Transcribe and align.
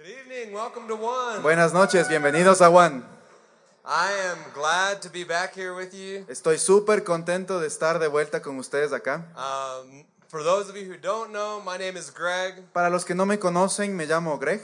Good 0.00 0.16
evening. 0.16 0.54
Welcome 0.54 0.88
to 0.88 0.96
One. 0.96 1.42
Buenas 1.42 1.74
noches, 1.74 2.08
bienvenidos 2.08 2.62
a 2.62 2.70
One. 2.70 3.04
I 3.84 4.10
am 4.30 4.38
glad 4.54 5.02
to 5.02 5.10
be 5.10 5.24
back 5.24 5.54
here 5.54 5.74
with 5.74 5.92
you. 5.92 6.24
Estoy 6.26 6.56
súper 6.56 7.04
contento 7.04 7.60
de 7.60 7.66
estar 7.66 7.98
de 7.98 8.08
vuelta 8.08 8.40
con 8.40 8.56
ustedes 8.56 8.94
acá. 8.94 9.26
Um, 9.36 10.06
for 10.28 10.42
those 10.42 10.70
of 10.70 10.76
you 10.76 10.90
who 10.90 10.96
don't 10.96 11.32
know, 11.32 11.60
my 11.60 11.76
name 11.76 11.98
is 11.98 12.10
Greg. 12.10 12.64
Para 12.72 12.88
los 12.88 13.04
que 13.04 13.14
no 13.14 13.26
me 13.26 13.38
conocen, 13.38 13.94
me 13.94 14.06
llamo 14.06 14.38
Greg. 14.38 14.62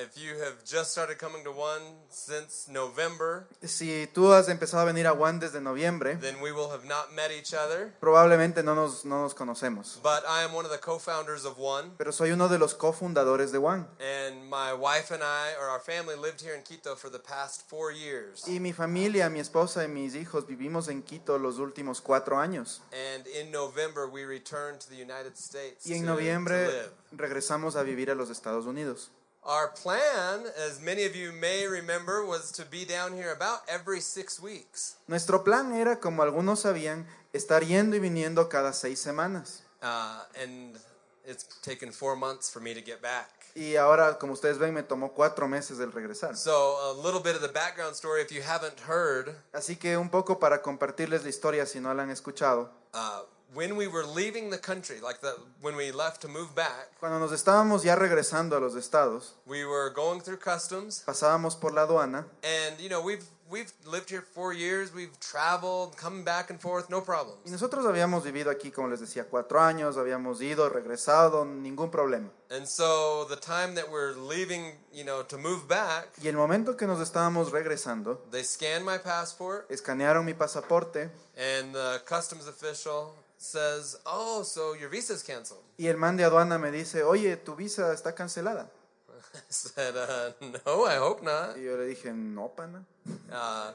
If 0.00 0.16
you 0.16 0.38
have 0.44 0.62
just 0.64 0.92
started 0.92 1.18
coming 1.18 1.42
to 1.42 1.50
One 1.50 1.82
since 2.08 2.68
November, 2.70 3.48
Si 3.64 4.06
tú 4.14 4.32
has 4.32 4.48
empezado 4.48 4.82
a 4.82 4.84
venir 4.86 5.06
a 5.08 5.12
One 5.12 5.40
desde 5.40 5.60
noviembre, 5.60 6.16
then 6.20 6.40
we 6.40 6.52
will 6.52 6.70
have 6.70 6.84
not 6.86 7.12
met 7.14 7.32
each 7.32 7.52
other. 7.52 7.92
probablemente 8.00 8.62
no 8.62 8.74
nos, 8.76 9.04
no 9.04 9.22
nos 9.22 9.34
conocemos. 9.34 9.98
But 10.02 10.22
I 10.28 10.44
am 10.44 10.54
one 10.54 10.64
of 10.64 10.70
the 10.70 10.78
co-founders 10.78 11.44
of 11.44 11.58
One, 11.58 11.90
Pero 11.98 12.12
soy 12.12 12.30
uno 12.30 12.48
de 12.48 12.58
los 12.58 12.74
cofundadores 12.74 13.50
de 13.50 13.58
One. 13.58 13.86
and 13.98 14.48
my 14.48 14.72
wife 14.72 15.10
and 15.12 15.22
I, 15.24 15.54
or 15.60 15.68
our 15.68 15.80
family, 15.80 16.14
lived 16.16 16.40
here 16.40 16.54
in 16.54 16.62
Quito 16.62 16.94
for 16.94 17.10
the 17.10 17.18
past 17.18 17.68
four 17.68 17.90
years. 17.90 18.44
Y 18.46 18.60
mi 18.60 18.72
familia, 18.72 19.28
mi 19.30 19.40
esposa 19.40 19.82
y 19.84 19.88
mis 19.88 20.14
hijos 20.14 20.46
vivimos 20.46 20.88
en 20.88 21.02
Quito 21.02 21.38
los 21.38 21.58
últimos 21.58 22.00
cuatro 22.00 22.38
años. 22.38 22.82
And 22.92 23.26
in 23.26 23.50
November, 23.50 24.06
we 24.08 24.24
returned 24.24 24.78
to 24.80 24.88
the 24.88 24.96
United 24.96 25.34
States 25.36 25.86
Y 25.86 25.94
en 25.94 26.04
noviembre 26.06 26.66
live. 26.68 26.90
regresamos 27.12 27.74
a 27.74 27.82
vivir 27.82 28.10
a 28.12 28.14
los 28.14 28.30
Estados 28.30 28.66
Unidos. 28.66 29.10
Our 29.46 29.68
plan, 29.80 30.44
as 30.58 30.80
many 30.80 31.04
of 31.04 31.14
you 31.14 31.30
may 31.30 31.68
remember, 31.68 32.26
was 32.26 32.50
to 32.52 32.64
be 32.64 32.84
down 32.84 33.12
here 33.12 33.32
about 33.32 33.60
every 33.68 34.00
six 34.00 34.40
weeks. 34.42 34.96
Nuestro 35.06 35.44
plan 35.44 35.72
era, 35.72 36.00
como 36.00 36.24
algunos 36.24 36.62
sabían, 36.62 37.06
estar 37.32 37.62
yendo 37.64 37.94
y 37.94 38.00
viniendo 38.00 38.48
cada 38.48 38.72
seis 38.72 38.98
semanas. 38.98 39.62
Uh, 39.80 40.22
and 40.42 40.76
it's 41.24 41.44
taken 41.62 41.92
four 41.92 42.16
months 42.16 42.50
for 42.50 42.58
me 42.60 42.74
to 42.74 42.80
get 42.80 43.00
back. 43.00 43.30
Y 43.54 43.76
ahora, 43.76 44.18
como 44.18 44.32
ustedes 44.32 44.58
ven, 44.58 44.74
me 44.74 44.82
tomó 44.82 45.12
cuatro 45.14 45.46
meses 45.46 45.78
el 45.78 45.92
regresar. 45.92 46.36
So, 46.36 46.52
a 46.90 46.92
little 46.92 47.20
bit 47.20 47.36
of 47.36 47.40
the 47.40 47.48
background 47.48 47.94
story, 47.94 48.22
if 48.22 48.32
you 48.32 48.42
haven't 48.42 48.80
heard, 48.80 49.32
Así 49.52 49.76
que 49.78 49.96
un 49.96 50.10
poco 50.10 50.40
para 50.40 50.60
compartirles 50.60 51.22
la 51.22 51.28
historia 51.30 51.66
si 51.66 51.78
no 51.78 51.94
la 51.94 52.02
han 52.02 52.10
escuchado. 52.10 52.68
uh, 52.94 53.22
when 53.56 53.74
we 53.76 53.88
were 53.88 54.04
leaving 54.04 54.50
the 54.50 54.58
country, 54.58 55.00
like 55.02 55.20
the, 55.22 55.34
when 55.62 55.74
we 55.76 55.90
left 55.90 56.20
to 56.22 56.28
move 56.28 56.54
back, 56.54 56.90
Cuando 57.00 57.18
nos 57.18 57.32
estábamos 57.32 57.82
ya 57.82 57.96
regresando 57.96 58.56
a 58.56 58.60
los 58.60 58.74
estados, 58.76 59.34
we 59.46 59.64
were 59.64 59.90
going 59.90 60.20
through 60.20 60.38
customs, 60.38 61.02
pasábamos 61.06 61.56
por 61.58 61.72
la 61.72 61.82
aduana 61.86 62.26
and 62.44 62.78
you 62.78 62.88
know 62.88 63.00
we've 63.02 63.24
we've 63.50 63.72
lived 63.86 64.10
here 64.10 64.20
four 64.22 64.52
years, 64.52 64.92
we've 64.92 65.18
traveled, 65.20 65.96
coming 65.96 66.24
back 66.24 66.50
and 66.50 66.60
forth, 66.60 66.90
no 66.90 66.98
y 66.98 67.04
problems. 67.04 67.38
nosotros 67.46 67.86
habíamos 67.86 68.24
vivido 68.24 68.50
aquí, 68.50 68.70
como 68.72 68.88
les 68.88 69.00
decía, 69.00 69.24
cuatro 69.24 69.60
años, 69.60 69.96
habíamos 69.96 70.40
ido, 70.42 70.68
regresado, 70.68 71.44
ningún 71.44 71.90
problema. 71.90 72.28
And 72.50 72.66
so 72.66 73.24
the 73.28 73.36
time 73.36 73.74
that 73.74 73.90
we're 73.90 74.14
leaving, 74.14 74.72
you 74.92 75.04
know, 75.04 75.22
to 75.24 75.38
move 75.38 75.66
back, 75.68 76.08
Y 76.22 76.28
el 76.28 76.36
momento 76.36 76.76
que 76.76 76.86
nos 76.86 77.00
estábamos 77.00 77.52
regresando, 77.52 78.20
they 78.30 78.44
scanned 78.44 78.84
my 78.84 78.98
passport. 78.98 79.70
escanearon 79.70 80.24
mi 80.24 80.34
pasaporte 80.34 81.08
And 81.36 81.72
the 81.74 82.02
customs 82.06 82.46
official 82.48 83.14
says, 83.38 83.98
"Oh, 84.06 84.42
so 84.42 84.74
your 84.74 84.88
visa's 84.90 85.22
canceled." 85.22 85.62
y 85.78 85.86
el 85.88 85.96
man 85.96 86.16
de 86.16 86.24
aduana 86.24 86.58
me 86.58 86.70
dice, 86.70 87.02
oye, 87.02 87.36
tu 87.36 87.54
visa 87.54 87.92
está 87.92 88.14
cancelada. 88.14 88.70
I 89.34 89.38
said, 89.50 89.94
uh, 89.96 90.32
"No, 90.64 90.84
I 90.86 90.96
hope 90.96 91.22
not." 91.22 91.56
Y 91.56 91.62
yo 91.64 91.76
le 91.76 91.86
dije, 91.86 92.12
no, 92.14 92.48
pana. 92.56 92.84
Uh, 93.30 93.72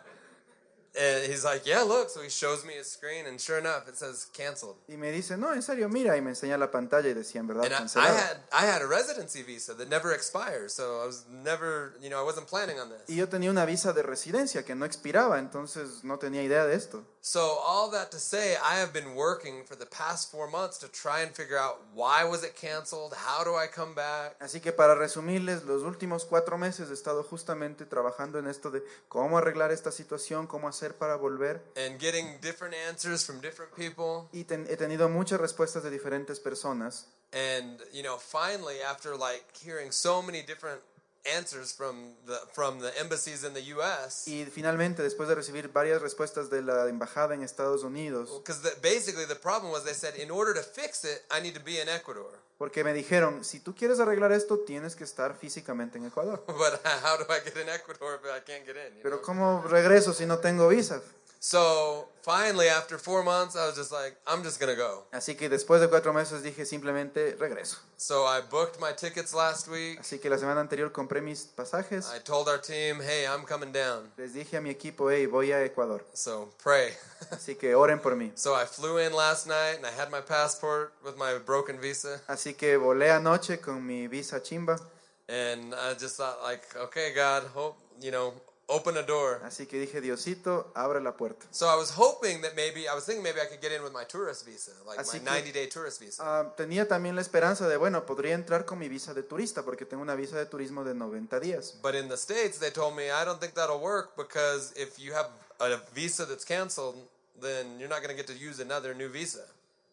and 0.94 1.24
he's 1.32 1.46
like, 1.46 1.66
"Yeah, 1.66 1.84
look." 1.84 2.10
So 2.10 2.22
he 2.22 2.30
shows 2.30 2.66
me 2.66 2.74
his 2.74 2.88
screen, 2.92 3.26
and 3.26 3.40
sure 3.40 3.60
enough, 3.60 3.88
it 3.88 3.96
says 3.96 4.26
canceled. 4.34 4.76
Y 4.90 4.98
me 4.98 5.10
dice, 5.12 5.38
no, 5.38 5.54
en 5.54 5.62
serio, 5.62 5.88
mira, 5.88 6.18
y 6.18 6.22
me 6.22 6.32
enseña 6.32 6.58
la 6.58 6.70
pantalla 6.70 7.08
y 7.08 7.14
decía, 7.14 7.40
en 7.40 7.48
verdad, 7.48 7.64
And 7.64 7.72
I, 7.72 7.76
I 7.76 7.80
cancelada. 7.80 8.18
had 8.18 8.38
I 8.52 8.66
had 8.66 8.82
a 8.82 8.88
residency 8.88 9.42
visa 9.44 9.74
that 9.76 9.88
never 9.88 10.12
expires, 10.14 10.74
so 10.74 11.02
I 11.02 11.06
was 11.06 11.26
never, 11.30 11.94
you 12.02 12.10
know, 12.10 12.20
I 12.20 12.26
wasn't 12.26 12.48
planning 12.48 12.78
on 12.80 12.90
this. 12.90 13.04
Y 13.08 13.16
yo 13.16 13.30
tenía 13.30 13.52
una 13.52 13.66
visa 13.66 13.94
de 13.94 14.04
residencia 14.04 14.66
que 14.66 14.76
no 14.76 14.86
expiraba, 14.86 15.40
entonces 15.40 16.04
no 16.04 16.18
tenía 16.20 16.44
idea 16.44 16.66
de 16.66 16.76
esto. 16.76 17.06
So 17.24 17.60
all 17.64 17.92
that 17.92 18.10
to 18.12 18.18
say, 18.20 18.56
I 18.64 18.80
have 18.80 18.92
been 18.94 19.14
working 19.16 19.64
for 19.64 19.76
the 19.76 19.86
past 19.86 20.32
four 20.32 20.48
months 20.50 20.80
to 20.80 20.88
try 20.88 21.22
and 21.22 21.32
figure 21.36 21.56
out 21.58 21.78
why 21.94 22.24
was 22.24 22.44
it 22.44 22.56
canceled, 22.56 23.14
how 23.16 23.44
do 23.44 23.52
I 23.56 23.68
come 23.68 23.94
back, 23.94 24.36
Así 24.40 24.60
que 24.60 24.72
para 24.72 24.96
resumirles, 24.96 25.64
los 25.66 25.84
últimos 25.84 26.26
cuatro 26.26 26.58
meses 26.58 26.90
he 26.90 26.94
estado 26.94 27.22
justamente 27.24 27.86
trabajando 27.86 28.40
en 28.40 28.48
esto 28.48 28.72
de 28.72 28.82
cómo 29.08 29.38
arreglar 29.38 29.72
esta 29.72 29.92
situación, 29.92 30.48
cómo 30.48 30.68
hacer 30.68 30.98
para 30.98 31.16
volver. 31.16 31.62
and 31.78 32.00
getting 32.00 32.40
different 32.42 32.74
answers 32.90 33.24
from 33.24 33.40
different 33.40 33.72
people. 33.76 34.28
Y 34.34 34.44
ten- 34.46 34.66
he 34.68 34.76
tenido 34.76 35.08
muchas 35.08 35.40
respuestas 35.40 35.84
de 35.84 35.92
diferentes 35.92 36.40
personas. 36.40 37.06
and 37.34 37.80
you 37.94 38.02
know 38.04 38.18
finally 38.18 38.82
after 38.82 39.16
like 39.16 39.46
hearing 39.64 39.90
so 39.92 40.22
many 40.22 40.42
different 40.42 40.82
answers 41.26 41.74
from 41.74 42.16
the 42.26 42.38
from 42.54 42.80
the 42.80 42.92
embassies 43.00 43.44
in 43.44 43.54
the 43.54 43.62
US 43.76 44.28
Y 44.28 44.46
finalmente, 44.46 45.04
después 45.04 45.28
de 45.30 45.36
recibir 45.36 45.72
varias 45.72 46.02
respuestas 46.02 46.50
de 46.50 46.62
la 46.62 46.88
embajada 46.88 47.34
en 47.36 47.44
Estados 47.44 47.84
Unidos, 47.84 48.30
because 48.44 48.62
basically 48.82 49.26
the 49.26 49.36
problem 49.36 49.72
was 49.72 49.84
they 49.84 49.94
said 49.94 50.16
in 50.16 50.32
order 50.32 50.54
to 50.54 50.62
fix 50.62 51.04
it 51.04 51.24
I 51.32 51.42
need 51.42 51.54
to 51.54 51.64
be 51.64 51.80
in 51.80 51.90
Ecuador 51.90 52.40
porque 52.58 52.84
me 52.84 52.94
dijeron, 52.94 53.44
si 53.44 53.60
tú 53.60 53.74
quieres 53.74 54.00
arreglar 54.00 54.32
esto, 54.32 54.60
tienes 54.60 54.96
que 54.96 55.04
estar 55.04 55.36
físicamente 55.36 55.98
en 55.98 56.06
Ecuador. 56.06 56.44
but 56.48 56.80
how 57.04 57.18
do 57.18 57.26
I 57.30 57.40
get 57.44 57.58
in 57.58 57.68
Ecuador 57.70 58.20
if 58.22 58.26
I 58.26 58.40
can't 58.46 58.66
get 58.66 58.76
in 58.76 59.02
Pero 59.02 59.18
know? 59.18 59.26
¿cómo 59.26 59.64
regreso 59.68 60.14
si 60.14 60.26
no 60.26 60.38
tengo 60.40 60.68
visa? 60.68 61.02
So 61.44 62.08
finally 62.22 62.70
after 62.70 63.00
4 63.00 63.24
months 63.24 63.56
I 63.56 63.66
was 63.66 63.76
just 63.76 63.92
like 63.92 64.16
I'm 64.28 64.44
just 64.44 64.60
going 64.60 64.70
to 64.72 64.80
go 64.80 65.06
Así 65.12 65.36
que 65.36 65.50
después 65.50 65.82
de 65.82 65.88
cuatro 65.88 66.14
meses 66.14 66.44
dije 66.44 66.66
simplemente 66.68 67.36
regreso. 67.40 67.78
so 67.98 68.26
I 68.28 68.42
booked 68.42 68.80
my 68.80 68.92
tickets 68.94 69.34
last 69.34 69.68
week 69.68 70.00
Así 70.00 70.20
que 70.20 70.30
la 70.30 70.38
semana 70.38 70.62
anterior 70.62 70.92
compré 70.92 71.20
mis 71.20 71.48
pasajes. 71.48 72.12
I 72.16 72.20
told 72.20 72.48
our 72.48 72.60
team 72.62 73.02
hey 73.02 73.26
I'm 73.26 73.44
coming 73.44 73.72
down 73.72 74.12
Les 74.18 74.34
dije 74.36 74.58
a 74.58 74.62
mi 74.62 74.70
equipo, 74.70 75.10
hey, 75.10 75.26
voy 75.26 75.52
a 75.52 75.64
Ecuador. 75.66 76.06
so 76.14 76.50
pray 76.62 76.94
Así 77.32 77.56
que 77.58 77.74
oren 77.74 78.00
por 78.00 78.16
mí. 78.16 78.32
so 78.36 78.54
I 78.54 78.66
flew 78.66 79.00
in 79.00 79.12
last 79.12 79.48
night 79.48 79.78
and 79.78 79.86
I 79.88 79.92
had 79.92 80.12
my 80.12 80.22
passport 80.22 80.94
with 81.04 81.18
my 81.18 81.40
broken 81.44 81.80
visa 81.82 82.22
Así 82.28 82.54
que 82.56 82.78
volé 82.78 83.10
anoche 83.12 83.60
con 83.60 83.84
mi 83.86 84.06
visa 84.06 84.40
chimba. 84.42 84.80
And 85.28 85.74
I 85.74 85.94
just 85.98 86.18
thought, 86.18 86.44
like, 86.44 86.64
okay, 86.76 87.14
God, 87.16 87.44
hope 87.56 87.78
you 88.02 88.12
know, 88.12 88.34
open 88.72 88.98
a 88.98 89.04
door. 89.04 89.42
Así 89.44 89.68
que 89.68 89.78
dije, 89.80 90.00
Diosito, 90.02 90.72
abre 90.74 91.02
la 91.02 91.16
puerta. 91.16 91.46
So 91.52 91.68
I 91.68 91.76
was 91.78 91.92
hoping 91.96 92.42
that 92.42 92.54
maybe 92.56 92.88
I 92.88 92.94
was 92.96 93.06
thinking 93.06 93.22
maybe 93.22 93.40
I 93.42 93.48
could 93.48 93.62
get 93.62 93.72
in 93.72 93.84
with 93.84 93.92
my 93.92 94.06
tourist 94.06 94.46
visa, 94.46 94.72
like 94.86 95.00
Así 95.00 95.20
my 95.20 95.20
que- 95.20 95.30
90 95.30 95.52
day 95.54 95.68
tourist 95.68 96.00
visa. 96.00 96.24
Ah, 96.26 96.54
tenía 96.56 96.88
también 96.88 97.16
la 97.16 97.22
esperanza 97.22 97.68
de, 97.68 97.78
bueno, 97.78 98.06
podría 98.06 98.34
entrar 98.34 98.66
con 98.66 98.80
mi 98.80 98.88
visa 98.90 99.14
de 99.14 99.24
turista, 99.24 99.64
porque 99.64 99.86
tengo 99.86 100.02
una 100.02 100.16
visa 100.16 100.38
de 100.38 100.46
turismo 100.46 100.84
de 100.84 100.94
90 100.96 101.40
días. 101.40 101.76
But 101.82 101.96
in 101.96 102.08
the 102.10 102.18
states, 102.18 102.60
they 102.60 102.72
told 102.72 102.96
me 102.96 103.08
I 103.12 103.26
don't 103.26 103.40
think 103.40 103.54
that'll 103.54 103.82
work 103.82 104.16
because 104.16 104.74
if 104.76 104.98
you 104.98 105.14
have 105.14 105.28
a 105.60 105.78
visa 105.94 106.26
that's 106.26 106.46
canceled, 106.46 106.96
then 107.40 107.78
you're 107.80 107.90
not 107.90 108.02
going 108.02 108.16
to 108.16 108.16
get 108.16 108.28
to 108.28 108.34
use 108.34 108.62
another 108.62 108.96
new 108.96 109.10
visa. 109.10 109.46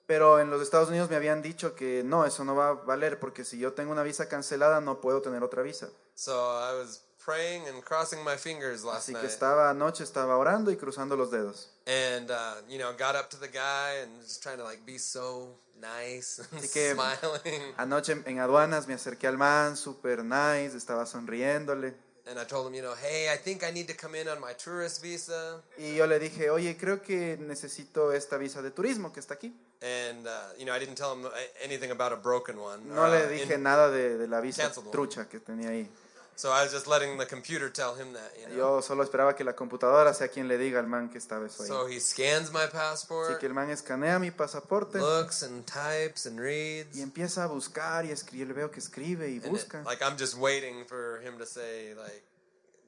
Pero 0.07 0.39
en 0.41 0.49
los 0.49 0.63
Estados 0.63 0.89
Unidos 0.89 1.11
me 1.11 1.17
habían 1.17 1.43
dicho 1.43 1.75
que 1.75 2.03
no, 2.03 2.25
eso 2.25 2.43
no 2.43 2.55
va 2.57 2.69
a 2.71 2.73
valer, 2.73 3.19
porque 3.21 3.45
si 3.45 3.59
yo 3.59 3.75
tengo 3.75 3.93
una 3.93 4.03
visa 4.03 4.27
cancelada, 4.27 4.81
no 4.81 5.01
puedo 5.03 5.21
tener 5.21 5.43
otra 5.43 5.63
visa. 5.63 5.91
So 6.15 6.33
I 6.33 6.73
was 6.79 7.03
praying 7.29 7.69
and 7.69 7.83
crossing 7.85 8.25
my 8.25 8.37
fingers 8.37 8.85
last 8.85 9.09
Así 9.09 9.13
que 9.13 9.21
night, 9.21 9.31
estaba 9.31 9.69
anoche, 9.71 10.03
estaba 10.03 10.37
orando 10.39 10.71
y 10.71 10.77
cruzando 10.77 11.15
los 11.17 11.31
dedos. 11.31 11.69
and 11.87 12.31
uh, 12.31 12.55
you 12.69 12.79
know, 12.79 12.93
got 12.97 13.15
up 13.17 13.29
to 13.29 13.37
the 13.39 13.49
guy 13.49 13.97
and 14.03 14.23
just 14.23 14.43
trying 14.43 14.57
to 14.57 14.65
like 14.65 14.81
be 14.87 14.97
so 14.99 15.49
nice 15.79 16.39
and 16.53 16.61
Así 16.63 16.73
que- 16.73 16.95
smiling. 16.95 17.75
Anoche 17.77 18.13
en 18.25 18.39
aduanas 18.39 18.87
me 18.89 18.95
acerqué 18.95 19.27
al 19.27 19.37
man, 19.37 19.77
super 19.77 20.25
nice, 20.25 20.75
estaba 20.75 21.05
sonriéndole. 21.05 21.93
And 22.27 22.39
I 22.39 22.45
told 22.45 22.67
him, 22.67 22.75
you 22.75 22.83
know, 22.83 22.95
hey, 22.95 23.31
I 23.33 23.39
think 23.39 23.63
I 23.65 23.71
need 23.73 23.87
to 23.89 23.95
come 23.95 24.15
in 24.15 24.29
on 24.29 24.39
my 24.39 24.53
tourist 24.53 25.03
visa. 25.03 25.63
Y 25.79 25.95
yo 25.97 26.07
le 26.07 26.19
dije, 26.19 26.51
oye, 26.51 26.77
creo 26.77 27.01
que 27.03 27.39
necesito 27.41 28.13
esta 28.13 28.37
visa 28.37 28.61
de 28.61 28.71
turismo 28.71 29.13
que 29.15 29.21
está 29.21 29.33
aquí. 29.35 29.55
And, 29.81 30.27
uh, 30.27 30.31
you 30.59 30.67
know, 30.67 30.75
I 30.75 30.79
didn't 30.79 30.97
tell 30.97 31.13
him 31.15 31.27
anything 31.65 31.91
about 31.91 32.13
a 32.13 32.17
broken 32.17 32.59
one. 32.59 32.81
No 32.87 33.03
or, 33.05 33.09
le 33.09 33.25
uh, 33.25 33.29
dije 33.31 33.55
in- 33.55 33.63
nada 33.63 33.91
de, 33.91 34.19
de 34.19 34.27
la 34.27 34.41
visa 34.43 34.63
Canceled 34.65 34.89
one. 34.89 34.93
trucha 34.93 35.27
que 35.27 35.41
tenía 35.41 35.71
ahí. 35.71 35.89
So 36.39 36.53
I 36.53 36.63
was 36.63 36.73
just 36.73 36.87
letting 36.87 37.19
the 37.19 37.27
computer 37.27 37.69
tell 37.69 37.97
him 37.97 38.13
that, 38.13 38.33
you 38.41 38.47
know. 38.47 38.57
Yo 38.77 38.81
solo 38.81 39.03
esperaba 39.03 39.35
que 39.35 39.45
la 39.45 39.55
computadora 39.57 40.15
sea 40.15 40.29
quien 40.29 40.47
le 40.47 40.57
diga 40.57 40.79
al 40.79 40.87
man 40.87 41.09
que 41.11 41.19
estaba 41.19 41.47
eso 41.47 41.65
ahí. 41.65 41.69
So 41.69 41.89
he 41.89 41.99
scans 41.99 42.53
my 42.53 42.61
Así 42.61 42.71
passport, 42.73 43.39
que 43.41 43.47
el 43.47 43.55
man 43.55 43.71
escanea 43.71 44.21
mi 44.21 44.31
pasaporte 44.31 44.99
looks 45.01 45.43
and 45.43 45.65
types 45.67 46.27
and 46.27 46.39
reads. 46.39 46.97
y 46.97 47.03
empieza 47.03 47.43
a 47.43 47.47
buscar 47.49 48.05
y 48.07 48.13
escribe. 48.13 48.53
Veo 48.55 48.71
que 48.71 48.79
escribe 48.79 49.29
y 49.29 49.39
And 49.39 49.47
it- 49.47 49.51
busca. 49.51 49.83
like, 49.85 50.01
I'm 50.05 50.17
just 50.17 50.37
waiting 50.37 50.85
for 50.87 51.21
him 51.23 51.39
to 51.39 51.45
say, 51.45 51.95
like, 51.97 52.23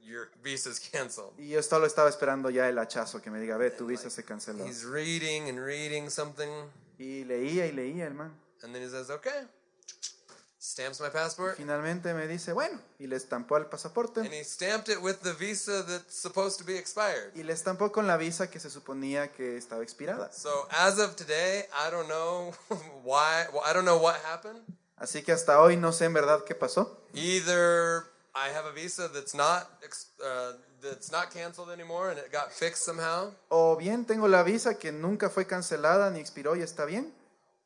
your 0.04 0.30
visa's 0.44 0.78
canceled. 0.78 1.32
Y 1.36 1.48
yo 1.48 1.60
solo 1.62 1.86
estaba 1.86 2.08
esperando 2.08 2.50
ya 2.50 2.68
el 2.68 2.78
hachazo 2.78 3.20
que 3.20 3.30
me 3.32 3.40
diga, 3.40 3.56
ve, 3.56 3.72
tu 3.72 3.86
visa 3.86 4.10
se 4.10 4.22
canceló. 4.24 4.64
He's 4.64 4.84
reading 4.84 5.48
and 5.48 5.58
reading 5.58 6.08
something. 6.08 6.48
Y 6.98 7.24
leía 7.24 7.66
y 7.66 7.72
leía 7.72 8.06
el 8.06 8.14
man. 8.14 8.32
And 8.62 8.72
then 8.72 8.82
he 8.82 8.88
says, 8.88 9.10
okay. 9.10 9.48
Stamps 10.70 11.00
my 11.00 11.08
passport. 11.08 11.56
Finalmente 11.56 12.14
me 12.14 12.28
dice, 12.28 12.52
bueno, 12.52 12.80
y 13.00 13.08
le 13.08 13.16
estampó 13.16 13.56
el 13.56 13.64
And 13.64 13.70
pasaporte 13.72 14.20
he 14.22 14.44
stamped 14.44 14.88
it 14.88 15.02
with 15.02 15.16
the 15.24 15.32
visa 15.32 15.82
that's 15.84 16.14
supposed 16.14 16.58
to 16.60 16.64
be 16.64 16.78
expired. 16.78 17.32
y 17.34 17.42
le 17.42 17.52
estampó 17.52 17.90
con 17.90 18.06
la 18.06 18.16
visa 18.16 18.48
que 18.50 18.60
se 18.60 18.70
suponía 18.70 19.32
que 19.32 19.56
estaba 19.56 19.82
expirada. 19.82 20.30
So 20.32 20.68
as 20.70 21.00
of 21.00 21.16
today, 21.16 21.64
I 21.74 21.90
don't 21.90 22.06
know 22.08 22.52
why. 23.02 23.46
I 23.66 23.72
don't 23.72 23.84
know 23.84 23.98
what 24.00 24.14
happened. 24.24 24.60
Así 24.96 25.22
que 25.24 25.32
hasta 25.32 25.60
hoy 25.60 25.76
no 25.76 25.92
sé 25.92 26.04
en 26.04 26.12
verdad 26.12 26.44
qué 26.46 26.54
pasó. 26.54 27.02
Either 27.14 28.04
I 28.34 28.50
have 28.54 28.66
a 28.68 28.72
visa 28.72 29.08
that's 29.12 29.34
not 29.34 29.66
ex- 29.82 30.12
uh, 30.22 30.52
that's 30.80 31.10
not 31.10 31.30
canceled 31.32 31.70
anymore 31.70 32.10
and 32.10 32.18
it 32.18 32.30
got 32.30 32.52
fixed 32.52 32.84
somehow, 32.84 33.32
O 33.48 33.76
bien 33.76 34.04
tengo 34.04 34.28
la 34.28 34.44
visa 34.44 34.78
que 34.78 34.92
nunca 34.92 35.30
fue 35.30 35.46
cancelada 35.48 36.10
ni 36.10 36.20
expiró 36.20 36.54
y 36.54 36.62
está 36.62 36.84
bien. 36.84 37.12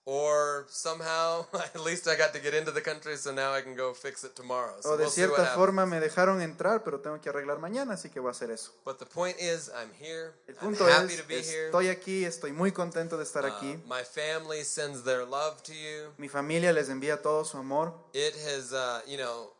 Or 0.07 0.67
somehow 0.69 1.47
at 1.75 1.81
least 1.81 2.07
I 2.07 2.17
got 2.17 2.33
to 2.35 2.39
get 2.41 2.53
into 2.55 2.71
the 2.73 2.83
country, 2.83 3.17
so 3.17 3.33
now 3.33 3.53
I 3.55 3.63
can 3.63 3.75
go 3.75 3.95
fix 3.95 4.23
it 4.25 4.35
tomorrow. 4.37 4.75
So 4.81 4.91
O 4.91 4.97
de 4.97 5.05
we'll 5.05 5.11
see 5.11 5.23
what 5.23 5.31
cierta 5.37 5.43
happens. 5.43 5.57
forma 5.57 5.87
me 5.87 5.99
dejaron 6.01 6.43
entrar, 6.43 6.85
pero 6.85 7.01
tengo 7.01 7.21
que 7.21 7.31
arreglar 7.31 7.59
mañana, 7.59 7.95
así 7.95 8.11
que 8.11 8.21
voy 8.21 8.29
a 8.29 8.33
hacer 8.33 8.51
eso. 8.51 8.73
But 8.85 8.99
the 8.99 9.07
point 9.07 9.37
is, 9.39 9.71
I'm 9.71 9.91
here. 9.99 10.35
El 10.47 10.55
I'm 10.57 10.61
punto 10.77 10.87
happy 10.87 11.15
es, 11.15 11.21
to 11.21 11.27
be 11.27 11.41
here. 11.43 11.67
estoy 11.71 11.89
aquí, 11.89 12.25
estoy 12.25 12.53
muy 12.53 12.73
contento 12.73 13.17
de 13.17 13.25
estar 13.25 13.45
Uh, 13.45 13.49
aquí. 13.49 13.79
my 13.87 14.03
family 14.05 14.63
sends 14.65 15.03
their 15.05 15.25
love 15.25 15.63
to 15.63 15.73
you. 15.73 16.13
Mi 16.19 16.29
familia 16.29 16.73
les 16.73 16.89
envía 16.91 17.23
todo 17.23 17.45
su 17.45 17.57
amor. 17.57 17.95
It 18.13 18.35
has, 18.47 18.73
uh, 18.73 19.01
you 19.07 19.17
know, 19.17 19.53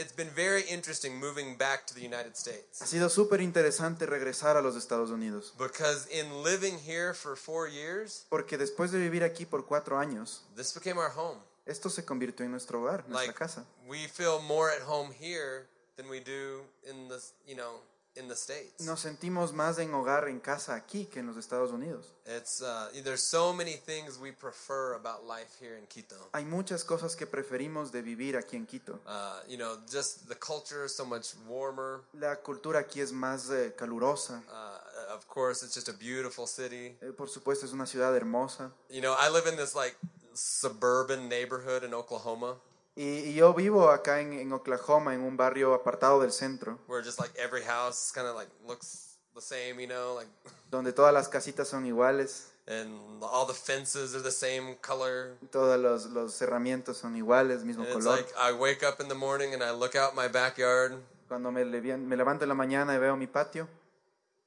it's 0.00 0.14
been 0.14 0.30
very 0.34 0.62
interesting 0.68 1.18
moving 1.18 1.56
back 1.56 1.86
to 1.86 1.94
the 1.94 2.02
United 2.02 2.34
States 2.36 2.80
Ha 2.80 2.86
sido 2.86 3.08
súper 3.08 3.40
interesante 3.40 4.06
regresar 4.06 4.56
a 4.56 4.62
los 4.62 4.76
Estados 4.76 5.10
Unidos, 5.10 5.52
because 5.58 6.06
in 6.10 6.42
living 6.42 6.78
here 6.78 7.14
for 7.14 7.36
four 7.36 7.68
years, 7.68 8.26
porque 8.28 8.58
después 8.58 8.90
de 8.92 8.98
vivir 8.98 9.22
aquí 9.24 9.46
por 9.46 9.64
cuatro 9.66 9.98
años, 9.98 10.42
this 10.56 10.72
became 10.74 10.98
our 10.98 11.10
home. 11.16 11.38
esto 11.66 11.88
se 11.90 12.04
convirtió 12.04 12.44
en 12.44 12.50
nuestro 12.52 12.80
hogar, 12.82 13.04
nuestra 13.08 13.26
Like 13.28 13.34
casa. 13.38 13.64
we 13.86 14.06
feel 14.08 14.40
more 14.40 14.70
at 14.70 14.82
home 14.82 15.12
here 15.12 15.66
than 15.96 16.08
we 16.08 16.20
do 16.20 16.62
in 16.88 17.08
the, 17.08 17.20
you 17.46 17.54
know, 17.54 17.80
in 18.16 18.28
the 18.28 18.34
states. 18.34 18.84
Nos 18.84 19.00
sentimos 19.00 19.52
más 19.52 19.78
en 19.78 19.94
hogar 19.94 20.28
en 20.28 20.40
casa 20.40 20.74
aquí 20.74 21.06
que 21.06 21.20
en 21.20 21.26
los 21.26 21.36
Estados 21.36 21.70
Unidos. 21.70 22.06
It's 22.26 22.60
uh, 22.60 22.88
there's 23.04 23.22
so 23.22 23.52
many 23.52 23.74
things 23.74 24.18
we 24.18 24.32
prefer 24.32 24.94
about 24.94 25.26
life 25.26 25.56
here 25.60 25.76
in 25.76 25.86
Quito. 25.86 26.16
Hay 26.32 26.44
muchas 26.44 26.84
cosas 26.84 27.16
que 27.16 27.26
preferimos 27.26 27.92
de 27.92 28.02
vivir 28.02 28.36
aquí 28.36 28.56
en 28.56 28.66
Quito. 28.66 29.00
Uh, 29.06 29.40
you 29.48 29.56
know, 29.56 29.76
just 29.90 30.28
the 30.28 30.34
culture 30.34 30.84
is 30.84 30.94
so 30.94 31.04
much 31.04 31.34
warmer. 31.48 32.02
La 32.14 32.36
cultura 32.36 32.80
aquí 32.80 33.00
es 33.00 33.12
más 33.12 33.50
eh, 33.50 33.72
calurosa. 33.76 34.42
Uh, 34.48 35.14
of 35.14 35.26
course, 35.28 35.62
it's 35.62 35.74
just 35.74 35.88
a 35.88 35.94
beautiful 35.94 36.46
city. 36.46 36.96
Eh, 37.00 37.12
por 37.16 37.28
supuesto, 37.28 37.66
es 37.66 37.72
una 37.72 37.86
ciudad 37.86 38.14
hermosa. 38.16 38.70
You 38.88 39.00
know, 39.00 39.14
I 39.18 39.28
live 39.28 39.46
in 39.46 39.56
this 39.56 39.74
like 39.74 39.96
suburban 40.34 41.28
neighborhood 41.28 41.84
in 41.84 41.94
Oklahoma 41.94 42.56
Y, 42.96 43.30
y 43.30 43.34
yo 43.34 43.54
vivo 43.54 43.90
acá 43.90 44.20
en, 44.20 44.32
en 44.32 44.52
Oklahoma, 44.52 45.14
en 45.14 45.22
un 45.22 45.36
barrio 45.36 45.74
apartado 45.74 46.20
del 46.20 46.32
centro, 46.32 46.78
where 46.88 47.02
just 47.04 47.18
like 47.20 47.32
every 47.38 47.62
house 47.62 48.12
kind 48.12 48.26
of 48.26 48.34
like 48.34 48.50
looks 48.66 49.16
the 49.34 49.40
same, 49.40 49.80
you 49.80 49.86
know, 49.86 50.14
like 50.16 50.28
donde 50.70 50.92
todas 50.92 51.12
las 51.14 51.28
casitas 51.28 51.68
son 51.68 51.86
iguales, 51.86 52.48
and 52.66 53.22
all 53.22 53.46
the 53.46 53.54
fences 53.54 54.14
are 54.14 54.22
the 54.22 54.30
same 54.30 54.76
color. 54.82 55.36
todos 55.50 55.78
los, 55.80 56.06
los 56.06 56.34
cerramientos 56.34 56.96
son 56.98 57.16
iguales, 57.16 57.62
mismo 57.64 57.84
And 57.84 57.92
it's 57.96 58.04
color. 58.04 58.16
like 58.16 58.28
I 58.36 58.52
wake 58.52 58.82
up 58.82 59.00
in 59.00 59.08
the 59.08 59.14
morning 59.14 59.54
and 59.54 59.62
I 59.62 59.70
look 59.70 59.94
out 59.94 60.14
my 60.14 60.28
backyard 60.28 60.94
Cuando 61.28 61.52
me, 61.52 61.64
levanto 61.64 62.42
en 62.42 62.48
la 62.48 62.54
mañana 62.56 62.92
y 62.94 62.98
veo 62.98 63.16
mi 63.16 63.28
patio, 63.28 63.68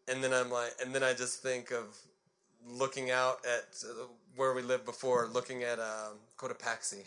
and 0.10 0.22
then 0.22 0.34
I'm 0.34 0.51
like 0.51 0.75
and 0.84 0.94
then 0.94 1.01
I 1.01 1.13
just 1.13 1.42
think 1.42 1.72
of 1.72 1.86
looking 2.68 3.12
out 3.12 3.39
at 3.45 3.65
uh, 3.83 4.07
where 4.36 4.54
we 4.54 4.62
lived 4.62 4.86
before, 4.86 5.27
looking 5.33 5.63
at 5.63 5.80
uh, 5.80 6.13
Cotopaxi. 6.38 7.04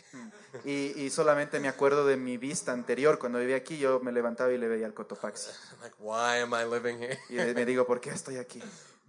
y, 0.65 0.93
y 0.95 1.09
solamente 1.09 1.59
me 1.59 1.67
acuerdo 1.67 2.05
de 2.05 2.17
mi 2.17 2.37
vista 2.37 2.71
anterior. 2.71 3.19
Cuando 3.19 3.39
vivía 3.39 3.57
aquí, 3.57 3.77
yo 3.77 3.99
me 3.99 4.11
levantaba 4.11 4.51
y 4.51 4.57
le 4.57 4.67
veía 4.67 4.85
al 4.85 4.93
Cotopaxi. 4.93 5.51
Like, 5.81 5.95
why 5.99 6.41
am 6.41 6.53
I 6.53 6.65
living 6.65 6.97
here? 6.99 7.19
Y 7.29 7.53
me 7.53 7.65
digo, 7.65 7.85
¿por 7.85 7.99
qué 7.99 8.09
estoy 8.09 8.37
aquí? 8.37 8.61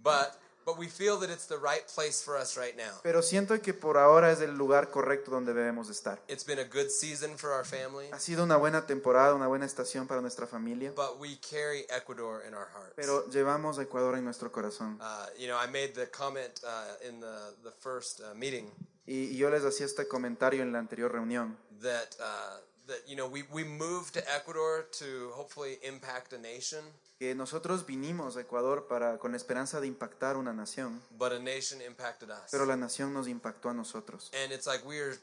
But 0.03 0.29
but 0.69 0.77
we 0.77 0.87
feel 0.87 1.17
that 1.19 1.29
it's 1.29 1.47
the 1.47 1.57
right 1.57 1.83
place 1.93 2.21
for 2.23 2.37
us 2.37 2.55
right 2.57 2.75
now. 2.77 2.99
Pero 3.03 3.21
siento 3.21 3.59
que 3.61 3.73
por 3.73 3.97
ahora 3.97 4.31
es 4.31 4.41
el 4.41 4.55
lugar 4.55 4.89
correcto 4.91 5.31
donde 5.31 5.53
debemos 5.53 5.89
estar. 5.89 6.19
It's 6.27 6.45
been 6.45 6.59
a 6.59 6.63
good 6.65 6.89
season 6.89 7.37
for 7.37 7.51
our 7.51 7.65
family, 7.65 8.09
Ha 8.11 8.19
sido 8.19 8.43
una 8.43 8.57
buena 8.57 8.85
temporada, 8.85 9.33
una 9.33 9.47
buena 9.47 9.65
estación 9.65 10.07
para 10.07 10.21
nuestra 10.21 10.45
familia, 10.47 10.91
but 10.95 11.19
we 11.19 11.37
carry 11.37 11.85
Ecuador 11.89 12.43
in 12.47 12.53
our 12.53 12.67
hearts. 12.73 12.93
pero 12.95 13.27
llevamos 13.29 13.79
a 13.79 13.83
Ecuador 13.83 14.15
en 14.17 14.23
nuestro 14.25 14.51
corazón. 14.51 14.99
Uh, 15.01 15.25
you 15.37 15.47
know, 15.47 15.57
I 15.57 15.67
made 15.67 15.93
the 15.95 16.07
comment 16.11 16.59
uh, 16.63 17.07
in 17.07 17.19
the 17.19 17.53
the 17.63 17.71
first 17.79 18.21
uh, 18.21 18.35
meeting 18.35 18.71
Y, 19.07 19.31
y 19.31 19.37
yo 19.37 19.49
les 19.49 19.63
hacía 19.63 19.87
este 19.87 20.07
comentario 20.07 20.61
en 20.61 20.71
la 20.71 20.77
anterior 20.77 21.11
reunión, 21.11 21.57
that 21.81 22.15
uh, 22.19 22.59
that 22.85 23.07
you 23.07 23.15
know 23.15 23.27
we 23.27 23.43
we 23.51 23.63
moved 23.63 24.13
to 24.13 24.21
Ecuador 24.31 24.85
to 24.91 25.31
hopefully 25.33 25.79
impact 25.81 26.31
a 26.33 26.37
nation, 26.37 26.83
que 27.19 27.35
nosotros 27.35 27.85
vinimos 27.85 28.37
a 28.37 28.41
Ecuador 28.41 28.87
para, 28.87 29.17
con 29.19 29.31
la 29.31 29.37
esperanza 29.37 29.81
de 29.81 29.87
impactar 29.87 30.37
una 30.37 30.53
nación, 30.53 31.01
but 31.17 31.33
a 31.33 31.39
nation 31.39 31.81
impacted 31.81 32.29
us. 32.29 32.49
pero 32.49 32.65
la 32.65 32.77
nación 32.77 33.13
nos 33.13 33.27
impactó 33.27 33.69
a 33.69 33.73
nosotros. 33.73 34.31
And 34.41 34.53
it's 34.53 34.65
like 34.65 34.85
we 34.87 34.99
are 35.01 35.17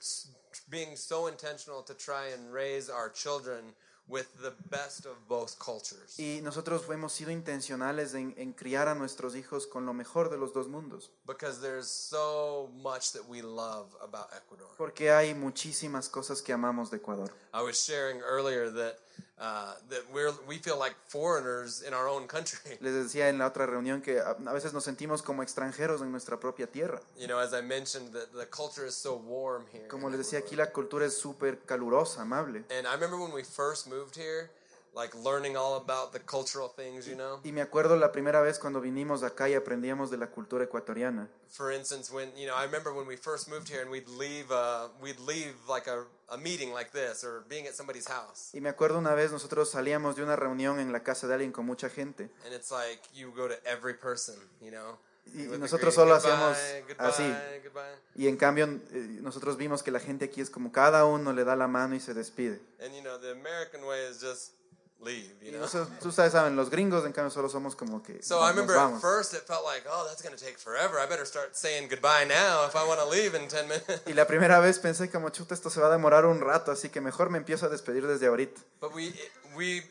being 0.68 0.94
so 0.96 1.26
intentional 1.28 1.82
to 1.84 1.94
try 1.94 2.32
and 2.34 2.52
raise 2.52 2.90
our 2.92 3.10
children 3.10 3.74
with 4.08 4.26
the 4.40 4.52
best 4.70 5.06
of 5.06 5.16
both 5.26 5.58
cultures. 5.58 6.18
Y 6.20 6.40
nosotros 6.42 6.82
hemos 6.90 7.12
sido 7.14 7.30
intencionales 7.30 8.14
en, 8.14 8.34
en 8.36 8.52
criar 8.52 8.88
a 8.88 8.94
nuestros 8.94 9.34
hijos 9.34 9.66
con 9.66 9.84
lo 9.86 9.94
mejor 9.94 10.28
de 10.30 10.36
los 10.36 10.52
dos 10.52 10.68
mundos, 10.68 11.10
Because 11.26 11.60
there's 11.62 11.88
so 11.88 12.68
much 12.74 13.12
that 13.12 13.22
we 13.26 13.40
love 13.40 13.86
about 14.02 14.28
Ecuador. 14.36 14.68
porque 14.76 15.10
hay 15.10 15.34
muchísimas 15.34 16.10
cosas 16.10 16.42
que 16.42 16.52
amamos 16.52 16.90
de 16.90 16.98
Ecuador. 16.98 17.32
I 17.54 17.62
was 17.62 17.82
sharing 17.82 18.20
earlier 18.20 18.70
that 18.70 18.98
that 19.38 20.02
we're 20.12 20.32
we 20.48 20.58
feel 20.58 20.78
like 20.78 20.94
foreigners 21.08 21.82
in 21.82 21.92
our 21.92 22.08
own 22.08 22.26
country. 22.26 22.78
Les 22.80 22.92
decía 22.92 23.28
en 23.28 23.38
la 23.38 23.46
otra 23.46 23.66
reunión 23.66 24.00
que 24.00 24.18
a, 24.18 24.30
a 24.30 24.52
veces 24.52 24.72
nos 24.72 24.84
sentimos 24.84 25.22
como 25.22 25.42
extranjeros 25.42 26.00
en 26.00 26.10
nuestra 26.10 26.38
propia 26.38 26.66
tierra. 26.66 27.00
You 27.18 27.26
know, 27.26 27.38
as 27.38 27.52
I 27.52 27.60
mentioned, 27.60 28.12
that 28.12 28.32
the 28.32 28.46
culture 28.46 28.86
is 28.86 28.94
so 28.94 29.16
warm 29.16 29.64
here. 29.72 29.88
Como 29.88 30.08
les 30.08 30.18
decía, 30.18 30.38
aquí 30.38 30.56
la 30.56 30.72
cultura 30.72 31.06
es 31.06 31.16
súper 31.18 31.60
calurosa, 31.66 32.22
amable. 32.22 32.64
And 32.70 32.86
I 32.86 32.94
remember 32.94 33.18
when 33.18 33.32
we 33.32 33.42
first 33.42 33.86
moved 33.86 34.16
here, 34.16 34.50
like 34.96 35.14
learning 35.22 35.56
all 35.56 35.76
about 35.76 36.12
the 36.12 36.18
cultural 36.20 36.68
things, 36.74 37.06
you 37.06 37.14
know. 37.14 37.38
Y 37.44 37.52
me 37.52 37.60
acuerdo 37.60 37.96
la 37.96 38.10
primera 38.12 38.40
vez 38.40 38.58
cuando 38.58 38.80
vinimos 38.80 39.22
acá 39.22 39.48
y 39.48 39.54
aprendíamos 39.54 40.10
de 40.10 40.16
la 40.16 40.28
cultura 40.30 40.64
ecuatoriana. 40.64 41.28
For 41.50 41.70
instance, 41.70 42.10
when 42.10 42.34
you 42.36 42.46
know, 42.46 42.56
I 42.56 42.64
remember 42.64 42.92
when 42.94 43.06
we 43.06 43.16
first 43.16 43.48
moved 43.48 43.68
here, 43.68 43.82
and 43.82 43.90
we'd 43.90 44.08
leave, 44.08 44.50
uh, 44.50 44.88
we'd 45.00 45.20
leave 45.20 45.54
like 45.68 45.86
a, 45.88 46.04
a 46.30 46.38
meeting 46.38 46.72
like 46.72 46.90
this, 46.92 47.22
or 47.24 47.44
being 47.48 47.66
at 47.66 47.74
somebody's 47.74 48.08
house, 48.08 48.50
Y 48.54 48.60
me 48.60 48.70
acuerdo 48.70 48.98
una 48.98 49.14
vez 49.14 49.30
nosotros 49.30 49.70
salíamos 49.70 50.16
de 50.16 50.22
una 50.22 50.34
reunión 50.34 50.80
en 50.80 50.90
la 50.92 51.02
casa 51.02 51.26
de 51.28 51.34
alguien 51.34 51.52
con 51.52 51.66
mucha 51.66 51.90
gente. 51.90 52.30
and 52.46 52.54
it's 52.54 52.70
like 52.70 53.00
you 53.14 53.30
go 53.36 53.46
to 53.48 53.54
every 53.66 53.94
person, 53.94 54.34
you 54.62 54.70
know. 54.70 54.98
Y- 55.34 55.42
y 55.42 55.58
nosotros 55.58 55.92
solo 55.92 56.14
"Goodbye, 56.14 56.30
hacíamos 56.30 56.56
goodbye, 56.88 57.06
así. 57.08 57.22
goodbye." 57.64 57.98
Y 58.14 58.28
en 58.28 58.36
cambio 58.36 58.64
eh, 58.66 59.18
nosotros 59.20 59.56
vimos 59.56 59.82
que 59.82 59.90
la 59.90 59.98
gente 59.98 60.24
aquí 60.26 60.40
es 60.40 60.50
como 60.50 60.70
cada 60.70 61.04
uno 61.04 61.32
le 61.32 61.42
da 61.44 61.56
la 61.56 61.66
mano 61.66 61.96
y 61.96 62.00
se 62.00 62.14
despide. 62.14 62.60
And 62.80 62.94
you 62.94 63.02
know, 63.02 63.18
the 63.18 63.32
American 63.32 63.82
way 63.84 64.08
is 64.08 64.20
just 64.22 64.52
leave, 65.00 65.32
you 65.42 65.52
know. 65.52 65.66
tú 66.00 66.10
sabes, 66.10 66.32
saben, 66.32 66.56
los 66.56 66.70
gringos 66.70 67.04
en 67.04 67.12
cambio 67.12 67.30
solo 67.30 67.48
somos 67.48 67.76
como 67.76 68.02
que 68.02 68.22
So 68.22 68.40
I 68.40 68.50
remember 68.50 68.76
at 68.76 69.00
first 69.00 69.34
it 69.34 69.42
felt 69.46 69.64
like, 69.64 69.84
oh, 69.88 70.06
that's 70.08 70.22
going 70.22 70.36
to 70.36 70.42
take 70.42 70.58
forever. 70.58 70.98
I 70.98 71.06
better 71.06 71.26
start 71.26 71.56
saying 71.56 71.88
goodbye 71.88 72.24
now 72.26 72.66
if 72.66 72.74
I 72.74 72.86
want 72.86 73.00
to 73.00 73.06
leave 73.06 73.34
in 73.34 73.48
10 73.48 73.68
minutes. 73.68 74.02
Y 74.06 74.14
la 74.14 74.26
primera 74.26 74.60
vez 74.60 74.78
pensé 74.78 75.10
como, 75.10 75.30
chuta, 75.30 75.54
esto 75.54 75.70
se 75.70 75.80
va 75.80 75.88
a 75.88 75.90
demorar 75.90 76.24
un 76.26 76.40
rato, 76.40 76.72
así 76.72 76.88
que 76.88 77.00
mejor 77.00 77.30
me 77.30 77.38
empiezo 77.38 77.66
a 77.66 77.68
despedir 77.68 78.06
desde 78.06 78.26
ahorita. 78.26 78.60
But 78.80 78.94
we 78.94 79.14
we 79.56 79.82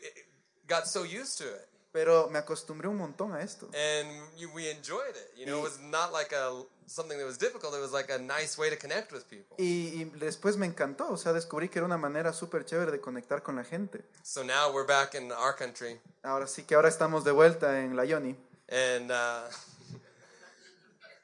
got 0.68 0.86
so 0.86 1.04
used 1.04 1.38
to 1.38 1.44
it. 1.44 1.68
Pero 1.92 2.28
me 2.28 2.38
acostumbré 2.38 2.88
un 2.88 2.98
montón 2.98 3.32
a 3.32 3.40
esto. 3.40 3.70
And 3.72 4.08
we 4.54 4.70
enjoyed 4.70 5.16
it. 5.16 5.38
You 5.38 5.46
know, 5.46 5.58
it 5.58 5.62
was 5.62 5.80
not 5.80 6.12
like 6.12 6.34
a 6.34 6.52
something 6.86 7.18
that 7.18 7.26
was 7.26 7.38
difficult. 7.38 7.74
It 7.74 7.80
was 7.80 7.92
like 7.92 8.10
a 8.10 8.18
nice 8.18 8.56
way 8.58 8.70
to 8.70 8.76
connect 8.76 9.12
with 9.12 9.28
people. 9.28 9.56
Y, 9.58 9.92
y 9.94 10.04
después 10.18 10.56
me 10.56 10.66
encantó, 10.66 11.10
o 11.10 11.16
sea, 11.16 11.32
descubrí 11.32 11.68
que 11.68 11.78
era 11.78 11.86
una 11.86 11.98
manera 11.98 12.32
súper 12.32 12.64
chévere 12.64 12.90
de 12.90 13.00
conectar 13.00 13.42
con 13.42 13.56
la 13.56 13.64
gente. 13.64 14.04
So 14.22 14.42
now 14.42 14.72
we're 14.72 14.86
back 14.86 15.14
in 15.14 15.32
our 15.32 15.54
country, 15.54 16.00
Ahora 16.22 16.46
sí 16.46 16.64
que 16.64 16.74
ahora 16.74 16.88
estamos 16.88 17.24
de 17.24 17.32
vuelta 17.32 17.80
en 17.80 17.96
la 17.96 18.04
Yoni 18.04 18.36
and 18.68 19.10
uh, 19.10 19.42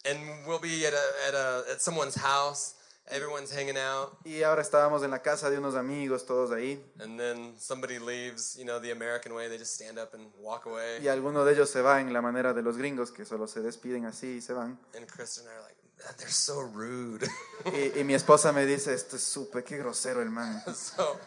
and 0.04 0.18
we'll 0.46 0.58
be 0.58 0.86
at 0.86 0.92
a, 0.92 1.28
at 1.28 1.34
a 1.34 1.64
at 1.72 1.80
someone's 1.80 2.16
house. 2.16 2.74
Everyone's 3.08 3.52
hanging 3.52 3.76
out, 3.76 4.12
y 4.24 4.42
ahora 4.42 4.62
estábamos 4.62 5.02
en 5.02 5.10
la 5.10 5.20
casa 5.22 5.50
de 5.50 5.58
unos 5.58 5.74
amigos, 5.74 6.24
todos 6.24 6.50
ahí. 6.52 6.82
and 7.00 7.18
then 7.18 7.54
somebody 7.58 7.98
leaves. 7.98 8.56
You 8.56 8.64
know, 8.64 8.80
the 8.80 8.92
American 8.92 9.32
way. 9.34 9.48
They 9.48 9.58
just 9.58 9.74
stand 9.74 9.98
up 9.98 10.14
and 10.14 10.30
walk 10.38 10.66
away. 10.66 11.00
Y 11.02 11.08
alguno 11.08 11.44
de 11.44 11.52
ellos 11.52 11.68
se 11.68 11.82
va 11.82 12.00
en 12.00 12.12
la 12.12 12.22
manera 12.22 12.54
de 12.54 12.62
los 12.62 12.76
gringos, 12.78 13.10
que 13.10 13.24
solo 13.24 13.46
se 13.48 13.60
despiden 13.60 14.06
así 14.06 14.36
y 14.36 14.40
se 14.40 14.52
van. 14.52 14.78
And 14.96 15.06
Kristen 15.06 15.46
and 15.46 15.52
I 15.52 15.56
are 15.56 15.62
like, 15.62 15.76
"Man, 16.04 16.14
they're 16.16 16.30
so 16.32 16.62
rude. 16.62 17.26
Y, 17.74 18.00
y 18.00 18.04
mi 18.04 18.14
esposa 18.14 18.52
me 18.52 18.64
dice, 18.66 18.94
esto 18.94 19.16
es 19.16 19.22
súper, 19.24 19.64
qué 19.64 19.76
grosero 19.78 20.22
el 20.22 20.30
man. 20.30 20.62
so 20.74 21.18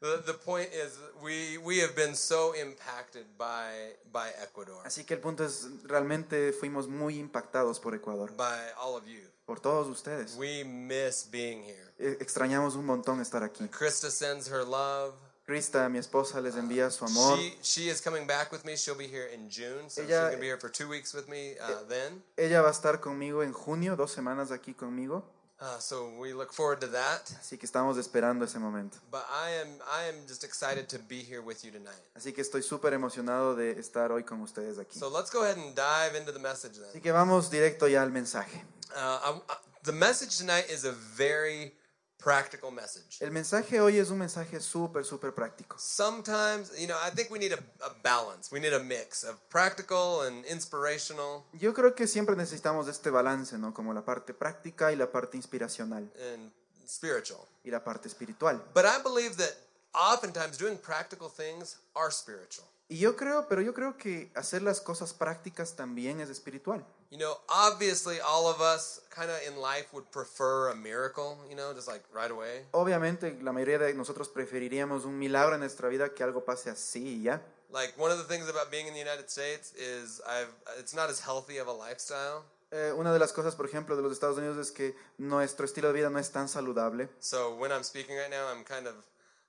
the, 0.00 0.22
the 0.26 0.34
point 0.34 0.68
is 0.72 0.96
we 1.22 1.58
we 1.58 1.78
have 1.80 1.94
been 1.96 2.14
so 2.14 2.52
impacted 2.54 3.24
by 3.36 3.70
by 4.12 4.28
Ecuador, 4.42 4.80
Así 4.84 5.04
que 5.04 5.14
el 5.14 5.20
punto 5.20 5.44
es, 5.44 5.66
realmente 5.84 6.52
fuimos 6.52 6.88
muy 6.88 7.18
impactados 7.18 7.80
por 7.80 7.94
Ecuador, 7.94 8.30
by 8.36 8.58
all 8.80 8.96
of 8.96 9.04
you. 9.06 9.20
por 9.46 9.60
todos 9.60 9.86
ustedes. 9.88 10.36
We 10.36 10.62
miss 10.64 11.24
being 11.30 11.62
here. 11.64 11.92
E- 11.98 12.18
Extrañamos 12.20 12.74
un 12.76 12.84
montón 12.86 13.20
estar 13.20 13.42
aquí. 13.42 13.66
Krista 13.68 14.10
sends 14.10 14.48
her 14.48 14.64
love. 14.64 15.14
Krista, 15.46 15.88
mi 15.88 15.98
esposa, 15.98 16.42
les 16.42 16.56
envía 16.56 16.90
su 16.90 17.06
amor. 17.06 17.38
She 17.38 17.56
she 17.62 17.88
is 17.88 18.02
coming 18.02 18.26
back 18.26 18.52
with 18.52 18.64
me. 18.64 18.76
She'll 18.76 18.94
be 18.94 19.06
here 19.08 19.26
in 19.32 19.48
June, 19.48 19.88
so 19.88 20.02
she's 20.02 20.10
Ella- 20.10 20.28
gonna 20.28 20.36
be 20.40 20.46
here 20.46 20.58
for 20.60 20.68
two 20.70 20.86
weeks 20.86 21.14
with 21.14 21.26
me 21.26 21.54
uh, 21.58 21.88
then. 21.88 22.22
Ella 22.36 22.60
va 22.60 22.68
a 22.68 22.72
estar 22.72 23.00
conmigo 23.00 23.42
en 23.42 23.52
junio, 23.54 23.96
dos 23.96 24.12
semanas 24.12 24.50
aquí 24.50 24.74
conmigo. 24.74 25.24
Uh, 25.60 25.76
so 25.80 26.08
we 26.20 26.32
look 26.32 26.52
forward 26.52 26.80
to 26.80 26.86
that. 26.86 27.24
Así 27.40 27.58
que 27.58 27.66
estamos 27.66 27.98
esperando 27.98 28.44
ese 28.44 28.58
momento. 28.60 28.98
But 29.10 29.24
I 29.28 29.50
am 29.60 29.68
I 29.90 30.08
am 30.08 30.24
just 30.28 30.44
excited 30.44 30.88
to 30.90 30.98
be 31.08 31.20
here 31.20 31.40
with 31.42 31.64
you 31.64 31.72
tonight. 31.72 31.98
Así 32.14 32.32
que 32.32 32.42
estoy 32.42 32.62
súper 32.62 32.92
emocionado 32.92 33.56
de 33.56 33.72
estar 33.72 34.12
hoy 34.12 34.22
con 34.22 34.40
ustedes 34.40 34.78
aquí. 34.78 34.96
So 34.98 35.08
let's 35.08 35.30
go 35.32 35.42
ahead 35.42 35.56
and 35.58 35.74
dive 35.74 36.16
into 36.16 36.30
the 36.32 36.38
message 36.38 36.74
Así 36.78 36.92
then. 36.92 37.02
que 37.02 37.10
vamos 37.12 37.50
directo 37.50 37.88
ya 37.88 38.02
al 38.02 38.10
mensaje. 38.12 38.62
Uh, 38.94 38.98
I, 38.98 39.30
I- 39.50 39.56
the 39.82 39.92
message 39.92 40.36
tonight 40.38 40.66
is 40.70 40.84
a 40.84 40.92
very 40.92 41.72
practical 42.18 42.70
message. 42.72 43.18
El 43.20 43.30
mensaje 43.30 43.80
hoy 43.80 43.98
es 43.98 44.10
un 44.10 44.18
mensaje 44.18 44.60
súper, 44.60 45.04
súper 45.04 45.32
práctico. 45.34 45.78
Sometimes, 45.78 46.70
you 46.78 46.86
know, 46.86 46.96
I 46.96 47.10
think 47.14 47.30
we 47.30 47.38
need 47.38 47.52
a, 47.52 47.58
a 47.84 47.94
balance. 48.02 48.50
We 48.52 48.60
need 48.60 48.74
a 48.74 48.82
mix 48.82 49.24
of 49.24 49.36
practical 49.48 50.22
and 50.26 50.44
inspirational 50.46 51.44
Yo 51.52 51.72
creo 51.72 51.94
que 51.94 52.06
siempre 52.06 52.36
necesitamos 52.36 52.88
este 52.88 53.10
balance, 53.10 53.56
¿no? 53.56 53.72
Como 53.72 53.94
la 53.94 54.04
parte 54.04 54.34
práctica 54.34 54.92
y 54.92 54.96
la 54.96 55.10
parte 55.10 55.36
inspiracional 55.36 56.10
and 56.34 56.52
spiritual. 56.86 57.40
y 57.64 57.70
la 57.70 57.82
parte 57.82 58.08
espiritual. 58.08 58.62
But 58.74 58.84
I 58.84 59.02
believe 59.02 59.36
that 59.36 59.54
oftentimes 59.94 60.58
doing 60.58 60.76
practical 60.78 61.28
things 61.28 61.76
are 61.94 62.10
spiritual. 62.10 62.66
Y 62.90 62.98
yo 62.98 63.16
creo, 63.16 63.46
pero 63.48 63.60
yo 63.60 63.74
creo 63.74 63.98
que 63.98 64.30
hacer 64.34 64.62
las 64.62 64.80
cosas 64.80 65.12
prácticas 65.12 65.76
también 65.76 66.20
es 66.20 66.30
espiritual. 66.30 66.86
You 67.10 67.18
know, 67.18 67.38
obviously, 67.48 68.18
all 68.20 68.46
of 68.46 68.60
us 68.60 69.02
kind 69.14 69.30
of 69.30 69.36
in 69.46 69.60
life 69.60 69.88
would 69.92 70.06
prefer 70.10 70.70
a 70.70 70.74
miracle, 70.74 71.36
you 71.48 71.54
know, 71.54 71.74
just 71.74 71.86
like 71.86 72.02
right 72.14 72.30
away. 72.30 72.66
Obviamente, 72.72 73.38
la 73.42 73.52
mayoría 73.52 73.78
de 73.78 73.94
nosotros 73.94 74.28
preferiríamos 74.28 75.04
un 75.04 75.18
milagro 75.18 75.54
en 75.54 75.60
nuestra 75.60 75.88
vida 75.88 76.14
que 76.14 76.22
algo 76.22 76.44
pase 76.44 76.70
así 76.70 77.20
y 77.20 77.22
ya. 77.24 77.42
Like 77.70 77.92
one 77.98 78.10
of 78.10 78.18
the 78.18 78.24
things 78.24 78.48
about 78.48 78.70
being 78.70 78.86
in 78.86 78.94
the 78.94 79.00
United 79.00 79.28
States 79.28 79.74
is 79.74 80.22
I've 80.26 80.52
it's 80.78 80.94
not 80.94 81.10
as 81.10 81.20
healthy 81.20 81.58
of 81.58 81.68
a 81.68 81.72
lifestyle. 81.72 82.44
Eh, 82.70 82.92
una 82.92 83.12
de 83.12 83.18
las 83.18 83.32
cosas, 83.32 83.54
por 83.54 83.66
ejemplo, 83.66 83.96
de 83.96 84.02
los 84.02 84.12
Estados 84.12 84.38
Unidos 84.38 84.56
es 84.58 84.72
que 84.72 84.94
nuestro 85.18 85.64
estilo 85.66 85.88
de 85.88 85.94
vida 85.94 86.10
no 86.10 86.18
es 86.18 86.30
tan 86.30 86.48
saludable. 86.48 87.08
So 87.20 87.54
when 87.56 87.70
I'm 87.70 87.84
speaking 87.84 88.16
right 88.16 88.30
now, 88.30 88.48
I'm 88.50 88.64
kind 88.64 88.86
of 88.86 88.94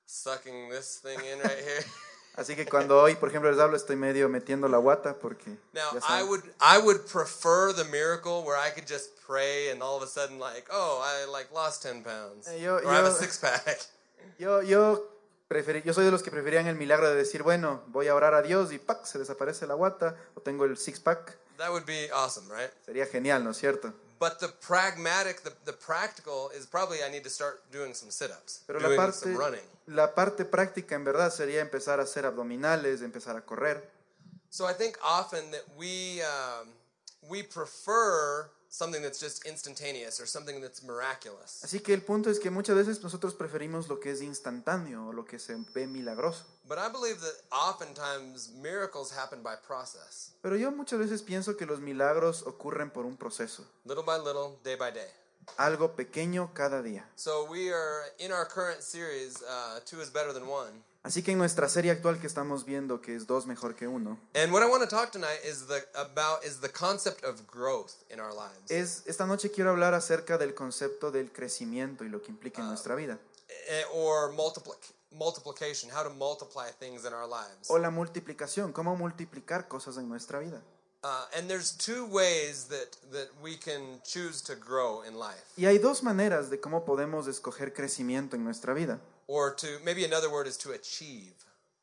sucking 0.05 0.69
this 0.69 1.00
thing 1.01 1.19
in 1.19 1.39
right 1.39 1.60
here. 1.60 1.86
Así 2.36 2.56
que 2.56 2.66
cuando 2.66 3.02
hoy, 3.02 3.16
por 3.16 3.30
ejemplo, 3.30 3.52
les 3.52 3.60
hablo, 3.60 3.76
estoy 3.76 3.96
medio 3.98 4.30
metiendo 4.30 4.68
la 4.70 4.78
guata 4.78 5.16
porque... 5.16 5.50
Now, 5.74 5.92
ya 5.94 5.98
I 5.98 6.02
saben. 6.02 6.28
would 6.30 6.44
I 6.62 6.78
would 6.78 7.02
prefer 7.12 7.74
the 7.76 7.84
miracle 7.86 8.44
where 8.46 8.58
I 8.58 8.72
could 8.74 8.88
just 8.88 9.10
pray 9.28 9.70
and 9.72 9.82
all 9.84 9.98
of 9.98 10.04
a 10.04 10.08
sudden 10.08 10.40
like, 10.40 10.68
oh, 10.72 11.02
I 11.04 11.26
like 11.30 11.52
lost 11.54 11.84
10 11.84 12.04
pounds 12.04 12.48
Eh, 12.48 12.60
yo- 12.62 12.78
or 12.78 12.88
I 12.88 12.96
have 12.98 13.06
a 13.08 13.10
yo- 13.10 13.16
six 13.18 13.38
pack. 13.38 13.80
Yo, 14.38 14.62
yo, 14.62 15.06
preferí, 15.50 15.82
yo 15.84 15.94
soy 15.94 16.06
de 16.06 16.12
los 16.12 16.24
que 16.24 16.32
preferían 16.32 16.68
el 16.68 16.76
milagro 16.76 17.10
de 17.10 17.16
decir, 17.16 17.44
bueno, 17.44 17.84
voy 17.88 18.08
a 18.08 18.16
orar 18.16 18.34
a 18.34 18.42
Dios 18.42 18.72
y 18.72 18.78
¡pac! 18.80 19.04
se 19.06 19.18
desaparece 19.20 19.68
la 19.68 19.74
guata 19.74 20.16
o 20.36 20.42
tengo 20.42 20.64
el 20.66 20.78
six-pack. 20.78 21.38
That 21.58 21.72
would 21.72 21.86
be 21.86 22.10
awesome, 22.14 22.48
right? 22.54 22.72
Sería 22.86 23.06
genial, 23.06 23.44
¿no 23.44 23.52
es 23.52 23.58
cierto? 23.58 23.94
But 24.20 24.40
the 24.42 24.50
pragmatic, 24.50 25.44
the, 25.44 25.54
the 25.64 25.72
practical 25.72 26.50
is 26.54 26.66
probably 26.66 26.98
I 27.04 27.10
need 27.10 27.24
to 27.24 27.30
start 27.30 27.62
doing 27.72 27.94
some 27.94 28.12
sit-ups, 28.12 28.64
Pero 28.68 28.80
la 28.80 28.88
doing 28.88 28.98
parte, 28.98 29.14
some 29.20 29.38
running. 29.38 29.64
la 29.88 30.14
parte 30.14 30.44
práctica 30.44 30.96
en 30.96 31.06
verdad 31.06 31.32
sería 31.32 31.62
empezar 31.62 32.00
a 32.00 32.04
hacer 32.04 32.26
abdominales, 32.26 33.02
empezar 33.02 33.38
a 33.38 33.42
correr. 33.42 33.82
So 34.50 34.66
I 34.66 34.74
think 34.74 34.98
often 35.04 35.52
that 35.52 35.64
we 35.78 36.22
um, 36.22 36.68
we 37.30 37.44
prefer 37.44 38.50
something 38.70 39.02
that's 39.02 39.20
just 39.20 39.46
instantaneous 39.46 40.20
or 40.20 40.26
something 40.28 40.62
that's 40.62 40.84
miraculous. 40.84 41.64
Así 41.64 41.82
que 41.82 41.94
el 41.94 42.02
punto 42.02 42.30
es 42.30 42.40
que 42.40 42.50
muchas 42.52 42.76
veces 42.76 43.02
nosotros 43.02 43.34
preferimos 43.34 43.88
lo 43.90 44.00
que 44.00 44.12
es 44.12 44.22
instantáneo 44.22 45.08
o 45.08 45.14
lo 45.14 45.26
que 45.26 45.40
se 45.40 45.56
ve 45.74 45.88
milagroso. 45.88 46.46
But 46.68 46.78
I 46.78 46.88
believe 46.90 47.20
that 47.22 47.34
oftentimes 47.52 48.52
miracles 48.54 49.12
happen 49.12 49.42
by 49.42 49.56
process, 49.66 50.34
Pero 50.42 50.56
yo 50.56 50.72
muchas 50.72 51.00
veces 51.00 51.24
pienso 51.24 51.58
que 51.58 51.66
los 51.66 51.80
milagros 51.80 52.44
ocurren 52.46 52.92
por 52.92 53.06
un 53.06 53.18
proceso, 53.18 53.66
little 53.86 54.04
by 54.04 54.18
little, 54.18 54.60
day 54.64 54.76
by 54.76 54.92
day. 54.92 55.10
algo 55.58 55.96
pequeño 55.96 56.54
cada 56.54 56.84
día. 56.84 57.06
So 57.16 57.46
we 57.50 57.72
are 57.74 58.04
in 58.20 58.32
our 58.32 58.46
current 58.46 58.84
series, 58.84 59.42
uh, 59.42 59.80
two 59.84 60.00
is 60.00 60.12
better 60.12 60.32
than 60.32 60.48
one. 60.48 60.84
Así 61.01 61.24
que 61.24 61.32
en 61.32 61.38
nuestra 61.38 61.70
serie 61.70 61.91
actual 61.91 62.20
que 62.20 62.27
estamos 62.27 62.65
viendo, 62.65 63.00
que 63.01 63.15
es 63.15 63.25
dos 63.25 63.46
mejor 63.48 63.74
que 63.75 63.88
uno, 63.88 64.20
And 64.36 64.51
what 64.51 64.62
I 64.62 64.70
want 64.70 64.84
to 64.84 64.89
talk 64.89 65.12
tonight 65.12 65.39
is 65.46 65.65
the 65.68 65.82
about 65.96 66.44
is 66.44 66.60
the 66.60 66.70
concept 66.70 67.24
of 67.24 67.41
growth 67.50 67.94
in 68.12 68.20
our 68.20 68.34
lives, 68.34 68.70
es 68.70 69.03
esta 69.06 69.25
noche 69.25 69.50
quiero 69.50 69.70
hablar 69.72 69.94
acerca 69.94 70.38
del 70.38 70.53
concepto 70.53 71.10
del 71.10 71.32
crecimiento 71.32 72.03
y 72.03 72.10
lo 72.10 72.22
que 72.22 72.32
implica 72.32 72.60
en 72.62 72.68
Ah. 72.68 72.70
nuestra 72.72 72.96
vida. 72.96 73.18
Eh, 73.70 73.86
or 73.94 74.32
multiplic- 74.34 74.94
multiplication, 75.12 75.89
how 75.89 76.03
to 76.03 76.10
multiply 76.10 76.70
things 76.79 77.06
in 77.06 77.13
our 77.13 77.27
lives. 77.27 77.70
O 77.70 77.77
la 77.79 77.89
multiplicación, 77.91 78.74
cómo 78.74 78.96
multiplicar 78.98 79.68
cosas 79.70 79.98
en 79.98 80.10
nuestra 80.10 80.39
vida. 80.39 80.62
Uh, 81.01 81.08
and 81.38 81.48
there's 81.48 81.72
two 81.77 82.06
ways 82.08 82.65
that, 82.68 82.89
that 83.13 83.29
we 83.41 83.58
can 83.58 84.01
choose 84.03 84.44
to 84.44 84.53
grow 84.56 85.01
in 85.06 85.18
life. 85.18 85.44
Y 85.56 85.65
hay 85.65 85.77
dos 85.77 86.03
maneras 86.03 86.50
de 86.50 86.60
cómo 86.60 86.84
podemos 86.84 87.25
escoger 87.27 87.74
crecimiento 87.74 88.36
en 88.36 88.44
nuestra 88.44 88.74
vida. 88.74 89.00
Or 89.32 89.54
to, 89.54 89.68
maybe 89.86 90.04
another 90.04 90.28
word 90.32 90.48
is 90.48 90.58
to 90.58 90.72
achieve. 90.72 91.34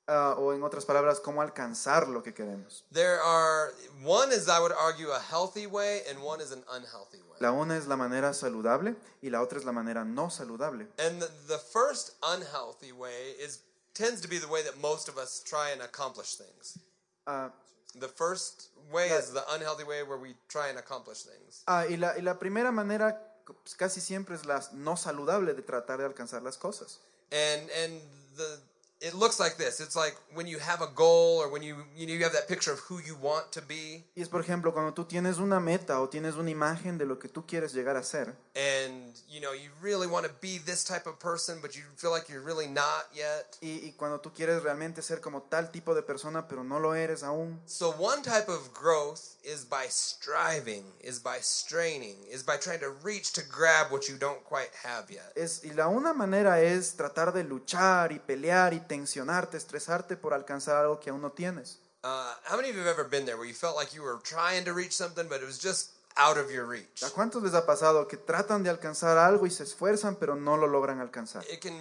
Ah, 0.09 0.35
o 0.37 0.53
en 0.53 0.62
otras 0.65 0.85
palabras, 0.85 1.21
cómo 1.21 1.43
alcanzar 1.43 2.09
lo 2.09 2.21
que 2.23 2.33
queremos. 2.33 2.83
There 2.91 3.21
are, 3.21 3.73
one 4.03 4.33
is, 4.33 4.49
I 4.49 4.59
would 4.59 4.73
argue, 4.73 5.11
a 5.11 5.21
healthy 5.21 5.67
way, 5.69 6.00
and 6.11 6.21
one 6.25 6.41
is 6.41 6.50
an 6.50 6.65
unhealthy 6.73 7.19
way. 7.19 7.37
La 7.41 7.53
una 7.53 7.76
es 7.76 7.87
la 7.87 7.95
manera 7.97 8.33
saludable 8.35 8.97
y 9.23 9.29
la 9.31 9.41
otra 9.43 9.59
es 9.59 9.65
la 9.65 9.71
manera 9.73 10.05
no 10.05 10.26
saludable. 10.29 10.87
And 10.99 11.21
the, 11.23 11.31
the 11.47 11.59
first 11.59 12.17
unhealthy 12.25 12.91
way 12.91 13.35
is, 13.41 13.61
tends 13.95 14.21
to 14.23 14.29
be 14.29 14.38
the 14.38 14.49
way 14.49 14.62
that 14.65 14.81
most 14.81 15.09
of 15.09 15.17
us 15.17 15.41
try 15.45 15.71
and 15.71 15.81
accomplish 15.83 16.35
things. 16.35 16.79
Ah, 17.29 17.50
The 17.99 18.09
first 18.09 18.71
way 18.93 19.07
is 19.09 19.33
the 19.33 19.45
unhealthy 19.55 19.85
way 19.85 20.03
where 20.03 20.19
we 20.19 20.35
try 20.49 20.69
and 20.69 20.79
accomplish 20.79 21.23
things. 21.23 21.62
ah, 21.69 21.85
y, 21.88 21.95
la, 21.97 22.15
y 22.17 22.23
la 22.23 22.35
primera 22.35 22.73
manera 22.73 23.17
casi 23.79 24.00
siempre 24.00 24.35
es 24.35 24.45
la 24.45 24.61
no 24.73 24.97
saludable 24.97 25.55
de 25.55 25.62
tratar 25.62 25.99
de 25.99 26.05
alcanzar 26.05 26.43
las 26.43 26.57
cosas. 26.59 26.99
And 27.33 27.68
and 27.71 28.00
the 28.37 28.59
it 29.00 29.15
looks 29.15 29.38
like 29.38 29.57
this. 29.57 29.81
It's 29.81 29.95
like 29.95 30.17
when 30.35 30.47
you 30.47 30.59
have 30.59 30.81
a 30.81 30.88
goal 30.95 31.38
or 31.38 31.50
when 31.50 31.62
you 31.62 31.76
you 31.97 32.07
know 32.07 32.15
you 32.15 32.25
have 32.25 32.33
that 32.33 32.49
picture 32.49 32.73
of 32.73 32.79
who 32.81 32.99
you 32.99 33.17
want 33.21 33.53
to 33.53 33.62
be. 33.62 34.05
Y 34.17 34.23
es 34.23 34.29
por 34.29 34.41
ejemplo 34.41 34.73
cuando 34.73 34.93
tú 34.93 35.07
tienes 35.07 35.38
una 35.38 35.61
meta 35.61 36.00
o 36.00 36.09
tienes 36.09 36.35
una 36.37 36.50
imagen 36.50 36.97
de 36.97 37.05
lo 37.05 37.19
que 37.19 37.29
tú 37.29 37.47
quieres 37.47 37.75
llegar 37.75 37.97
a 37.97 38.03
ser. 38.03 38.35
And 38.55 39.15
you 39.29 39.41
know 39.41 39.53
you 39.53 39.71
really 39.83 40.07
want 40.07 40.26
to 40.26 40.33
be 40.41 40.59
this 40.59 40.85
type 40.85 41.07
of 41.07 41.19
person 41.19 41.61
but 41.61 41.76
you 41.76 41.83
feel 41.97 42.11
like 42.11 42.29
you're 42.31 42.45
really 42.45 42.69
not 42.69 43.07
yet. 43.15 43.59
Y, 43.61 43.81
y 43.85 43.95
cuando 43.97 44.21
tú 44.21 44.33
quieres 44.33 44.62
realmente 44.62 45.03
ser 45.03 45.21
como 45.21 45.43
tal 45.43 45.71
tipo 45.71 45.95
de 45.95 46.03
persona 46.03 46.49
pero 46.49 46.65
no 46.65 46.79
lo 46.79 46.95
eres 46.95 47.23
aún. 47.23 47.61
so 47.67 47.91
one 47.99 48.23
type 48.23 48.49
of 48.49 48.73
growth 48.73 49.37
is 49.45 49.65
by 49.65 49.87
striving 49.88 50.85
is 51.00 51.23
by 51.23 51.38
straining 51.41 52.17
is 52.31 52.43
by 52.43 52.57
trying 52.57 52.81
to 52.81 52.91
reach 53.05 53.33
to 53.33 53.43
grab 53.43 53.93
what 53.93 54.09
you 54.09 54.17
don't 54.17 54.43
quite 54.45 54.71
have 54.83 55.11
yet. 55.11 55.33
Es, 55.37 55.62
y 55.65 55.73
la 55.75 55.88
una 55.88 56.15
manera 56.15 56.62
es 56.62 56.97
tratar 56.97 57.33
de 57.35 57.45
luchar 57.45 58.12
y 58.12 58.19
pelear 58.19 58.73
y 58.73 58.86
tensionarte, 58.87 59.57
estresarte 59.57 60.16
por 60.16 60.33
alcanzar 60.35 60.76
algo 60.76 60.99
que 61.00 61.11
aún 61.11 61.21
no 61.23 61.31
tienes. 61.33 61.81
uh, 62.05 62.35
how 62.49 62.57
many 62.57 62.69
of 62.71 62.76
you 62.76 62.81
have 62.83 62.90
ever 62.90 63.09
been 63.09 63.25
there 63.25 63.37
where 63.37 63.47
you 63.49 63.55
felt 63.55 63.76
like 63.76 63.93
you 63.95 64.02
were 64.02 64.19
trying 64.23 64.64
to 64.64 64.73
reach 64.73 64.93
something 64.93 65.26
but 65.28 65.40
it 65.40 65.47
was 65.47 65.59
just 65.59 65.90
out 66.16 66.37
of 66.38 66.50
your 66.50 66.64
reach 66.66 67.02
¿A 67.02 67.11
cuántos 67.11 67.43
les 67.43 67.52
ha 67.55 67.66
pasado 67.66 68.07
que 68.07 68.16
tratan 68.16 68.62
de 68.62 68.71
alcanzar 68.71 69.19
algo 69.19 69.45
y 69.47 69.50
se 69.50 69.64
esfuerzan 69.64 70.16
pero 70.16 70.35
no 70.37 70.57
lo 70.57 70.66
logran 70.66 71.00
alcanzar? 71.00 71.45
it 71.50 71.61
can 71.61 71.75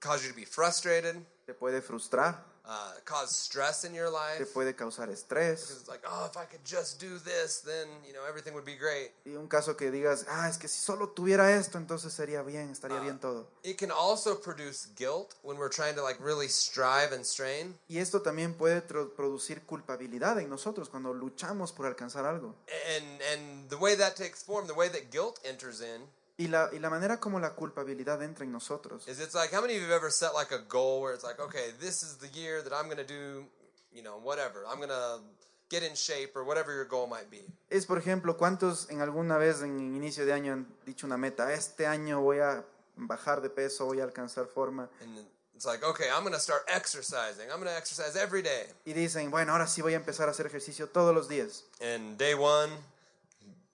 cause 0.00 0.22
you 0.24 0.30
to 0.32 0.36
be 0.36 0.44
frustrated 0.46 1.16
Te 1.46 1.54
puede 1.54 1.80
frustrar, 1.82 2.44
uh, 2.70 2.92
cause 3.04 3.34
stress 3.34 3.84
in 3.84 3.92
your 3.92 4.06
te 4.06 4.38
life. 4.44 4.52
puede 4.54 4.76
causar 4.76 5.10
estrés. 5.10 5.70
It's 5.70 5.88
like, 5.88 6.02
oh, 6.06 6.28
if 6.30 6.36
I 6.36 6.44
could 6.44 6.64
just 6.64 7.00
do 7.00 7.18
this, 7.18 7.62
then 7.62 7.88
you 8.06 8.12
know 8.12 8.24
everything 8.28 8.54
would 8.54 8.64
be 8.64 8.76
great. 8.76 9.10
Y 9.26 9.34
un 9.34 9.48
caso 9.48 9.76
que 9.76 9.90
digas, 9.90 10.24
ah, 10.28 10.48
es 10.48 10.56
que 10.56 10.68
si 10.68 10.80
solo 10.80 11.08
tuviera 11.08 11.52
esto, 11.52 11.78
entonces 11.78 12.12
sería 12.12 12.42
bien, 12.42 12.70
estaría 12.70 13.00
bien 13.00 13.18
todo. 13.18 13.48
It 13.64 13.76
can 13.76 13.90
also 13.90 14.36
produce 14.36 14.86
guilt 14.96 15.34
when 15.42 15.58
we're 15.58 15.68
trying 15.68 15.96
to 15.96 16.02
like 16.02 16.18
really 16.22 16.48
strive 16.48 17.12
and 17.12 17.24
strain. 17.24 17.74
Y 17.88 17.98
esto 17.98 18.22
también 18.22 18.54
puede 18.54 18.82
producir 18.82 19.66
culpabilidad 19.66 20.38
en 20.38 20.48
nosotros 20.48 20.88
cuando 20.88 21.12
luchamos 21.12 21.72
por 21.72 21.86
alcanzar 21.86 22.24
algo. 22.24 22.54
And 22.96 23.20
and 23.32 23.68
the 23.68 23.76
way 23.76 23.96
that 23.96 24.14
takes 24.14 24.44
form, 24.44 24.68
the 24.68 24.74
way 24.74 24.88
that 24.88 25.10
guilt 25.10 25.40
enters 25.44 25.80
in, 25.80 26.02
Y 26.40 26.48
la, 26.48 26.70
y 26.72 26.78
la 26.78 26.88
manera 26.88 27.20
como 27.20 27.38
la 27.38 27.54
culpabilidad 27.54 28.22
entra 28.22 28.46
en 28.46 28.52
nosotros. 28.52 29.06
is 29.06 29.20
it's 29.20 29.34
like 29.34 29.54
how 29.54 29.60
many 29.60 29.74
of 29.74 29.82
you 29.82 29.86
have 29.86 29.94
ever 29.94 30.10
set 30.10 30.32
like 30.34 30.52
a 30.52 30.64
goal 30.70 31.02
where 31.02 31.12
it's 31.12 31.22
like, 31.22 31.38
okay, 31.38 31.72
this 31.78 32.02
is 32.02 32.16
the 32.16 32.28
year 32.28 32.62
that 32.62 32.72
I'm 32.72 32.88
gonna 32.88 33.04
do, 33.04 33.44
you 33.92 34.02
know, 34.02 34.18
whatever. 34.22 34.64
I'm 34.66 34.80
gonna 34.80 35.20
get 35.68 35.82
in 35.82 35.94
shape 35.94 36.34
or 36.34 36.42
whatever 36.42 36.72
your 36.74 36.86
goal 36.86 37.06
might 37.06 37.30
be. 37.30 37.44
Es, 37.68 37.84
por 37.84 37.98
ejemplo, 37.98 38.38
¿cuántos 38.38 38.88
en 38.88 39.02
alguna 39.02 39.36
vez 39.36 39.60
en 39.60 39.94
inicio 39.94 40.24
de 40.24 40.32
año 40.32 40.54
han 40.54 40.66
dicho 40.86 41.06
una 41.06 41.18
meta? 41.18 41.52
Este 41.52 41.86
año 41.86 42.22
voy 42.22 42.38
a 42.38 42.64
bajar 42.96 43.42
de 43.42 43.50
peso, 43.50 43.84
voy 43.84 44.00
a 44.00 44.04
alcanzar 44.04 44.46
forma. 44.46 44.88
And 45.02 45.26
it's 45.54 45.66
like, 45.66 45.84
okay, 45.84 46.08
I'm 46.08 46.24
gonna 46.24 46.40
start 46.40 46.62
exercising. 46.68 47.50
I'm 47.50 47.58
gonna 47.58 47.76
exercise 47.76 48.16
every 48.16 48.40
day. 48.40 48.64
Y 48.86 48.94
dicen, 48.94 49.30
bueno, 49.30 49.52
ahora 49.52 49.66
sí 49.66 49.82
voy 49.82 49.92
a 49.92 49.96
empezar 49.96 50.26
a 50.28 50.30
hacer 50.30 50.46
ejercicio 50.46 50.88
todos 50.88 51.14
los 51.14 51.28
días. 51.28 51.64
And 51.82 52.16
day 52.16 52.32
one, 52.32 52.72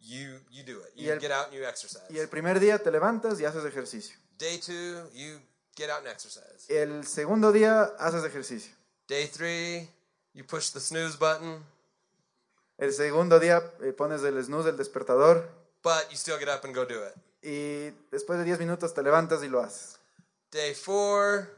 you 0.06 0.40
you 0.50 0.62
do 0.64 0.80
it. 0.82 0.92
You 0.94 1.12
el- 1.12 1.20
get 1.20 1.30
out 1.32 1.46
and 1.46 1.54
you 1.54 1.64
exercise. 1.64 2.04
Y 2.10 2.18
el 2.18 2.28
primer 2.28 2.60
día 2.60 2.78
te 2.78 2.90
levantas 2.90 3.40
y 3.40 3.44
haces 3.44 3.64
ejercicio. 3.64 4.16
Day 4.38 4.58
two, 4.58 5.10
you 5.12 5.40
get 5.76 5.90
out 5.90 5.98
and 5.98 6.08
exercise. 6.08 6.66
El 6.68 7.06
segundo 7.06 7.52
día 7.52 7.82
haces 7.98 8.24
ejercicio. 8.24 8.72
Day 9.08 9.26
three, 9.28 9.88
you 10.34 10.44
push 10.44 10.70
the 10.72 10.80
snooze 10.80 11.16
button, 11.18 11.64
El 12.78 12.92
segundo 12.92 13.38
día 13.40 13.72
eh, 13.82 13.92
pones 13.92 14.22
el 14.22 14.42
snooze, 14.44 14.68
el 14.68 14.76
despertador, 14.76 15.48
but 15.82 16.10
you 16.10 16.16
still 16.16 16.38
get 16.38 16.48
up 16.48 16.62
and 16.64 16.74
go 16.74 16.84
do 16.84 17.02
it. 17.06 17.14
Y 17.42 17.90
después 18.10 18.38
de 18.38 18.44
10 18.44 18.58
minutos 18.58 18.92
te 18.92 19.02
levantas 19.02 19.42
y 19.42 19.48
lo 19.48 19.60
haces. 19.62 19.98
Day 20.50 20.74
four, 20.74 21.48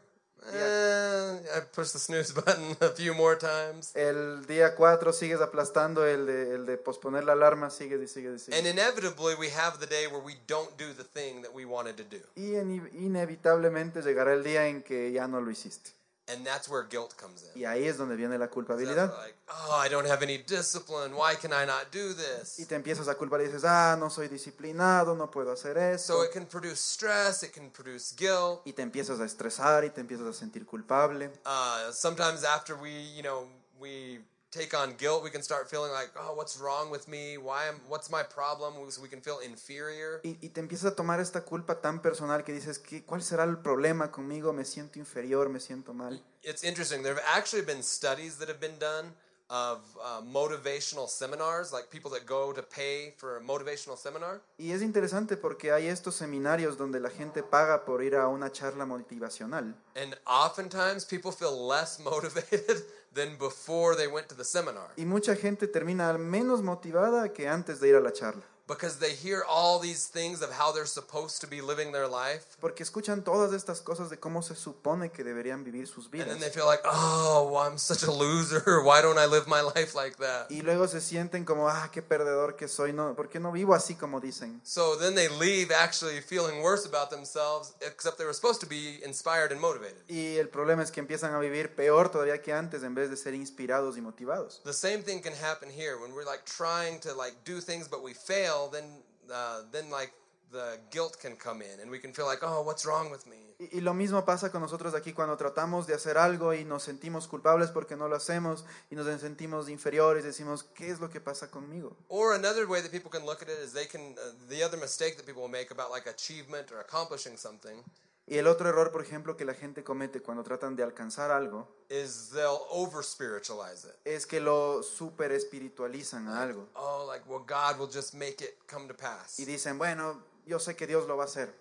eh, 0.52 1.40
I 1.56 1.60
push 1.74 1.90
the 1.92 1.98
snooze 1.98 2.32
button 2.34 2.76
a 2.80 2.88
few 2.90 3.14
more 3.14 3.36
times. 3.36 3.90
El 3.94 4.46
día 4.46 4.74
4 4.74 5.12
sigues 5.12 5.40
aplastando 5.40 6.06
el 6.06 6.26
de, 6.26 6.54
el 6.54 6.66
de 6.66 6.76
posponer 6.78 7.24
la 7.24 7.32
alarma, 7.32 7.70
sigues 7.70 8.00
y 8.02 8.08
sigues 8.08 8.42
y 8.42 8.44
sigues. 8.46 8.58
And 8.58 8.66
inevitably, 8.66 9.34
we 9.38 9.50
have 9.50 9.78
the 9.78 9.86
day 9.86 10.06
where 10.06 10.22
we 10.22 10.34
don't 10.46 10.76
do 10.78 10.92
the 10.94 11.04
thing 11.04 11.42
that 11.42 11.52
we 11.54 11.64
wanted 11.64 11.96
to 11.96 12.04
do. 12.04 12.20
Y 12.36 12.54
ine- 12.56 12.90
inevitablemente 12.94 14.02
llegará 14.02 14.32
el 14.34 14.42
día 14.44 14.66
en 14.68 14.82
que 14.82 15.12
ya 15.12 15.26
no 15.28 15.40
lo 15.40 15.50
hiciste. 15.50 15.90
And 16.30 16.44
that's 16.44 16.68
where 16.68 16.86
guilt 16.86 17.16
comes 17.16 17.42
in. 17.42 17.62
Y 17.62 17.64
ahí 17.64 17.86
es 17.86 17.96
donde 17.96 18.14
viene 18.14 18.36
la 18.38 18.48
culpabilidad. 18.48 19.08
like, 19.16 19.34
oh, 19.48 19.80
I 19.82 19.88
don't 19.88 20.06
have 20.06 20.22
any 20.22 20.36
discipline. 20.38 21.14
Why 21.14 21.34
can 21.34 21.52
I 21.52 21.64
not 21.64 21.90
do 21.90 22.12
this? 22.12 22.58
Y 22.58 22.66
te 22.66 22.74
empiezas 22.74 23.08
a 23.08 23.14
culpar 23.14 23.40
y 23.40 23.44
dices, 23.46 23.64
ah, 23.64 23.96
no 23.98 24.10
soy 24.10 24.28
disciplinado, 24.28 25.16
no 25.16 25.30
puedo 25.30 25.52
hacer 25.52 25.78
eso. 25.78 26.18
So 26.18 26.24
it 26.24 26.32
can 26.32 26.44
produce 26.46 26.80
stress, 26.80 27.42
it 27.42 27.52
can 27.52 27.70
produce 27.70 28.14
guilt. 28.14 28.60
Y 28.66 28.72
te 28.74 28.82
empiezas 28.82 29.20
a 29.20 29.24
estresar 29.24 29.84
y 29.84 29.90
te 29.90 30.02
empiezas 30.02 30.26
a 30.26 30.32
sentir 30.34 30.66
culpable. 30.66 31.30
Uh, 31.46 31.90
sometimes 31.92 32.44
after 32.44 32.76
we, 32.76 32.90
you 33.16 33.22
know, 33.22 33.48
we 33.80 34.20
take 34.50 34.74
on 34.74 34.94
guilt, 34.96 35.22
we 35.22 35.30
can 35.30 35.42
start 35.42 35.68
feeling 35.70 35.92
like, 35.92 36.10
oh, 36.16 36.34
what's 36.34 36.58
wrong 36.58 36.90
with 36.90 37.08
me? 37.08 37.36
Why 37.36 37.66
am, 37.68 37.80
what's 37.88 38.10
my 38.10 38.22
problem? 38.22 38.74
So 38.90 39.02
we 39.02 39.08
can 39.08 39.20
feel 39.20 39.40
inferior. 39.40 40.20
Y, 40.24 40.38
y 40.40 40.48
te 40.48 40.60
empiezas 40.60 40.92
a 40.92 40.94
tomar 40.96 41.20
esta 41.20 41.44
culpa 41.44 41.80
tan 41.80 42.00
personal 42.00 42.44
que 42.44 42.52
dices, 42.52 42.78
¿qué, 42.78 43.04
¿cuál 43.04 43.22
será 43.22 43.44
el 43.44 43.58
problema 43.58 44.10
conmigo? 44.10 44.52
Me 44.52 44.64
siento 44.64 44.98
inferior, 44.98 45.48
me 45.48 45.60
siento 45.60 45.92
mal. 45.92 46.22
It's 46.42 46.64
interesting. 46.64 47.02
There 47.02 47.14
have 47.14 47.24
actually 47.36 47.64
been 47.64 47.82
studies 47.82 48.38
that 48.38 48.48
have 48.48 48.60
been 48.60 48.78
done 48.78 49.12
of 49.50 49.80
uh, 50.02 50.20
motivational 50.22 51.08
seminars, 51.08 51.72
like 51.72 51.90
people 51.90 52.10
that 52.10 52.26
go 52.26 52.52
to 52.52 52.62
pay 52.62 53.14
for 53.16 53.38
a 53.38 53.40
motivational 53.40 53.96
seminar. 53.96 54.42
Y 54.58 54.72
es 54.72 54.82
interesante 54.82 55.36
porque 55.36 55.72
hay 55.72 55.86
estos 55.86 56.16
seminarios 56.16 56.76
donde 56.76 57.00
la 57.00 57.08
gente 57.08 57.42
paga 57.42 57.84
por 57.84 58.02
ir 58.02 58.14
a 58.14 58.28
una 58.28 58.52
charla 58.52 58.84
motivacional. 58.84 59.74
And 59.96 60.16
oftentimes 60.26 61.04
people 61.04 61.32
feel 61.32 61.66
less 61.66 61.98
motivated 62.04 62.82
than 63.14 63.36
before 63.38 63.96
they 63.96 64.06
went 64.06 64.28
to 64.28 64.34
the 64.34 64.44
seminar 64.44 64.90
Y 64.96 65.04
mucha 65.04 65.34
gente 65.34 65.66
termina 65.66 66.16
menos 66.18 66.62
motivada 66.62 67.32
que 67.32 67.48
antes 67.48 67.80
de 67.80 67.88
ir 67.88 67.96
a 67.96 68.00
la 68.00 68.12
charla. 68.12 68.44
Because 68.68 68.98
they 68.98 69.14
hear 69.14 69.42
all 69.48 69.78
these 69.78 70.06
things 70.06 70.42
of 70.42 70.52
how 70.52 70.70
they're 70.70 70.86
supposed 70.86 71.40
to 71.40 71.46
be 71.46 71.60
living 71.60 71.90
their 71.90 72.06
life. 72.06 72.56
Porque 72.60 72.82
escuchan 72.84 73.24
todas 73.24 73.52
estas 73.52 73.80
cosas 73.80 74.10
de 74.10 74.18
cómo 74.18 74.42
se 74.42 74.54
supone 74.54 75.10
que 75.10 75.24
deberían 75.24 75.64
vivir 75.64 75.86
sus 75.88 76.08
vidas. 76.10 76.28
And 76.28 76.36
then 76.36 76.40
they 76.40 76.50
feel 76.50 76.66
like, 76.66 76.82
oh, 76.84 77.50
well, 77.50 77.62
I'm 77.62 77.78
such 77.78 78.02
a 78.02 78.12
loser. 78.12 78.82
Why 78.84 79.00
don't 79.00 79.18
I 79.18 79.26
live 79.26 79.48
my 79.48 79.62
life 79.62 79.94
like 79.94 80.18
that? 80.18 80.50
Y 80.50 80.60
luego 80.60 80.86
se 80.86 81.00
sienten 81.00 81.44
como, 81.44 81.68
ah, 81.68 81.88
qué 81.90 82.02
perdedor 82.02 82.56
que 82.56 82.68
soy, 82.68 82.92
no, 82.92 83.14
¿por 83.14 83.28
qué 83.28 83.40
no 83.40 83.50
vivo 83.50 83.74
así 83.74 83.94
como 83.94 84.20
dicen? 84.20 84.60
So 84.64 84.96
then 84.96 85.14
they 85.14 85.28
leave 85.28 85.72
actually 85.72 86.20
feeling 86.20 86.62
worse 86.62 86.86
about 86.86 87.10
themselves, 87.10 87.74
except 87.80 88.18
they 88.18 88.26
were 88.26 88.34
supposed 88.34 88.60
to 88.60 88.66
be 88.66 89.00
inspired 89.02 89.50
and 89.50 89.60
motivated. 89.60 90.02
Y 90.08 90.36
el 90.36 90.48
problema 90.48 90.82
es 90.82 90.90
que 90.90 91.00
empiezan 91.00 91.34
a 91.34 91.38
vivir 91.38 91.74
peor 91.74 92.10
todavía 92.10 92.42
que 92.42 92.52
antes 92.52 92.82
en 92.82 92.94
vez 92.94 93.08
de 93.08 93.16
ser 93.16 93.32
inspirados 93.32 93.96
y 93.96 94.02
motivados. 94.02 94.60
The 94.64 94.74
same 94.74 95.02
thing 95.02 95.20
can 95.22 95.32
happen 95.32 95.70
here 95.70 95.96
when 95.98 96.12
we're 96.12 96.26
like 96.26 96.44
trying 96.44 97.00
to 97.00 97.14
like 97.14 97.34
do 97.44 97.60
things 97.60 97.88
but 97.88 98.02
we 98.02 98.12
fail. 98.12 98.57
Then, 98.66 99.04
uh, 99.30 99.62
then 99.70 99.90
like 99.90 100.12
the 100.50 100.78
guilt 100.90 101.18
can 101.20 101.36
come 101.36 101.62
in 101.62 101.80
and 101.80 101.90
we 101.90 101.98
can 101.98 102.12
feel 102.12 102.26
like, 102.26 102.38
oh, 102.42 102.62
what's 102.62 102.84
wrong 102.86 103.10
with 103.10 103.26
me? 103.26 103.36
Y, 103.60 103.78
y 103.78 103.80
lo 103.80 103.92
mismo 103.92 104.24
pasa 104.24 104.50
con 104.50 104.62
nosotros 104.62 104.94
aquí 104.94 105.12
cuando 105.12 105.36
tratamos 105.36 105.86
de 105.86 105.94
hacer 105.94 106.16
algo 106.16 106.54
y 106.54 106.64
nos 106.64 106.82
sentimos 106.84 107.26
culpables 107.28 107.70
porque 107.70 107.96
no 107.96 108.08
lo 108.08 108.16
hacemos 108.16 108.64
y 108.90 108.94
nos 108.94 109.20
sentimos 109.20 109.68
inferiores, 109.68 110.24
decimos, 110.24 110.64
¿qué 110.74 110.90
es 110.90 111.00
lo 111.00 111.10
que 111.10 111.20
pasa 111.20 111.50
conmigo? 111.50 111.96
Or 112.08 112.34
another 112.34 112.66
way 112.66 112.80
that 112.80 112.90
people 112.90 113.10
can 113.10 113.26
look 113.26 113.42
at 113.42 113.48
it 113.48 113.58
is 113.62 113.72
they 113.72 113.86
can 113.86 114.14
uh, 114.18 114.32
the 114.48 114.62
other 114.64 114.78
mistake 114.78 115.16
that 115.16 115.26
people 115.26 115.42
will 115.42 115.50
make 115.50 115.70
about 115.70 115.90
like 115.90 116.08
achievement 116.08 116.72
or 116.72 116.80
accomplishing 116.80 117.36
something 117.36 117.82
Y 118.30 118.36
el 118.36 118.46
otro 118.46 118.68
error, 118.68 118.92
por 118.92 119.00
ejemplo, 119.00 119.36
que 119.36 119.44
la 119.44 119.54
gente 119.54 119.82
comete 119.82 120.20
cuando 120.20 120.42
tratan 120.42 120.76
de 120.76 120.82
alcanzar 120.82 121.30
algo 121.30 121.66
is 121.88 122.28
they'll 122.30 122.60
over 122.68 123.02
spiritualize 123.02 123.88
it. 123.88 123.94
es 124.04 124.26
que 124.26 124.38
lo 124.40 124.82
super 124.82 125.32
espiritualizan 125.32 126.28
a 126.28 126.42
algo. 126.42 126.68
Oh, 126.74 127.06
like 127.10 127.24
well, 127.26 127.42
God 127.42 127.78
will 127.78 127.90
just 127.90 128.14
make 128.14 128.44
it 128.44 128.58
come 128.70 128.86
to 128.86 128.94
pass. 128.94 129.38
Y 129.38 129.46
dicen, 129.46 129.78
bueno, 129.78 130.22
yo 130.44 130.58
sé 130.58 130.76
que 130.76 130.86
Dios 130.86 131.06
lo 131.06 131.16
va 131.16 131.24
a 131.24 131.26
hacer. 131.26 131.54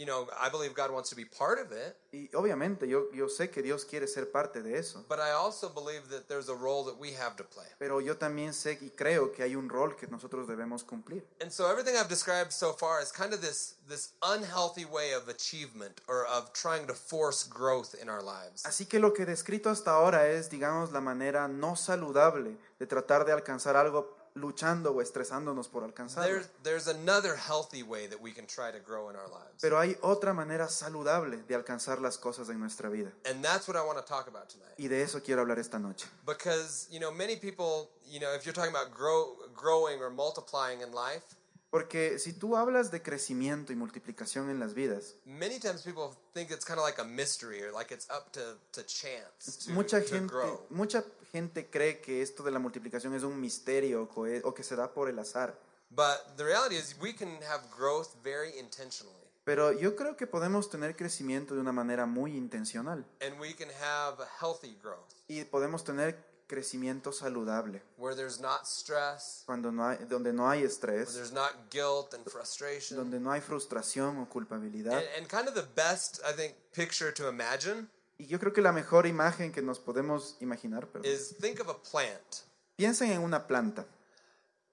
You 0.00 0.06
know, 0.06 0.28
I 0.40 0.48
believe 0.48 0.72
God 0.74 0.90
wants 0.90 1.10
to 1.10 1.14
be 1.14 1.26
part 1.26 1.58
of 1.58 1.72
it, 1.72 1.94
Y 2.10 2.30
obviamente 2.34 2.88
yo, 2.88 3.10
yo 3.12 3.28
sé 3.28 3.50
que 3.50 3.62
Dios 3.62 3.84
quiere 3.84 4.06
ser 4.08 4.30
parte 4.32 4.62
de 4.62 4.78
eso. 4.78 5.04
but 5.06 5.18
I 5.20 5.32
also 5.32 5.68
believe 5.68 6.08
that 6.08 6.26
there's 6.26 6.48
a 6.48 6.54
role 6.54 6.84
that 6.84 6.98
we 6.98 7.12
have 7.12 7.36
to 7.36 7.44
play. 7.44 7.66
Pero 7.78 8.00
yo 8.00 8.16
también 8.16 8.54
sé 8.54 8.78
y 8.80 8.88
creo 8.96 9.30
que 9.30 9.42
hay 9.44 9.54
un 9.54 9.68
rol 9.68 9.96
que 9.96 10.06
nosotros 10.06 10.48
debemos 10.48 10.84
cumplir. 10.84 11.22
And 11.42 11.52
so 11.52 11.70
everything 11.70 11.96
I've 11.98 12.08
described 12.08 12.50
so 12.50 12.72
far 12.72 13.02
is 13.02 13.12
kind 13.12 13.34
of 13.34 13.42
this 13.42 13.74
this 13.90 14.14
unhealthy 14.22 14.86
way 14.86 15.12
of 15.12 15.28
achievement 15.28 16.00
or 16.08 16.24
of 16.26 16.50
trying 16.54 16.86
to 16.86 16.94
force 16.94 17.44
growth 17.46 17.94
in 18.00 18.08
our 18.08 18.22
lives. 18.22 18.64
Así 18.64 18.86
que 18.88 18.98
lo 19.00 19.12
que 19.12 19.24
he 19.24 19.26
descrito 19.26 19.68
hasta 19.68 19.90
ahora 19.90 20.28
es, 20.30 20.48
digamos, 20.48 20.92
la 20.92 21.02
manera 21.02 21.46
no 21.46 21.76
saludable 21.76 22.56
de 22.78 22.86
tratar 22.86 23.26
de 23.26 23.32
alcanzar 23.32 23.76
algo 23.76 24.16
luchando 24.34 24.92
o 24.92 25.02
estresándonos 25.02 25.68
por 25.68 25.84
alcanzarlo. 25.84 26.30
There's 26.30 26.48
there's 26.62 26.88
another 26.88 27.36
healthy 27.36 27.82
way 27.82 28.06
that 28.08 28.20
we 28.20 28.32
can 28.32 28.46
try 28.46 28.70
to 28.70 28.78
grow 28.78 29.10
in 29.10 29.16
our 29.16 29.28
lives. 29.28 29.60
Pero 29.60 29.78
hay 29.78 29.96
otra 30.02 30.32
manera 30.32 30.68
saludable 30.68 31.38
de 31.48 31.54
alcanzar 31.54 32.00
las 32.00 32.18
cosas 32.18 32.48
en 32.48 32.58
nuestra 32.60 32.88
vida. 32.88 33.12
And 33.24 33.44
that's 33.44 33.66
what 33.68 33.76
I 33.76 33.84
want 33.84 33.98
to 33.98 34.04
talk 34.04 34.28
about 34.28 34.48
tonight. 34.48 34.74
Y 34.78 34.88
de 34.88 35.02
eso 35.02 35.20
quiero 35.22 35.42
hablar 35.42 35.58
esta 35.58 35.78
noche. 35.78 36.06
Because, 36.26 36.88
you 36.90 37.00
know, 37.00 37.10
many 37.10 37.36
people, 37.36 37.90
you 38.06 38.20
know, 38.20 38.34
if 38.34 38.44
you're 38.44 38.54
talking 38.54 38.74
about 38.74 38.94
grow, 38.94 39.36
growing 39.54 40.00
or 40.00 40.10
multiplying 40.10 40.80
in 40.80 40.92
life, 40.92 41.24
Porque 41.70 42.18
si 42.18 42.32
tú 42.32 42.56
hablas 42.56 42.90
de 42.90 43.00
crecimiento 43.00 43.72
y 43.72 43.76
multiplicación 43.76 44.50
en 44.50 44.58
las 44.58 44.74
vidas, 44.74 45.14
many 45.24 45.60
times 45.60 45.82
people 45.82 46.10
think 46.34 46.50
it's 46.50 46.64
kind 46.64 46.78
of 46.80 46.84
like 46.84 47.00
a 47.00 47.04
mystery 47.04 47.62
or 47.62 47.72
like 47.72 47.94
it's 47.94 48.08
up 48.10 48.32
to, 48.32 48.58
to 48.72 48.82
chance 48.84 49.66
to, 49.66 49.70
mucha 49.72 50.00
to 50.00 50.06
gente, 50.08 50.26
grow. 50.32 50.66
mucha 50.70 51.04
gente 51.30 51.70
cree 51.70 52.00
que 52.00 52.22
esto 52.22 52.42
de 52.42 52.50
la 52.50 52.58
multiplicación 52.58 53.14
es 53.14 53.22
un 53.22 53.40
misterio 53.40 54.02
o 54.02 54.08
que- 54.08 54.42
o 54.44 54.52
que 54.52 54.64
se 54.64 54.74
da 54.74 54.92
por 54.92 55.08
el 55.08 55.18
azar. 55.20 55.56
But 55.90 56.36
the 56.36 56.44
reality 56.44 56.74
is 56.76 56.96
we 57.00 57.14
can 57.14 57.38
have 57.48 57.62
growth 57.76 58.08
very 58.22 58.58
intentionally. 58.58 59.16
Pero 59.44 59.72
yo 59.72 59.94
creo 59.96 60.16
que 60.16 60.26
podemos 60.26 60.70
tener 60.70 60.94
crecimiento 60.96 61.54
de 61.54 61.60
una 61.60 61.72
manera 61.72 62.04
muy 62.04 62.36
intencional 62.36 63.06
And 63.20 63.40
we 63.40 63.54
can 63.54 63.68
have 63.80 64.18
healthy 64.40 64.76
growth 64.82 65.08
y 65.28 65.44
podemos 65.44 65.82
tener 65.84 66.29
crecimiento 66.50 67.12
saludable 67.12 67.80
where 67.96 68.16
there's 68.16 68.40
not 68.40 68.66
stress, 68.66 69.44
cuando 69.46 69.70
no 69.70 69.88
hay, 69.88 69.98
donde 70.08 70.32
no 70.32 70.50
hay 70.50 70.58
where 70.58 70.68
estrés, 70.68 71.14
there's 71.14 71.32
not 71.32 71.70
guilt 71.70 72.12
and 72.12 72.28
frustration. 72.28 72.96
donde 72.96 73.20
no 73.20 73.30
hay 73.30 73.40
frustración 73.40 74.18
o 74.18 74.28
culpabilidad. 74.28 74.98
And, 74.98 75.06
and 75.18 75.28
kind 75.28 75.46
of 75.46 75.54
the 75.54 75.68
best, 75.76 76.20
I 76.26 76.32
think, 76.32 76.54
picture 76.72 77.12
to 77.12 77.28
imagine 77.28 77.88
Y 78.18 78.26
yo 78.26 78.38
creo 78.38 78.52
que 78.52 78.60
la 78.60 78.72
mejor 78.72 79.06
imagen 79.06 79.50
que 79.50 79.62
nos 79.62 79.78
podemos 79.78 80.36
imaginar, 80.40 80.86
perdón, 80.88 81.10
is 81.10 81.34
think 81.40 81.58
of 81.60 81.68
a 81.68 81.74
plant. 81.74 82.44
piensen 82.76 83.12
en 83.12 83.22
una 83.22 83.46
planta. 83.46 83.86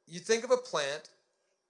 You 0.06 0.20
think 0.20 0.44
of 0.44 0.52
a 0.52 0.58
plant, 0.58 1.10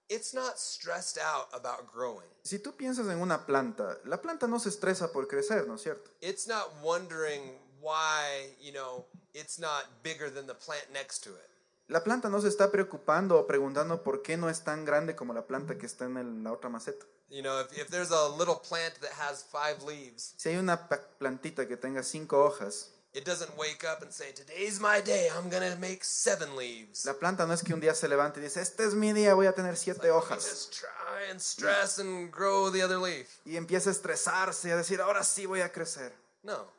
it's 0.08 0.34
not 0.34 0.58
stressed 0.58 1.18
out 1.18 1.48
about 1.52 1.92
growing. 1.92 2.28
Si 2.42 2.58
tú 2.58 2.72
piensas 2.76 3.06
en 3.08 3.20
una 3.20 3.46
planta, 3.46 3.98
la 4.06 4.20
planta 4.20 4.48
no 4.48 4.58
se 4.58 4.70
estresa 4.70 5.12
por 5.12 5.28
crecer, 5.28 5.68
¿no 5.68 5.74
es 5.74 5.82
cierto? 5.82 6.10
It's 6.20 6.48
not 6.48 6.72
wondering 6.82 7.42
why, 7.80 8.56
you 8.60 8.72
know, 8.72 9.04
it's 9.38 9.58
not 9.58 9.84
bigger 10.02 10.30
than 10.32 10.46
the 10.46 10.54
plant 10.54 10.88
next 10.92 11.22
to 11.24 11.30
it. 11.30 11.48
La 11.88 12.04
planta 12.04 12.28
no 12.28 12.40
se 12.40 12.48
está 12.48 12.70
preocupando 12.70 13.38
o 13.38 13.46
preguntando 13.46 14.02
por 14.02 14.20
qué 14.22 14.36
no 14.36 14.50
es 14.50 14.62
tan 14.62 14.84
grande 14.84 15.16
como 15.16 15.32
la 15.32 15.46
planta 15.46 15.78
que 15.78 15.86
está 15.86 16.04
en 16.04 16.16
el- 16.18 16.42
la 16.44 16.52
otra 16.52 16.68
maceta. 16.68 17.06
You 17.30 17.42
know, 17.42 17.60
if, 17.60 17.72
if 17.78 17.88
there's 17.88 18.10
a 18.10 18.28
little 18.36 18.56
plant 18.56 18.94
that 19.00 19.12
has 19.12 19.42
five 19.44 19.82
leaves, 19.86 20.34
Si 20.36 20.48
hay 20.50 20.56
una 20.56 20.88
pa- 20.88 21.00
plantita 21.18 21.66
que 21.66 21.76
tenga 21.76 22.02
cinco 22.02 22.42
hojas, 22.44 22.90
it 23.14 23.24
doesn't 23.24 23.50
wake 23.56 23.84
up 23.84 24.02
and 24.02 24.12
say, 24.12 24.32
Today's 24.34 24.80
my 24.80 25.00
day, 25.02 25.28
I'm 25.30 25.48
gonna 25.50 25.76
make 25.76 26.04
seven 26.04 26.56
leaves. 26.56 27.04
la 27.06 27.14
planta 27.14 27.46
no 27.46 27.54
es 27.54 27.62
que 27.62 27.72
un 27.72 27.80
día 27.80 27.94
se 27.94 28.06
levante 28.08 28.40
y 28.40 28.42
dice, 28.44 28.60
este 28.60 28.84
es 28.84 28.94
mi 28.94 29.12
día, 29.14 29.32
voy 29.34 29.46
a 29.46 29.52
tener 29.54 29.76
siete 29.78 30.00
Let 30.02 30.08
me 30.10 30.14
hojas. 30.16 30.44
just 30.44 30.74
try 30.78 31.30
and 31.30 31.40
stress 31.40 31.98
and 31.98 32.30
grow 32.30 32.70
the 32.70 32.82
other 32.82 32.98
leaf. 32.98 33.28
Y 33.46 33.56
empieza 33.56 33.88
a 33.88 33.92
estresarse 33.92 34.68
y 34.68 34.72
a 34.72 34.76
decir, 34.76 35.00
ahora 35.00 35.22
sí 35.24 35.46
voy 35.46 35.62
a 35.62 35.72
crecer. 35.72 36.12
No, 36.42 36.70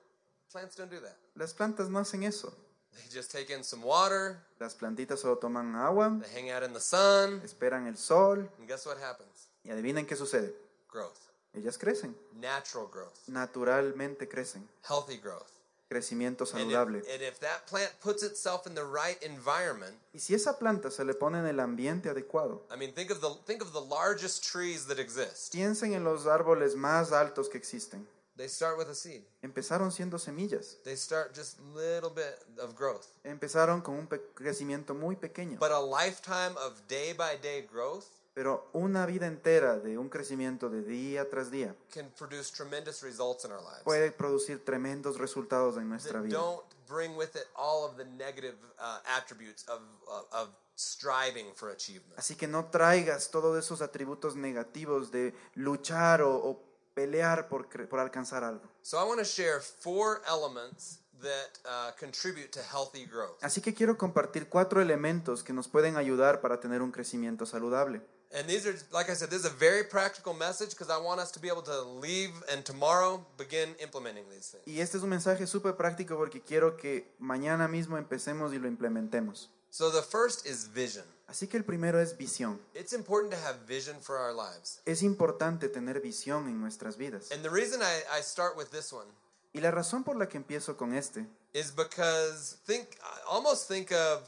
plants 0.52 0.76
don't 0.76 0.90
do 0.92 1.00
that. 1.00 1.16
Las 1.36 1.54
plantas 1.54 1.90
no 1.90 2.00
hacen 2.00 2.24
eso. 2.24 2.54
They 2.94 3.08
just 3.14 3.32
take 3.32 3.50
in 3.54 3.64
some 3.64 3.84
water, 3.84 4.38
Las 4.60 4.74
plantitas 4.76 5.20
solo 5.20 5.36
toman 5.40 5.76
agua, 5.76 6.20
they 6.22 6.42
hang 6.42 6.50
out 6.52 6.64
in 6.64 6.74
the 6.74 6.80
sun, 6.82 7.42
esperan 7.46 7.88
el 7.88 7.96
sol 7.96 8.40
and 8.58 8.68
guess 8.68 8.86
what 8.86 8.98
happens? 8.98 9.48
y 9.64 9.70
adivinen 9.72 10.06
qué 10.08 10.16
sucede. 10.16 10.54
Growth. 10.92 11.20
Ellas 11.54 11.78
crecen, 11.78 12.16
Natural 12.34 12.88
growth. 12.88 13.28
naturalmente 13.28 14.28
crecen. 14.28 14.68
Healthy 14.88 15.18
growth. 15.18 15.48
Crecimiento 15.90 16.42
And 16.54 16.62
if, 16.62 16.68
saludable. 16.68 16.98
and 17.12 17.22
if 17.24 17.40
that 17.40 17.66
plant 17.68 17.92
puts 18.02 18.22
itself 18.22 18.68
in 18.68 18.76
the 18.76 18.84
right 18.84 19.18
environment, 19.24 19.96
Y 20.14 20.20
si 20.20 20.36
esa 20.36 20.58
planta 20.60 20.92
se 20.92 21.04
le 21.04 21.14
pone 21.16 21.40
en 21.40 21.48
el 21.48 21.60
ambiente 21.60 22.10
adecuado, 22.10 22.62
I 22.72 22.78
mean, 22.78 22.94
think 22.94 23.10
of 23.12 23.22
the 23.22 23.30
think 23.48 23.62
of 23.64 23.72
the 23.74 23.82
largest 23.82 24.44
trees 24.44 24.86
that 24.88 25.00
exist. 25.00 25.52
piensen 25.54 25.94
en 25.94 26.04
los 26.04 26.26
árboles 26.28 26.76
más 26.76 27.12
altos 27.12 27.50
que 27.50 27.58
existen. 27.58 28.08
They 28.40 28.48
start 28.48 28.78
with 28.78 28.88
a 28.88 28.96
seed. 28.96 29.26
Empezaron 29.42 29.92
siendo 29.92 30.18
semillas, 30.18 30.78
They 30.86 30.96
start 30.96 31.36
just 31.36 31.60
little 31.76 32.10
bit 32.10 32.40
of 32.58 32.74
growth. 32.74 33.06
empezaron 33.26 33.82
con 33.82 33.96
un 33.96 34.08
crecimiento 34.34 34.96
muy 34.96 35.18
pequeño, 35.18 35.60
But 35.60 35.72
a 35.72 35.82
lifetime 35.82 36.56
of 36.58 36.88
day 36.88 37.12
by 37.12 37.36
day 37.42 37.68
growth 37.70 38.06
Pero 38.34 38.70
una 38.72 39.06
vida 39.06 39.28
entera 39.28 39.78
de 39.78 39.98
un 39.98 40.08
crecimiento 40.08 40.70
de 40.70 40.84
día 40.84 41.30
tras 41.30 41.52
día 41.52 41.76
can 41.94 42.10
produce 42.18 42.50
tremendous 42.50 43.04
results 43.04 43.44
in 43.44 43.52
our 43.52 43.62
lives. 43.62 43.84
puede 43.84 44.10
producir 44.14 44.64
tremendos 44.64 45.18
resultados 45.18 45.76
en 45.76 45.90
nuestra 45.90 46.22
vida. 46.22 46.38
don't 46.38 46.64
bring 46.88 47.18
with 47.18 47.36
it 47.36 47.46
all 47.58 47.84
of 47.84 47.98
the 47.98 48.06
negative 48.06 48.56
uh, 48.80 49.00
attributes 49.18 49.68
of, 49.68 49.82
of, 50.08 50.26
of 50.32 50.50
striving 50.78 51.54
for 51.56 51.72
achievement. 51.72 52.18
Así 52.18 52.36
que 52.38 52.48
no 52.48 52.68
traigas 52.70 53.32
todos 53.32 53.58
esos 53.58 53.82
atributos 53.82 54.38
negativos 54.38 55.12
de 55.12 55.34
luchar 55.56 56.22
o, 56.22 56.38
o 56.38 56.69
pelear 56.94 57.48
por, 57.48 57.68
por 57.88 58.00
alcanzar 58.00 58.44
algo. 58.44 58.70
So 58.82 58.98
I 58.98 59.04
want 59.04 59.20
to 59.20 59.26
share 59.26 59.60
four 59.62 60.22
elements 60.28 61.00
that 61.22 61.60
uh, 61.66 61.92
contribute 61.98 62.52
to 62.54 62.62
healthy 62.62 63.06
growth. 63.06 63.42
Así 63.42 63.62
que 63.62 63.74
quiero 63.74 63.98
compartir 63.98 64.48
cuatro 64.50 64.82
elementos 64.82 65.44
que 65.44 65.54
nos 65.54 65.68
pueden 65.68 65.98
ayudar 65.98 66.42
para 66.42 66.60
tener 66.60 66.82
un 66.82 66.92
crecimiento 66.92 67.46
saludable. 67.46 68.02
And 68.32 68.48
these 68.48 68.68
are, 68.68 68.76
like 68.92 69.10
I 69.10 69.16
said, 69.16 69.32
this 69.32 69.40
is 69.40 69.46
a 69.46 69.56
very 69.58 69.84
practical 69.84 70.36
message 70.36 70.70
because 70.70 70.92
I 70.92 70.98
want 71.04 71.20
us 71.20 71.32
to 71.32 71.40
be 71.40 71.48
able 71.48 71.64
to 71.64 71.82
leave 72.00 72.32
and 72.52 72.64
tomorrow 72.64 73.26
begin 73.38 73.76
implementing 73.82 74.26
these 74.30 74.52
things. 74.52 74.68
Y 74.68 74.82
este 74.82 74.98
es 74.98 75.04
un 75.04 75.10
mensaje 75.10 75.48
súper 75.48 75.76
práctico 75.76 76.16
porque 76.16 76.42
quiero 76.42 76.78
que 76.78 77.12
mañana 77.18 77.68
mismo 77.68 77.98
empecemos 77.98 78.54
y 78.54 78.60
lo 78.60 78.68
implementemos. 78.68 79.50
So 79.72 79.92
the 79.92 80.02
first 80.02 80.46
is 80.46 80.68
vision. 80.68 81.06
Así 81.28 81.48
que 81.48 81.58
el 81.58 81.64
primero 81.64 82.00
es 82.00 82.18
visión. 82.18 82.60
It's 82.74 82.94
important 82.94 83.34
to 83.34 83.40
have 83.40 83.60
vision 83.68 84.00
for 84.02 84.18
our 84.18 84.34
lives. 84.34 84.82
Es 84.86 85.04
importante 85.04 85.70
tener 85.70 86.02
visión 86.02 86.48
en 86.48 86.60
nuestras 86.60 86.98
vidas. 86.98 87.32
And 87.32 87.44
the 87.44 87.52
reason 87.52 87.82
I, 87.82 88.20
I 88.20 88.22
start 88.22 88.58
with 88.58 88.72
this 88.72 88.92
one 88.92 89.08
Y 89.54 89.62
la 89.62 89.72
razón 89.72 90.04
por 90.04 90.16
la 90.16 90.28
que 90.28 90.38
empiezo 90.38 90.78
con 90.78 90.94
este 90.94 91.26
is 91.54 91.72
because 91.72 92.58
think 92.66 92.98
almost 93.28 93.68
think 93.68 93.92
of 93.92 94.22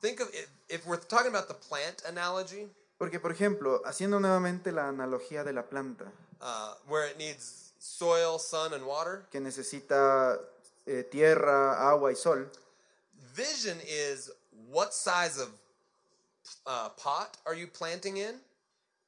think 0.00 0.20
of 0.20 0.28
if, 0.34 0.48
if 0.68 0.86
we're 0.86 1.00
talking 1.00 1.28
about 1.28 1.48
the 1.48 1.54
plant 1.54 2.02
analogy 2.06 2.68
Porque, 2.98 3.20
por 3.20 3.30
ejemplo, 3.30 3.82
haciendo 3.84 4.20
nuevamente 4.20 4.72
la 4.72 4.88
analogía 4.88 5.44
de 5.44 5.52
la 5.52 5.68
planta, 5.68 6.10
uh, 6.40 6.74
where 6.88 7.06
it 7.10 7.18
needs 7.18 7.74
soil 7.78 8.38
sun 8.38 8.72
and 8.72 8.84
water 8.84 9.26
que 9.30 9.38
necesita 9.38 10.40
eh, 10.86 11.02
tierra, 11.02 11.90
agua 11.90 12.10
y 12.10 12.16
sol, 12.16 12.50
vision 13.34 13.78
is 13.86 14.32
what 14.70 14.92
size 14.92 15.38
of 15.38 15.48
uh, 16.66 16.88
pot 16.96 17.36
are 17.46 17.54
you 17.54 17.66
planting 17.66 18.16
in 18.16 18.40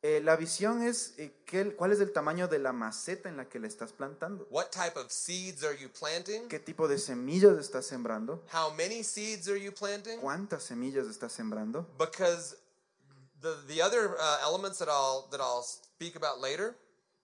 eh, 0.03 0.21
la 0.23 0.37
visión 0.37 0.83
es 0.83 1.15
eh, 1.19 1.33
qué- 1.45 1.75
cuál 1.75 1.91
es 1.93 2.01
el 2.01 2.13
tamaño 2.13 2.47
de 2.49 2.59
la 2.61 2.73
maceta 2.73 3.29
en 3.29 3.37
la 3.37 3.47
que 3.49 3.59
le 3.59 3.67
estás 3.67 3.93
plantando, 3.93 4.47
what 4.51 4.71
type 4.71 4.97
of 4.97 5.11
seeds 5.11 5.65
are 5.65 5.77
you 5.77 5.89
planting 5.89 6.49
qué 6.49 6.61
tipo 6.61 6.87
de 6.87 6.99
semillas 6.99 7.59
estás 7.59 7.85
sembrando, 7.87 8.41
how 8.53 8.71
many 8.77 9.03
seeds 9.03 9.49
are 9.49 9.59
you 9.59 9.73
planting 9.73 10.21
cuántas 10.21 10.63
semillas 10.63 11.07
estás 11.09 11.33
sembrando, 11.33 11.85
because 11.99 12.57
the 13.41 13.57
the 13.67 13.81
other 13.83 14.15
uh, 14.19 14.39
elements 14.43 14.79
that 14.79 14.89
I'll 14.89 15.27
that 15.31 15.41
I'll 15.41 15.63
speak 15.65 16.15
about 16.17 16.41
later 16.41 16.77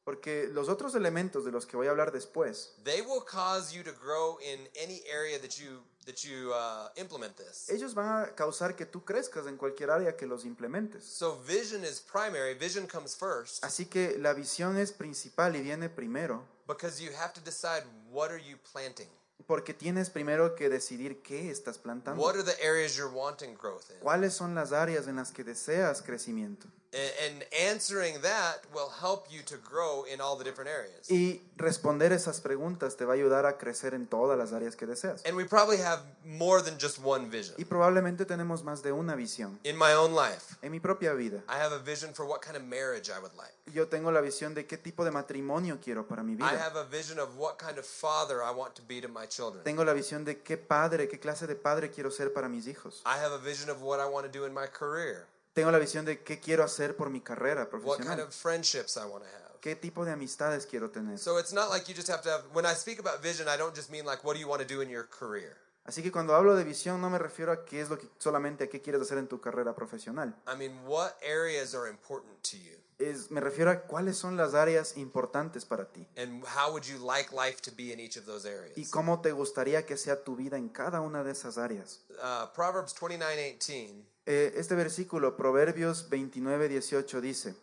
porque 0.05 0.49
los 0.53 0.69
otros 0.69 0.95
elementos 0.97 1.45
de 1.47 1.51
los 1.53 1.65
que 1.67 1.77
voy 1.79 1.87
a 1.87 1.91
hablar 1.91 2.13
después, 2.13 2.73
they 2.85 3.01
will 3.01 3.23
cause 3.23 3.73
you 3.75 3.83
to 3.83 3.93
grow 3.93 4.37
in 4.41 4.69
any 4.83 5.01
area 5.11 5.39
that 5.39 5.59
you 5.59 5.81
that 6.05 6.25
you 6.25 6.53
uh, 6.53 6.89
implement 6.97 7.37
this. 7.37 7.69
ellos 7.71 7.95
van 7.95 8.25
a 8.25 8.35
causar 8.35 8.75
que 8.77 8.87
tú 8.87 9.05
crezcas 9.05 9.47
en 9.47 9.57
cualquier 9.57 9.91
área 9.91 10.17
que 10.17 10.27
los 10.27 10.45
implementes. 10.45 11.05
So 11.05 11.37
vision 11.47 11.85
is 11.85 12.01
primary. 12.01 12.55
Vision 12.55 12.87
comes 12.87 13.17
first 13.17 13.65
Así 13.65 13.87
que 13.87 14.17
la 14.19 14.33
visión 14.35 14.77
es 14.79 14.93
principal 14.93 15.57
y 15.57 15.63
viene 15.63 15.89
primero, 15.89 16.45
because 16.67 17.03
you 17.03 17.11
have 17.19 17.33
to 17.33 17.41
decide 17.41 17.85
what 18.11 18.31
are 18.31 18.43
you 18.43 18.57
planting. 18.73 19.09
porque 19.47 19.75
tienes 19.75 20.11
primero 20.11 20.55
que 20.55 20.69
decidir 20.69 21.23
qué 21.23 21.51
estás 21.51 21.79
plantando. 21.79 22.23
What 22.23 22.37
are 22.37 22.45
the 22.45 22.57
areas 22.63 22.97
you're 22.97 23.13
wanting 23.13 23.55
growth 23.55 23.91
in? 23.91 23.99
¿Cuáles 24.01 24.35
son 24.35 24.55
las 24.55 24.73
áreas 24.73 25.07
en 25.07 25.17
las 25.17 25.33
que 25.33 25.45
deseas 25.45 26.03
crecimiento? 26.03 26.69
And 26.95 27.45
answering 27.71 28.21
that 28.23 28.63
will 28.73 28.91
help 29.01 29.27
you 29.31 29.43
to 29.45 29.57
grow 29.59 30.05
in 30.05 30.21
all 30.21 30.37
the 30.37 30.45
different 30.45 30.71
areas. 30.71 31.11
Y 31.11 31.43
responder 31.57 32.13
esas 32.13 32.41
preguntas 32.41 32.97
te 32.97 33.05
va 33.05 33.15
a 33.15 33.17
ayudar 33.17 33.47
a 33.47 33.59
crecer 33.59 33.95
en 33.95 34.07
todas 34.07 34.39
las 34.39 34.53
áreas 34.53 34.77
que 34.77 34.87
deseas. 34.87 35.25
And 35.27 35.37
we 35.37 35.45
probably 35.45 35.79
have 35.79 36.03
more 36.25 36.63
than 36.63 36.79
just 36.79 36.99
one 37.03 37.29
vision. 37.29 37.57
Y 37.59 37.65
probablemente 37.65 38.25
tenemos 38.27 38.63
más 38.63 38.83
de 38.83 38.93
una 38.93 39.17
visión. 39.17 39.59
In 39.65 39.77
my 39.77 39.93
own 39.93 40.15
life, 40.15 40.57
En 40.63 40.71
mi 40.71 40.79
propia 40.81 41.15
vida, 41.15 41.43
I 41.49 41.61
have 41.61 41.75
a 41.75 41.79
vision 41.79 42.15
for 42.15 42.27
what 42.27 42.41
kind 42.41 42.57
of 42.57 42.63
marriage 42.63 43.11
I 43.11 43.19
would 43.19 43.35
like. 43.37 43.53
yo 43.73 43.89
tengo 43.89 44.13
la 44.13 44.21
visión 44.21 44.55
de 44.55 44.67
qué 44.67 44.79
tipo 44.79 45.05
de 45.05 45.11
matrimonio 45.11 45.79
quiero 45.83 46.07
para 46.07 46.23
mi 46.23 46.37
vida. 46.37 46.47
I 46.53 46.57
have 46.57 46.79
a 46.79 46.85
vision 46.85 47.19
of 47.19 47.37
what 47.37 47.57
kind 47.59 47.79
of 47.79 47.85
father 47.85 48.37
I 48.43 48.53
want 48.53 48.75
to 48.77 48.83
be 48.87 49.01
to 49.01 49.09
my 49.09 49.27
children. 49.27 49.65
Tengo 49.65 49.85
la 49.85 49.95
visión 49.95 50.25
de 50.25 50.43
qué 50.43 50.57
padre, 50.57 51.09
qué 51.09 51.19
clase 51.19 51.47
de 51.47 51.57
padre 51.57 51.91
quiero 51.91 52.11
ser 52.11 52.33
para 52.33 52.49
mis 52.49 52.67
hijos. 52.69 53.03
I 53.05 53.19
have 53.19 53.33
a 53.33 53.39
vision 53.39 53.69
of 53.69 53.83
what 53.83 53.99
I 54.01 54.07
want 54.09 54.31
to 54.31 54.33
do 54.33 54.45
in 54.47 54.55
my 54.55 54.67
career, 54.67 55.27
Tengo 55.55 55.71
la 55.71 55.79
visión 55.79 56.05
de 56.05 56.23
qué 56.23 56.41
quiero 56.41 56.65
hacer 56.65 56.97
por 56.97 57.11
mi 57.11 57.21
carrera 57.21 57.63
what 57.63 57.71
kind 57.71 57.83
profesional. 57.83 58.21
of 58.27 58.35
friendships 58.35 58.97
I 58.97 59.07
want 59.07 59.25
to 59.25 59.31
have. 59.31 59.45
¿Qué 59.61 59.77
tipo 59.77 60.05
de 60.05 60.11
amistades 60.13 60.67
quiero 60.67 60.91
tener? 60.91 61.19
So 61.19 61.39
it's 61.39 61.53
not 61.53 61.71
like 61.71 61.89
you 61.89 61.95
just 61.97 62.09
have 62.11 62.23
to 62.23 62.31
have, 62.31 62.43
when 62.53 62.67
I 62.67 62.75
speak 62.75 62.99
about 62.99 63.23
vision, 63.23 63.49
I 63.49 63.57
don't 63.57 63.75
just 63.75 63.89
mean 63.91 64.05
like, 64.05 64.23
what 64.25 64.35
do 64.35 64.41
you 64.41 64.49
want 64.49 64.61
to 64.61 64.69
do 64.69 64.83
in 64.83 64.91
your 64.91 65.09
career? 65.09 65.57
Así 65.87 66.03
que 66.03 66.11
cuando 66.11 66.35
hablo 66.35 66.57
de 66.57 66.65
visión 66.65 67.01
no 67.01 67.09
me 67.09 67.19
refiero 67.19 67.53
a 67.53 67.65
qué 67.65 67.81
es 67.81 67.89
lo 67.89 67.99
que 67.99 68.09
solamente 68.19 68.65
a 68.65 68.69
qué 68.69 68.81
quieres 68.83 69.01
hacer 69.03 69.19
en 69.19 69.29
tu 69.29 69.41
carrera 69.41 69.75
profesional. 69.75 70.35
I 70.47 70.57
mean, 70.57 70.73
what 70.87 71.13
areas 71.23 71.75
are 71.75 71.89
important 71.89 72.43
to 72.43 72.57
you? 72.57 72.77
Es, 72.99 73.31
me 73.31 73.41
refiero 73.41 73.71
a 73.71 73.83
cuáles 73.83 74.17
son 74.17 74.37
las 74.37 74.55
áreas 74.55 74.97
importantes 74.97 75.65
para 75.65 75.87
ti 75.93 76.07
And 76.17 76.45
how 76.45 76.71
would 76.71 76.85
you 76.85 76.99
like 76.99 77.33
life 77.35 77.61
to 77.63 77.73
be 77.77 77.93
in 77.93 77.99
each 78.01 78.17
of 78.17 78.25
those 78.25 78.47
y 78.49 78.53
areas? 78.53 78.91
cómo 78.91 79.21
te 79.21 79.33
gustaría 79.33 79.85
que 79.85 79.97
sea 79.97 80.23
tu 80.25 80.37
vida 80.37 80.57
en 80.57 80.69
cada 80.69 81.01
una 81.01 81.23
de 81.25 81.33
esas 81.33 81.59
áreas. 81.59 82.01
Uh, 82.11 82.53
Proverbs 82.55 82.95
29:18 82.95 84.05
Eh, 84.27 84.55
este 84.57 84.75
versículo, 84.75 85.37
Proverbios 85.37 86.09
29, 86.09 86.69
18, 86.69 87.21
dice, 87.21 87.55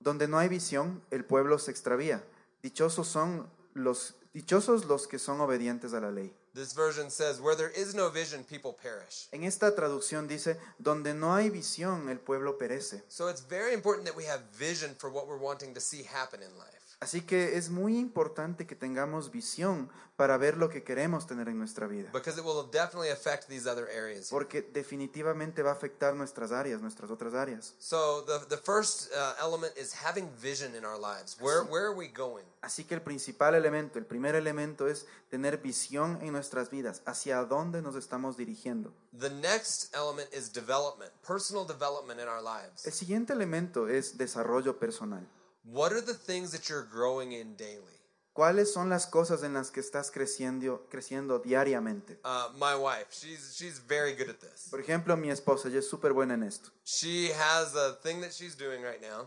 Donde 0.00 0.26
no 0.26 0.38
hay 0.38 0.48
visión, 0.48 1.02
el 1.10 1.24
pueblo 1.24 1.58
se 1.58 1.70
extravía. 1.70 2.24
Dichosos 2.62 3.06
son 3.06 3.48
los, 3.74 4.16
dichosos 4.34 4.86
los 4.86 5.06
que 5.06 5.18
son 5.18 5.40
obedientes 5.40 5.94
a 5.94 6.00
la 6.00 6.10
ley. 6.10 6.34
This 6.52 6.74
version 6.74 7.10
says, 7.12 7.40
Where 7.40 7.54
there 7.56 7.70
is 7.70 7.94
no 7.94 8.10
vision, 8.10 8.42
people 8.42 8.72
perish. 8.72 9.28
En 9.30 9.44
esta 9.44 9.74
traducción 9.76 10.26
dice, 10.26 10.58
Donde 10.78 11.14
no 11.14 11.32
hay 11.32 11.48
visión, 11.48 12.08
el 12.08 12.18
pueblo 12.18 12.58
perece. 12.58 13.04
So 13.08 13.28
it's 13.28 13.46
very 13.48 13.72
important 13.72 14.06
that 14.06 14.16
we 14.16 14.26
have 14.26 14.42
vision 14.58 14.96
for 14.98 15.10
what 15.10 15.28
we're 15.28 15.40
wanting 15.40 15.74
to 15.74 15.80
see 15.80 16.02
happen 16.02 16.42
in 16.42 16.58
life. 16.58 16.79
Así 17.00 17.22
que 17.22 17.56
es 17.56 17.70
muy 17.70 17.98
importante 17.98 18.66
que 18.66 18.76
tengamos 18.76 19.30
visión 19.30 19.88
para 20.16 20.36
ver 20.36 20.58
lo 20.58 20.68
que 20.68 20.84
queremos 20.84 21.26
tener 21.26 21.48
en 21.48 21.58
nuestra 21.58 21.86
vida. 21.86 22.10
Because 22.12 22.38
it 22.38 22.44
will 22.44 22.70
definitely 22.70 23.08
affect 23.08 23.48
these 23.48 23.66
other 23.66 23.88
areas. 23.88 24.28
Porque 24.28 24.60
definitivamente 24.60 25.62
va 25.62 25.70
a 25.70 25.72
afectar 25.72 26.14
nuestras 26.14 26.52
áreas, 26.52 26.82
nuestras 26.82 27.10
otras 27.10 27.32
áreas. 27.32 27.74
So 27.78 28.22
the, 28.26 28.54
the 28.54 28.58
first 28.58 29.10
uh, 29.14 29.42
element 29.42 29.74
is 29.78 29.94
having 29.94 30.28
vision 30.38 30.74
in 30.74 30.84
our 30.84 30.98
lives. 30.98 31.38
Where, 31.40 31.62
where 31.62 31.86
are 31.86 31.96
we 31.96 32.08
going? 32.08 32.44
Así 32.60 32.84
que 32.84 32.94
el 32.94 33.00
principal 33.00 33.54
elemento, 33.54 33.98
el 33.98 34.04
primer 34.04 34.34
elemento 34.34 34.86
es 34.86 35.06
tener 35.30 35.56
visión 35.56 36.18
en 36.20 36.32
nuestras 36.32 36.68
vidas, 36.68 37.00
hacia 37.06 37.42
dónde 37.46 37.80
nos 37.80 37.96
estamos 37.96 38.36
dirigiendo. 38.36 38.92
The 39.18 39.30
next 39.30 39.94
element 39.96 40.28
is 40.34 40.52
development, 40.52 41.10
personal 41.26 41.66
development 41.66 42.20
in 42.20 42.28
our 42.28 42.40
El 42.40 42.44
lives. 42.44 42.82
siguiente 42.94 43.32
elemento 43.32 43.88
es 43.88 44.18
desarrollo 44.18 44.78
personal. 44.78 45.26
What 45.64 45.92
are 45.92 46.00
the 46.00 46.14
things 46.14 46.52
that 46.52 46.68
you're 46.68 46.86
growing 46.90 47.32
in 47.32 47.56
daily? 47.56 48.00
¿Cuáles 48.32 48.72
son 48.72 48.88
las 48.88 49.06
cosas 49.06 49.42
en 49.42 49.54
las 49.54 49.70
que 49.70 49.80
estás 49.80 50.10
creciendo, 50.10 50.86
creciendo 50.88 51.40
diariamente? 51.40 52.18
Uh, 52.24 52.48
my 52.56 52.74
wife, 52.76 53.08
she's 53.10 53.54
she's 53.56 53.78
very 53.78 54.14
good 54.14 54.30
at 54.30 54.40
this. 54.40 54.68
Por 54.70 54.80
ejemplo, 54.80 55.16
mi 55.16 55.30
esposa, 55.30 55.68
ella 55.68 55.80
es 55.80 55.88
súper 55.88 56.12
buena 56.12 56.34
en 56.34 56.44
esto. 56.44 56.70
She 56.84 57.30
has 57.32 57.74
a 57.74 57.98
thing 58.02 58.20
that 58.20 58.32
she's 58.32 58.56
doing 58.56 58.82
right 58.82 59.02
now. 59.02 59.26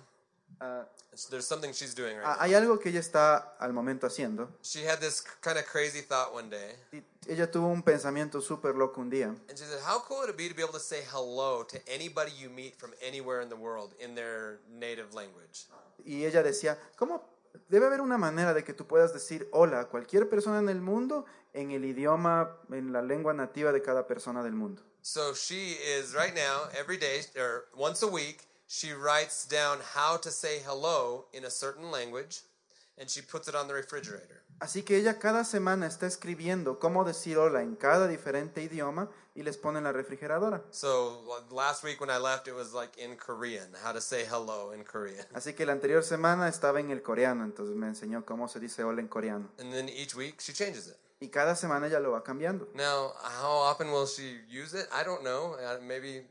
Ah, 0.65 0.85
There's 1.29 1.45
something 1.45 1.73
she's 1.73 1.93
doing 1.93 2.15
right 2.17 2.25
ah, 2.25 2.35
now. 2.37 2.43
hay 2.45 2.53
algo 2.53 2.79
que 2.79 2.89
ella 2.89 3.01
está 3.01 3.55
al 3.59 3.73
momento 3.73 4.07
haciendo. 4.07 4.49
She 4.63 4.85
had 4.87 4.99
this 4.99 5.21
kind 5.41 5.57
of 5.57 5.65
crazy 5.65 6.01
thought 6.01 6.33
one 6.33 6.49
day, 6.49 6.75
Y 6.93 7.03
ella 7.27 7.51
tuvo 7.51 7.67
un 7.67 7.83
pensamiento 7.83 8.39
súper 8.41 8.75
loco 8.75 9.01
un 9.01 9.09
día. 9.09 9.27
and 9.27 9.57
she 9.57 9.65
said, 9.65 9.79
"How 9.85 9.99
cool 10.07 10.19
would 10.19 10.29
it 10.29 10.37
be 10.37 10.47
to 10.47 10.55
be 10.55 10.61
able 10.63 10.73
to 10.73 10.79
say 10.79 11.03
hello 11.11 11.63
to 11.65 11.77
anybody 11.87 12.31
you 12.31 12.49
meet 12.49 12.75
from 12.77 12.93
anywhere 13.01 13.41
in 13.43 13.49
the 13.49 13.57
world 13.57 13.93
in 13.99 14.15
their 14.15 14.59
native 14.69 15.13
language?" 15.13 15.67
Y 16.05 16.23
ella 16.23 16.41
decía, 16.41 16.79
¿cómo 16.97 17.21
debe 17.69 17.85
haber 17.87 17.99
una 18.01 18.17
manera 18.17 18.53
de 18.53 18.63
que 18.63 18.73
tú 18.73 18.87
puedas 18.87 19.13
decir 19.13 19.47
hola 19.51 19.81
a 19.81 19.85
cualquier 19.89 20.29
persona 20.29 20.59
en 20.59 20.69
el 20.69 20.79
mundo 20.81 21.25
en 21.53 21.71
el 21.71 21.83
idioma, 21.85 22.57
en 22.71 22.91
la 22.93 23.01
lengua 23.01 23.33
nativa 23.33 23.71
de 23.73 23.81
cada 23.81 24.07
persona 24.07 24.41
del 24.43 24.53
mundo? 24.53 24.81
So 25.03 25.33
she 25.35 25.73
is 25.99 26.13
right 26.15 26.33
now 26.33 26.69
every 26.79 26.97
day 26.97 27.21
or 27.37 27.65
once 27.75 28.01
a 28.01 28.07
week 28.07 28.47
she 28.67 28.93
writes 28.93 29.45
down 29.47 29.79
how 29.95 30.17
to 30.17 30.31
say 30.31 30.59
hello 30.65 31.25
in 31.33 31.45
a 31.45 31.49
certain 31.49 31.91
language 31.91 32.41
and 32.97 33.09
she 33.09 33.21
puts 33.21 33.47
it 33.47 33.55
on 33.55 33.67
the 33.67 33.73
refrigerator. 33.73 34.43
Así 34.59 34.83
que 34.83 34.97
ella 34.97 35.19
cada 35.19 35.43
semana 35.43 35.87
está 35.87 36.05
escribiendo 36.05 36.79
cómo 36.79 37.03
decir 37.03 37.37
hola 37.37 37.61
en 37.61 37.75
cada 37.75 38.07
diferente 38.07 38.61
idioma 38.61 39.09
y 39.35 39.41
les 39.41 39.57
pone 39.57 39.79
en 39.79 39.83
la 39.83 39.91
refrigeradora. 39.91 40.63
So 40.69 41.23
last 41.51 41.83
week 41.83 41.99
when 41.99 42.09
I 42.09 42.17
left 42.17 42.47
it 42.47 42.53
was 42.53 42.73
like 42.73 42.97
in 42.97 43.17
Korean, 43.17 43.73
how 43.83 43.91
to 43.91 43.99
say 43.99 44.25
hello 44.25 44.71
in 44.71 44.83
Korean. 44.83 45.25
Así 45.33 45.53
que 45.53 45.65
la 45.65 45.73
anterior 45.73 46.03
semana 46.03 46.47
estaba 46.47 46.79
en 46.79 46.91
el 46.91 47.01
coreano, 47.01 47.43
entonces 47.43 47.75
me 47.75 47.87
enseñó 47.87 48.25
cómo 48.25 48.47
se 48.47 48.59
dice 48.59 48.83
hola 48.83 49.01
en 49.01 49.07
coreano. 49.07 49.49
And 49.59 49.73
then 49.73 49.89
each 49.89 50.15
week 50.15 50.39
she 50.39 50.53
changes 50.53 50.87
it. 50.87 50.97
Y 51.19 51.29
cada 51.29 51.55
semana 51.55 51.87
ella 51.87 51.99
lo 51.99 52.11
va 52.11 52.23
cambiando. 52.23 52.67
Now, 52.73 53.13
how 53.21 53.69
often 53.69 53.91
will 53.91 54.07
she 54.07 54.41
use 54.49 54.73
it? 54.73 54.87
I 54.91 55.03
don't 55.03 55.23
know. 55.23 55.55
Uh, 55.55 55.79
maybe 55.81 56.25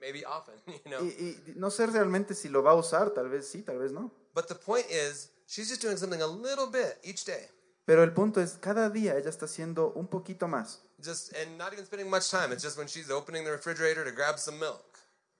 maybe 0.00 0.24
often, 0.24 0.54
you 0.66 0.90
know. 0.90 1.00
Y, 1.02 1.36
y 1.46 1.52
no 1.56 1.70
sé 1.70 1.86
realmente 1.86 2.34
si 2.34 2.48
lo 2.48 2.62
va 2.62 2.72
a 2.72 2.74
usar, 2.74 3.10
tal 3.10 3.28
vez 3.28 3.48
sí, 3.48 3.62
tal 3.62 3.78
vez 3.78 3.92
no. 3.92 4.10
But 4.34 4.46
the 4.48 4.54
point 4.54 4.86
is, 4.90 5.30
she's 5.46 5.68
just 5.68 5.82
doing 5.82 5.96
something 5.96 6.22
a 6.22 6.26
little 6.26 6.66
bit 6.66 6.98
each 7.02 7.24
day. 7.24 7.48
Pero 7.86 8.02
el 8.02 8.12
punto 8.12 8.40
es, 8.40 8.58
cada 8.60 8.90
día 8.90 9.16
ella 9.16 9.30
está 9.30 9.46
haciendo 9.46 9.92
un 9.94 10.08
poquito 10.08 10.46
más. 10.46 10.80
Just 11.02 11.32
and 11.36 11.56
not 11.56 11.72
even 11.72 11.84
spending 11.86 12.10
much 12.10 12.30
time. 12.30 12.52
It's 12.52 12.62
just 12.62 12.76
when 12.76 12.86
she's 12.88 13.10
opening 13.10 13.44
the 13.44 13.50
refrigerator 13.50 14.04
to 14.04 14.10
grab 14.12 14.38
some 14.38 14.58
milk. 14.58 14.84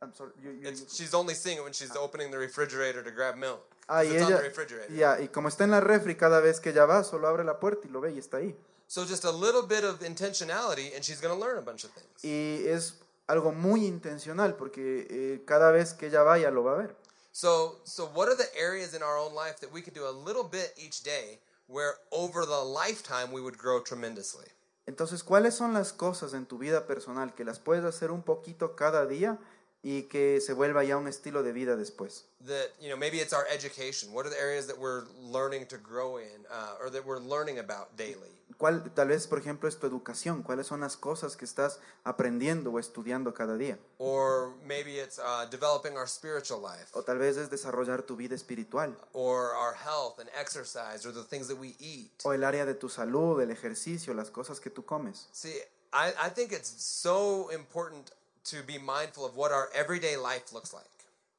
I'm 0.01 0.14
sorry, 0.14 0.31
you- 0.42 0.53
you- 0.53 0.68
It's, 0.68 0.94
she's 0.97 1.12
only 1.14 1.35
seeing 1.35 1.59
it 1.59 1.62
when 1.64 1.73
she's 1.73 1.94
opening 1.97 2.31
the 2.31 2.38
refrigerator 2.38 3.03
to 3.03 3.11
grab 3.11 3.37
milk. 3.37 3.61
Ah, 3.88 4.03
y 4.03 4.07
it's 4.12 4.23
on 4.23 4.31
the 4.31 4.37
ella, 4.38 4.42
refrigerator. 4.42 4.94
ya, 4.94 5.18
y 5.21 5.29
como 5.29 5.49
está 5.49 5.64
en 5.64 5.71
la 5.73 5.81
refri, 5.81 6.14
cada 6.16 6.40
vez 6.40 6.61
que 6.61 6.71
ella 6.71 6.87
va, 6.87 7.03
solo 7.05 7.27
abre 7.27 7.42
la 7.42 7.59
puerta 7.59 7.87
y 7.88 7.90
lo 7.90 8.01
ve 8.01 8.12
y 8.12 8.18
está 8.18 8.37
ahí. 8.38 8.55
So 8.87 9.05
just 9.05 9.25
a 9.25 9.33
little 9.33 9.62
bit 9.62 9.85
of 9.85 10.01
intentionality, 10.03 10.94
and 10.94 11.03
she's 11.05 11.21
going 11.21 11.35
to 11.35 11.38
learn 11.38 11.59
a 11.59 11.62
bunch 11.62 11.85
of 11.85 11.90
things. 11.90 12.23
Y 12.23 12.66
es 12.68 12.94
algo 13.29 13.53
muy 13.53 13.87
intencional 13.87 14.57
porque 14.57 15.07
eh, 15.09 15.45
cada 15.47 15.71
vez 15.71 15.95
que 15.95 16.09
ella 16.09 16.23
vaya 16.23 16.51
lo 16.51 16.64
va 16.64 16.73
a 16.73 16.77
ver. 16.77 16.97
So, 17.31 17.81
so 17.85 18.07
what 18.14 18.29
are 18.29 18.35
the 18.35 18.49
areas 18.59 18.95
in 18.95 19.03
our 19.03 19.17
own 19.17 19.33
life 19.35 19.61
that 19.61 19.73
we 19.73 19.81
could 19.83 19.95
do 19.95 20.07
a 20.07 20.11
little 20.11 20.43
bit 20.43 20.73
each 20.77 21.05
day, 21.05 21.38
where 21.69 21.95
over 22.11 22.45
the 22.45 22.64
lifetime 22.64 23.33
we 23.33 23.41
would 23.41 23.57
grow 23.57 23.81
tremendously? 23.81 24.47
Entonces, 24.87 25.23
¿cuáles 25.23 25.55
son 25.55 25.75
las 25.75 25.93
cosas 25.93 26.33
en 26.33 26.47
tu 26.47 26.57
vida 26.57 26.87
personal 26.87 27.35
que 27.35 27.45
las 27.45 27.59
puedes 27.61 27.85
hacer 27.85 28.11
un 28.11 28.23
poquito 28.23 28.75
cada 28.75 29.05
día 29.07 29.38
y 29.83 30.03
que 30.09 30.41
se 30.41 30.53
vuelva 30.55 30.83
ya 30.85 30.97
un 30.97 31.07
estilo 31.09 31.43
de 31.43 31.53
vida 31.53 31.77
después? 31.77 32.25
That 32.47 32.69
you 32.81 32.88
know, 32.88 32.97
maybe 32.97 33.21
it's 33.21 33.33
our 33.33 33.47
education. 33.53 34.12
What 34.12 34.27
are 34.27 34.31
the 34.31 34.41
areas 34.41 34.67
that 34.67 34.79
we're 34.79 35.05
learning 35.21 35.67
to 35.69 35.77
grow 35.79 36.19
in, 36.19 36.47
uh, 36.51 36.77
or 36.83 36.91
that 36.91 37.05
we're 37.05 37.21
learning 37.21 37.59
about 37.59 37.97
daily? 37.97 38.35
¿Cuál, 38.59 38.93
tal 38.93 39.07
vez, 39.09 39.29
por 39.29 39.38
ejemplo, 39.38 39.69
es 39.69 39.79
tu 39.79 39.87
educación. 39.87 40.43
¿Cuáles 40.43 40.67
son 40.67 40.81
las 40.81 40.97
cosas 40.97 41.37
que 41.37 41.45
estás 41.45 41.79
aprendiendo 42.03 42.73
o 42.73 42.81
estudiando 42.81 43.33
cada 43.33 43.57
día? 43.57 43.79
Or 43.99 44.53
maybe 44.67 44.99
it's 44.99 45.21
uh, 45.21 45.47
developing 45.49 45.97
our 45.97 46.09
spiritual 46.09 46.61
life, 46.61 46.88
O 46.93 47.03
tal 47.05 47.19
vez 47.19 47.37
es 47.37 47.51
desarrollar 47.51 48.03
tu 48.03 48.17
vida 48.17 48.35
espiritual. 48.35 48.97
or 49.12 49.55
our 49.55 49.75
health 49.75 50.19
and 50.19 50.29
exercise, 50.37 51.07
or 51.07 51.12
the 51.12 51.23
things 51.23 51.47
that 51.47 51.57
we 51.57 51.77
eat. 51.79 52.11
O 52.25 52.33
el 52.33 52.43
área 52.43 52.67
de 52.67 52.75
tu 52.75 52.88
salud, 52.88 53.41
el 53.41 53.51
ejercicio, 53.53 54.12
las 54.12 54.31
cosas 54.31 54.59
que 54.59 54.71
tú 54.71 54.85
comes. 54.85 55.29
See, 55.33 55.55
I, 55.93 56.12
I 56.21 56.29
think 56.29 56.51
it's 56.53 56.69
so 56.83 57.51
important 57.51 58.11
to 58.50 58.56
be 58.66 58.78
mindful 58.78 59.24
of 59.24 59.37
what 59.37 59.50
our 59.52 59.68
everyday 59.74 60.16
life 60.16 60.52
looks 60.52 60.72
like. 60.72 60.87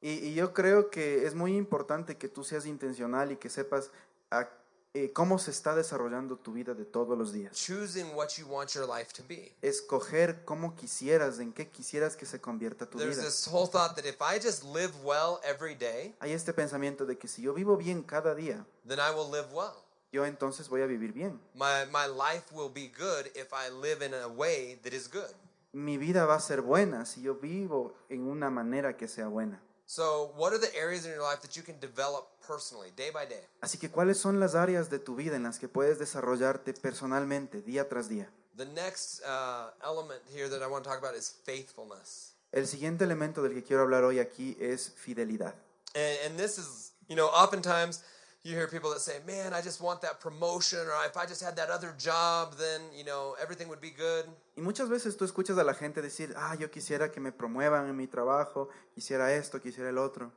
Y, 0.02 0.28
y 0.28 0.34
yo 0.34 0.52
creo 0.54 0.90
que 0.90 1.26
es 1.26 1.34
muy 1.34 1.56
importante 1.56 2.16
que 2.16 2.28
tú 2.28 2.42
seas 2.44 2.64
intencional 2.66 3.32
y 3.32 3.36
que 3.36 3.50
sepas 3.50 3.90
a- 4.30 4.48
eh, 4.92 5.12
cómo 5.12 5.38
se 5.38 5.52
está 5.52 5.76
desarrollando 5.76 6.36
tu 6.36 6.52
vida 6.52 6.74
de 6.74 6.84
todos 6.84 7.16
los 7.16 7.32
días. 7.32 7.54
Choosing 7.54 8.12
what 8.16 8.30
you 8.38 8.46
want 8.48 8.70
your 8.74 8.88
life 8.88 9.12
to 9.12 9.22
be. 9.28 9.54
Escoger 9.62 10.44
cómo 10.44 10.74
quisieras, 10.74 11.38
en 11.38 11.52
qué 11.52 11.68
quisieras 11.68 12.16
que 12.16 12.26
se 12.26 12.40
convierta 12.40 12.86
tu 12.86 12.98
There's 12.98 13.16
vida. 13.18 13.28
this 13.28 13.46
whole 13.46 13.68
thought 13.68 13.94
that 13.94 14.04
if 14.04 14.16
I 14.20 14.40
just 14.44 14.64
live 14.64 14.92
well 15.04 15.38
every 15.44 15.74
day, 15.76 16.14
Hay 16.20 16.32
este 16.32 16.52
pensamiento 16.52 17.06
de 17.06 17.16
que 17.18 17.28
si 17.28 17.42
yo 17.42 17.54
vivo 17.54 17.76
bien 17.76 18.02
cada 18.02 18.34
día, 18.34 18.66
then 18.88 18.98
I 18.98 19.14
will 19.14 19.30
live 19.30 19.46
well. 19.52 19.74
yo 20.12 20.24
entonces 20.24 20.68
voy 20.68 20.82
a 20.82 20.86
vivir 20.86 21.12
bien. 21.12 21.40
My, 21.54 21.84
my 21.92 22.08
life 22.08 22.46
will 22.52 22.72
be 22.72 22.88
good 22.88 23.26
if 23.36 23.52
I 23.52 23.70
live 23.70 24.02
in 24.04 24.12
a 24.12 24.26
way 24.26 24.74
that 24.82 24.92
is 24.92 25.08
good. 25.08 25.30
Mi 25.72 25.98
vida 25.98 26.26
va 26.26 26.34
a 26.34 26.40
ser 26.40 26.62
buena 26.62 27.06
si 27.06 27.22
yo 27.22 27.36
vivo 27.36 27.94
en 28.08 28.26
una 28.28 28.50
manera 28.50 28.96
que 28.96 29.06
sea 29.06 29.28
buena. 29.28 29.62
So, 29.86 30.32
what 30.36 30.52
are 30.52 30.58
the 30.58 30.72
areas 30.76 31.04
in 31.04 31.10
your 31.10 31.22
life 31.22 31.40
that 31.42 31.56
you 31.56 31.64
can 31.64 31.80
develop 31.80 32.28
personally, 32.46 32.92
day 32.96 33.10
by 33.10 33.26
day? 33.26 33.44
Así 33.60 33.76
que, 33.76 33.90
¿cuáles 33.90 34.18
son 34.18 34.38
las 34.38 34.54
áreas 34.54 34.88
de 34.88 35.00
tu 35.00 35.16
vida 35.16 35.34
en 35.34 35.42
las 35.42 35.58
que 35.58 35.66
puedes 35.68 35.98
desarrollarte 35.98 36.74
personalmente, 36.74 37.60
día 37.60 37.88
tras 37.88 38.08
día? 38.08 38.30
The 38.56 38.66
next 38.66 39.20
uh, 39.24 39.70
element 39.84 40.22
here 40.32 40.48
that 40.48 40.62
I 40.62 40.68
want 40.68 40.84
to 40.84 40.90
talk 40.90 40.98
about 40.98 41.16
is 41.16 41.34
faithfulness. 41.44 42.34
El 42.52 42.66
siguiente 42.66 43.04
elemento 43.04 43.42
del 43.42 43.52
que 43.52 43.64
quiero 43.64 43.82
hablar 43.82 44.04
hoy 44.04 44.20
aquí 44.20 44.56
es 44.60 44.92
fidelidad. 44.94 45.54
And, 45.94 46.18
and 46.26 46.38
this 46.38 46.58
is, 46.58 46.92
you 47.08 47.16
know, 47.16 47.26
oftentimes 47.26 48.04
you 48.42 48.54
hear 48.54 48.66
people 48.66 48.90
that 48.90 49.00
say, 49.00 49.18
man, 49.26 49.52
I 49.52 49.60
just 49.60 49.82
want 49.82 50.00
that 50.02 50.20
promotion, 50.20 50.78
or 50.78 51.04
if 51.06 51.16
I 51.16 51.26
just 51.26 51.42
had 51.42 51.56
that 51.56 51.68
other 51.70 51.94
job, 51.98 52.54
then, 52.56 52.80
you 52.96 53.04
know, 53.04 53.36
everything 53.40 53.68
would 53.68 53.80
be 53.80 53.90
good. 53.90 54.24
Y 54.56 54.62
muchas 54.62 54.88
veces 54.88 55.16
tú 55.16 55.24
escuchas 55.24 55.58
a 55.58 55.64
la 55.64 55.74
gente 55.74 56.00
decir, 56.00 56.34
ah, 56.36 56.54
yo 56.58 56.70
quisiera 56.70 57.10
que 57.12 57.20
me 57.20 57.32
promuevan 57.32 57.88
en 57.88 57.96
mi 57.96 58.06
trabajo, 58.06 58.68
quisiera 58.94 59.32
esto, 59.34 59.60
quisiera 59.60 59.90
el 59.90 59.98
otro. 59.98 60.32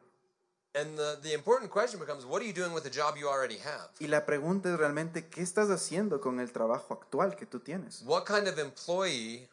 And 0.75 0.97
the, 0.97 1.19
the 1.21 1.33
important 1.33 1.69
question 1.71 1.99
becomes, 1.99 2.25
what 2.25 2.41
are 2.41 2.45
you 2.45 2.53
doing 2.53 2.73
with 2.73 2.83
the 2.83 2.89
job 2.89 3.15
you 3.15 3.29
already 3.29 3.57
have? 3.59 3.89
Y 3.99 4.07
la 4.07 4.25
pregunta 4.25 4.69
es 4.73 4.77
realmente, 4.77 5.29
¿qué 5.29 5.41
estás 5.41 5.69
haciendo 5.69 6.19
con 6.19 6.39
el 6.39 6.51
trabajo 6.51 6.95
actual 6.95 7.35
que 7.35 7.45
tú 7.45 7.59
tienes? 7.59 8.01
What 8.05 8.25
kind 8.25 8.47
of 8.47 8.57
employee 8.57 9.47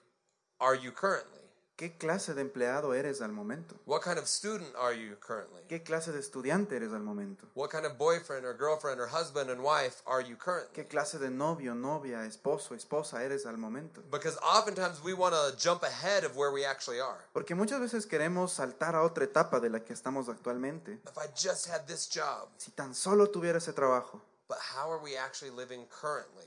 are 0.59 0.77
you 0.77 0.93
currently? 0.93 1.40
¿Qué 1.81 1.97
clase 1.97 2.35
de 2.35 2.43
empleado 2.43 2.93
eres 2.93 3.23
al 3.23 3.33
momento? 3.33 3.75
What 3.87 4.03
kind 4.03 4.19
of 4.19 4.27
student 4.27 4.69
are 4.77 4.95
you 4.95 5.17
currently? 5.19 5.63
¿Qué 5.67 5.83
clase 5.83 6.13
de 6.13 6.19
estudiante 6.21 6.77
eres 6.77 6.93
al 6.93 7.01
momento? 7.01 7.47
What 7.55 7.71
kind 7.71 7.87
of 7.87 7.97
boyfriend 7.97 8.45
or 8.45 8.55
girlfriend 8.55 9.01
or 9.01 9.09
husband 9.09 9.49
and 9.49 9.63
wife 9.63 10.03
are 10.05 10.23
you 10.23 10.37
currently? 10.37 10.75
¿Qué 10.75 10.87
clase 10.87 11.19
de 11.19 11.31
novio, 11.31 11.75
novia, 11.75 12.27
esposo, 12.27 12.75
esposa 12.75 13.25
eres 13.25 13.47
al 13.47 13.57
momento? 13.57 14.03
Because 14.11 14.37
oftentimes 14.43 15.03
we 15.03 15.15
want 15.15 15.35
to 15.35 15.57
jump 15.57 15.83
ahead 15.83 16.23
of 16.23 16.37
where 16.37 16.53
we 16.53 16.67
actually 16.67 17.01
are. 17.01 17.25
Porque 17.33 17.55
muchas 17.55 17.81
veces 17.81 18.05
queremos 18.07 18.53
saltar 18.53 18.95
a 18.95 19.03
otra 19.03 19.25
etapa 19.25 19.59
de 19.59 19.71
la 19.71 19.81
que 19.83 19.95
estamos 19.95 20.29
actualmente. 20.29 21.01
If 21.07 21.17
I 21.17 21.29
just 21.35 21.67
had 21.67 21.87
this 21.87 22.07
job, 22.15 22.51
Si 22.59 22.73
tan 22.73 22.95
solo 22.95 23.31
tuviera 23.31 23.57
ese 23.57 23.73
trabajo. 23.73 24.21
but 24.49 24.59
how 24.77 24.91
are 24.93 25.03
we 25.03 25.17
actually 25.17 25.51
living 25.57 25.87
currently? 25.87 26.45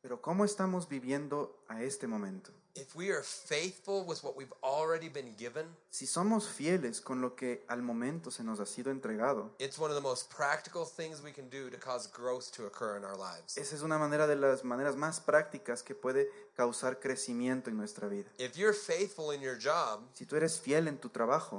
Pero 0.00 0.22
¿cómo 0.22 0.44
estamos 0.44 0.88
viviendo 0.88 1.64
a 1.66 1.82
este 1.82 2.06
momento? 2.06 2.52
If 2.76 2.94
we 2.94 3.10
are 3.10 3.22
faithful 3.22 4.04
with 4.06 4.22
what 4.22 4.36
we've 4.36 4.52
already 4.62 5.08
been 5.08 5.34
given, 5.36 5.66
Si 5.90 6.06
somos 6.06 6.46
fieles 6.48 7.00
con 7.00 7.20
lo 7.22 7.34
que 7.34 7.64
al 7.68 7.80
momento 7.82 8.30
se 8.30 8.42
nos 8.44 8.60
ha 8.60 8.66
sido 8.66 8.90
entregado, 8.90 9.50
it's 9.58 9.78
one 9.78 9.90
of 9.90 9.96
the 9.96 10.02
most 10.02 10.30
practical 10.30 10.84
things 10.84 11.22
we 11.22 11.32
can 11.32 11.48
do 11.48 11.70
to 11.70 11.78
cause 11.78 12.06
growth 12.12 12.50
to 12.52 12.66
occur 12.66 12.96
in 12.98 13.04
our 13.04 13.16
lives. 13.16 13.56
esa 13.56 13.74
es 13.76 13.82
una 13.82 13.98
manera 13.98 14.26
de 14.26 14.36
las 14.36 14.62
maneras 14.64 14.94
más 14.96 15.20
prácticas 15.20 15.82
que 15.82 15.94
puede 15.94 16.28
causar 16.54 17.00
crecimiento 17.00 17.70
en 17.70 17.76
nuestra 17.78 18.08
vida. 18.08 18.28
If 18.38 18.56
you're 18.56 18.74
faithful 18.74 19.32
in 19.34 19.40
your 19.40 19.56
job, 19.58 20.00
Si 20.12 20.26
tú 20.26 20.36
eres 20.36 20.60
fiel 20.60 20.86
en 20.88 20.98
tu 20.98 21.08
trabajo, 21.08 21.58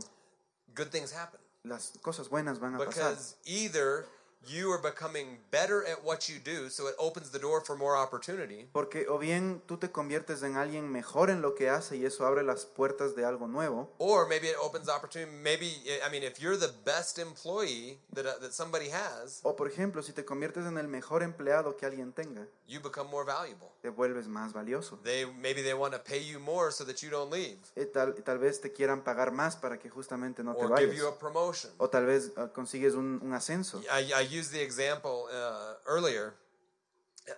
good 0.76 0.90
things 0.92 1.14
happen. 1.14 1.40
las 1.64 1.94
cosas 2.02 2.30
buenas 2.30 2.60
van 2.60 2.76
a 2.76 2.78
pasar. 2.78 3.10
Because 3.12 3.36
either 3.46 4.06
you 4.48 4.72
are 4.72 4.82
becoming 4.82 5.40
better 5.52 5.84
at 5.86 6.04
what 6.04 6.28
you 6.30 6.40
do, 6.44 6.70
so 6.70 6.88
it 6.88 6.96
opens 6.98 7.30
the 7.32 7.40
door 7.40 7.62
for 7.64 7.76
more 7.78 7.96
opportunity, 7.98 8.68
Porque 8.72 9.06
o 9.10 9.18
bien 9.18 9.62
tú 9.68 9.78
te 9.78 9.90
conviertes 9.92 10.44
en 10.44 10.56
alguien 10.58 10.90
mejor 10.92 11.30
en 11.30 11.42
lo 11.42 11.54
que 11.56 11.70
hace 11.70 11.98
y 11.98 12.06
eso 12.06 12.26
abre 12.26 12.44
las 12.44 12.66
puertas 12.66 13.16
de 13.16 13.26
algo 13.26 13.48
nuevo, 13.48 13.94
or 13.98 14.28
maybe 14.28 14.48
it 14.50 14.56
opens 14.62 14.90
opportunity. 14.90 15.32
Maybe, 15.32 15.68
I 16.06 16.10
mean, 16.12 16.24
if 16.24 16.40
you're 16.40 16.58
the 16.58 16.72
best 16.86 17.20
employee 17.20 18.00
that, 18.14 18.26
uh, 18.26 18.40
that 18.40 18.54
somebody 18.54 18.90
has, 18.90 19.40
o 19.44 19.56
por 19.56 19.68
ejemplo, 19.68 20.02
si 20.04 20.14
te 20.14 20.24
conviertes 20.26 20.66
en 20.66 20.78
el 20.78 20.88
mejor 20.88 21.24
empleado 21.24 21.76
que 21.78 21.86
alguien 21.86 22.14
tenga, 22.14 22.48
you 22.68 22.80
become 22.82 23.10
more 23.10 23.26
valuable. 23.26 23.68
te 23.82 23.90
vuelves 23.90 24.28
más 24.28 24.54
valioso. 24.54 25.00
They 25.04 25.26
maybe 25.26 25.62
they 25.62 25.74
want 25.74 25.94
to 25.94 26.00
pay 26.04 26.24
you 26.26 26.40
more 26.40 26.72
so 26.72 26.84
that 26.86 26.98
you 27.02 27.10
don't 27.10 27.32
leave, 27.32 27.58
Y 27.76 27.86
tal, 27.86 28.16
y 28.18 28.22
tal 28.22 28.40
vez 28.40 28.60
te 28.60 28.72
quieran 28.72 29.04
pagar 29.04 29.32
más 29.32 29.56
para 29.56 29.78
que 29.78 29.90
justamente 29.90 30.44
no 30.44 30.56
te 30.56 30.62
or 30.64 30.78
give 30.78 30.88
vayas. 30.88 30.98
you 30.98 31.08
a 31.08 31.18
promotion. 31.18 31.72
O 31.78 31.90
tal 31.90 32.06
vez 32.06 32.32
ah, 32.38 32.50
consigues 32.54 32.94
un, 32.96 33.20
un 33.24 33.34
ascenso. 33.34 33.82
I, 33.84 34.12
I 34.14 34.28
used 34.38 34.52
the 34.54 34.62
example 34.62 35.28
uh, 35.34 35.74
earlier. 35.86 36.36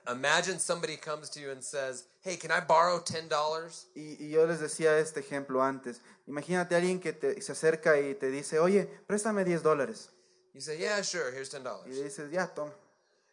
Imagine 0.08 0.60
somebody 0.60 0.98
comes 0.98 1.30
to 1.32 1.40
you 1.40 1.50
and 1.52 1.64
says, 1.64 2.06
"Hey, 2.22 2.38
can 2.38 2.52
I 2.52 2.60
borrow 2.60 3.00
ten 3.00 3.28
dollars?" 3.28 3.88
Y, 3.96 4.18
y 4.20 4.30
yo 4.30 4.46
les 4.46 4.60
decía 4.60 5.00
este 5.00 5.20
ejemplo 5.22 5.64
antes. 5.64 6.02
Imagínate 6.28 6.76
a 6.76 6.78
alguien 6.78 7.00
que 7.00 7.12
te, 7.14 7.42
se 7.42 7.54
acerca 7.54 8.00
y 8.00 8.14
te 8.14 8.30
dice, 8.30 8.60
oye, 8.60 8.88
préstame 9.08 9.44
10 9.44 9.64
dólares. 9.64 10.10
You 10.54 10.62
say, 10.62 10.78
"Yeah, 10.78 11.02
sure. 11.02 11.32
Here's 11.32 11.50
ten 11.50 11.62
Y 11.62 11.64
dollars." 11.64 11.88
le 11.88 12.04
dices, 12.04 12.32
ya, 12.32 12.48
toma. 12.54 12.72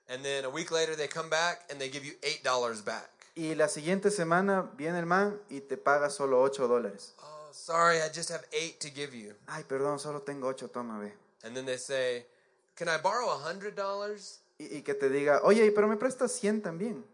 And 0.09 0.23
then 0.25 0.45
a 0.45 0.49
week 0.51 0.71
later, 0.71 0.97
they 0.97 1.09
come 1.09 1.29
back 1.29 1.65
and 1.71 1.79
they 1.79 1.91
give 1.91 2.07
you 2.07 2.15
eight 2.23 2.43
dollars 2.43 2.81
back. 2.81 3.11
Y 3.35 3.55
la 3.55 3.69
siguiente 3.69 4.11
semana 4.11 4.71
viene 4.79 4.99
el 4.99 5.05
man 5.05 5.39
y 5.51 5.61
te 5.61 5.77
paga 5.77 6.09
solo 6.09 6.41
8 6.41 6.67
dólares. 6.69 7.13
Oh, 7.23 7.51
sorry, 7.53 8.01
I 8.01 8.09
just 8.09 8.31
have 8.31 8.47
eight 8.51 8.81
to 8.81 8.89
give 8.89 9.15
you. 9.15 9.35
Ay, 9.47 9.65
perdón, 9.65 9.99
solo 9.99 10.23
tengo 10.23 10.49
8, 10.49 10.69
toma, 10.73 10.99
ve. 10.99 11.13
And 11.45 11.55
then 11.55 11.67
they 11.67 11.77
say, 11.77 12.25
"Can 12.77 12.89
I 12.89 12.99
borrow 13.03 13.31
a 13.31 13.39
hundred 13.51 13.75
dollars?" 13.75 14.41
Y, 14.59 14.77
y 14.79 14.83
que 14.83 14.95
te 14.95 15.09
diga, 15.11 15.41
oye, 15.43 15.71
pero 15.73 15.87
me 15.89 15.97
prestas 15.97 16.33
100 16.33 16.63
también. 16.63 17.05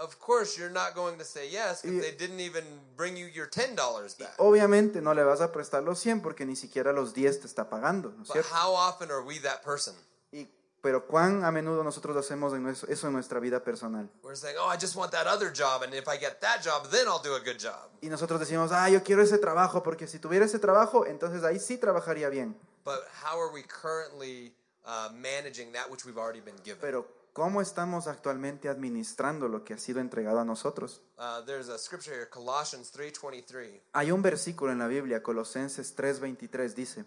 Of 0.00 0.16
course, 0.20 0.56
you're 0.56 0.72
not 0.72 0.94
going 0.94 1.18
to 1.18 1.24
say 1.24 1.50
yes 1.50 1.82
because 1.82 1.98
Y- 1.98 2.00
they 2.00 2.12
didn't 2.12 2.38
even 2.40 2.64
bring 2.96 3.16
you 3.16 3.26
your 3.26 3.48
ten 3.48 3.74
dollars 3.74 4.16
back. 4.16 4.32
Obviamente 4.38 5.02
no 5.02 5.12
le 5.12 5.24
vas 5.24 5.40
a 5.40 5.50
prestar 5.50 5.82
los 5.82 5.98
100 5.98 6.22
porque 6.22 6.46
ni 6.46 6.54
siquiera 6.54 6.92
los 6.92 7.12
10 7.14 7.40
te 7.40 7.46
está 7.48 7.68
pagando, 7.68 8.10
¿no 8.16 8.22
es 8.22 8.28
But 8.28 8.34
cierto? 8.44 8.54
how 8.54 8.74
often 8.74 9.10
are 9.10 9.22
we 9.22 9.40
that 9.40 9.60
person? 9.64 9.96
Y, 10.30 10.46
pero 10.80 11.04
cuán 11.08 11.44
a 11.44 11.50
menudo 11.50 11.82
nosotros 11.82 12.16
hacemos 12.16 12.52
eso 12.88 13.06
en 13.08 13.12
nuestra 13.12 13.40
vida 13.40 13.64
personal. 13.64 14.08
We're 14.22 14.36
saying, 14.36 14.56
"Oh, 14.60 14.72
I 14.72 14.76
just 14.80 14.94
want 14.94 15.10
that 15.10 15.26
other 15.26 15.50
job, 15.52 15.82
and 15.82 15.92
if 15.92 16.06
I 16.06 16.16
get 16.16 16.38
that 16.42 16.62
job, 16.64 16.88
then 16.92 17.08
I'll 17.08 17.20
do 17.20 17.34
a 17.34 17.40
good 17.40 17.58
job." 17.58 17.90
Y 18.00 18.08
nosotros 18.08 18.38
decimos, 18.38 18.70
ah, 18.72 18.88
yo 18.88 19.02
quiero 19.02 19.22
ese 19.22 19.38
trabajo 19.38 19.82
porque 19.82 20.06
si 20.06 20.20
tuviera 20.20 20.44
ese 20.46 20.60
trabajo, 20.60 21.06
entonces 21.06 21.42
ahí 21.42 21.58
sí 21.58 21.76
trabajaría 21.76 22.28
bien. 22.28 22.56
But 22.84 23.00
how 23.24 23.36
are 23.40 23.52
we 23.52 23.64
currently 23.64 24.54
uh, 24.88 25.10
managing 25.12 25.70
that 25.72 25.90
which 25.90 26.04
we've 26.04 26.18
already 26.18 26.40
been 26.40 26.56
given? 26.64 26.80
Pero 26.80 27.06
cómo 27.32 27.60
estamos 27.60 28.08
actualmente 28.08 28.68
administrando 28.68 29.46
lo 29.46 29.62
que 29.62 29.74
ha 29.74 29.78
sido 29.78 30.00
entregado 30.00 30.40
a 30.40 30.44
nosotros. 30.44 31.02
Uh, 31.18 31.44
there's 31.44 31.68
a 31.68 31.78
scripture 31.78 32.12
here, 32.12 32.28
Colossians 32.28 32.90
3:23. 32.92 33.82
Hay 33.92 34.10
un 34.10 34.22
versículo 34.22 34.72
en 34.72 34.78
la 34.78 34.88
Biblia, 34.88 35.22
Colosenses 35.22 35.94
3:23, 35.94 36.74
dice, 36.74 37.04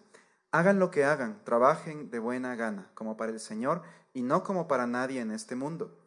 hagan 0.52 0.80
lo 0.80 0.92
que 0.92 1.04
hagan, 1.04 1.44
trabajen 1.44 2.10
de 2.12 2.20
buena 2.20 2.56
gana, 2.56 2.92
como 2.94 3.18
para 3.18 3.32
el 3.32 3.40
Señor 3.40 3.82
y 4.14 4.22
no 4.22 4.44
como 4.44 4.68
para 4.68 4.88
nadie 4.88 5.22
en 5.22 5.32
este 5.32 5.56
mundo, 5.56 5.98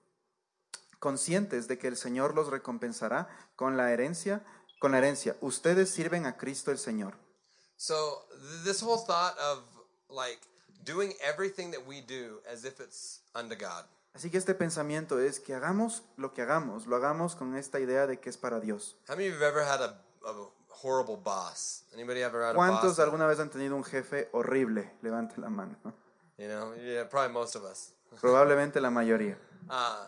conscientes 1.01 1.69
de 1.69 1.79
que 1.79 1.89
el 1.89 1.97
Señor 1.97 2.35
los 2.35 2.49
recompensará 2.49 3.29
con 3.57 3.77
la 3.77 3.93
herencia, 3.93 4.45
con 4.79 4.93
la 4.93 4.99
herencia. 4.99 5.37
Ustedes 5.41 5.91
sirven 5.91 6.27
a 6.27 6.37
Cristo 6.37 6.71
el 6.71 6.79
Señor. 6.79 7.15
So 7.77 8.27
th- 8.31 8.65
this 8.65 8.83
whole 8.83 9.05
thought 9.05 9.37
of 9.39 9.65
like 10.09 10.41
doing 10.85 11.14
everything 11.23 11.70
that 11.73 11.87
we 11.87 12.01
do 12.01 12.40
as 12.51 12.64
if 12.64 12.81
it's 12.81 13.20
unto 13.35 13.57
God. 13.57 13.85
Así 14.14 14.31
que 14.31 14.38
este 14.38 14.55
pensamiento 14.55 15.18
es 15.18 15.40
que 15.40 15.55
hagamos 15.55 16.03
lo 16.16 16.33
que 16.33 16.42
hagamos, 16.42 16.87
lo 16.87 16.97
hagamos 16.97 17.35
con 17.35 17.57
esta 17.57 17.81
idea 17.81 18.07
de 18.07 18.20
que 18.20 18.31
es 18.31 18.37
para 18.37 18.61
Dios. 18.61 18.97
How 19.09 19.16
many 19.16 19.29
of 19.29 19.35
you 19.35 19.40
have 19.44 19.49
ever 19.49 19.64
had 19.64 19.81
a, 19.81 19.99
a 20.25 20.49
horrible 20.83 21.16
boss? 21.16 21.83
Anybody 21.92 22.23
ever 22.23 22.42
had 22.44 22.53
a 22.53 22.55
¿Cuántos 22.55 22.97
boss? 22.97 22.99
alguna 23.01 23.27
vez 23.27 23.40
han 23.40 23.51
tenido 23.51 23.75
un 23.75 23.83
jefe 23.83 24.29
horrible? 24.33 24.92
Levante 25.03 25.40
la 25.40 25.49
mano. 25.51 25.77
You 26.38 26.47
know, 26.49 26.75
yeah, 26.77 27.05
probably 27.09 27.33
most 27.33 27.57
of 27.57 27.64
us. 27.64 27.92
Probablemente 28.20 28.81
la 28.81 28.90
mayoría. 28.90 29.37
Uh, 29.66 30.05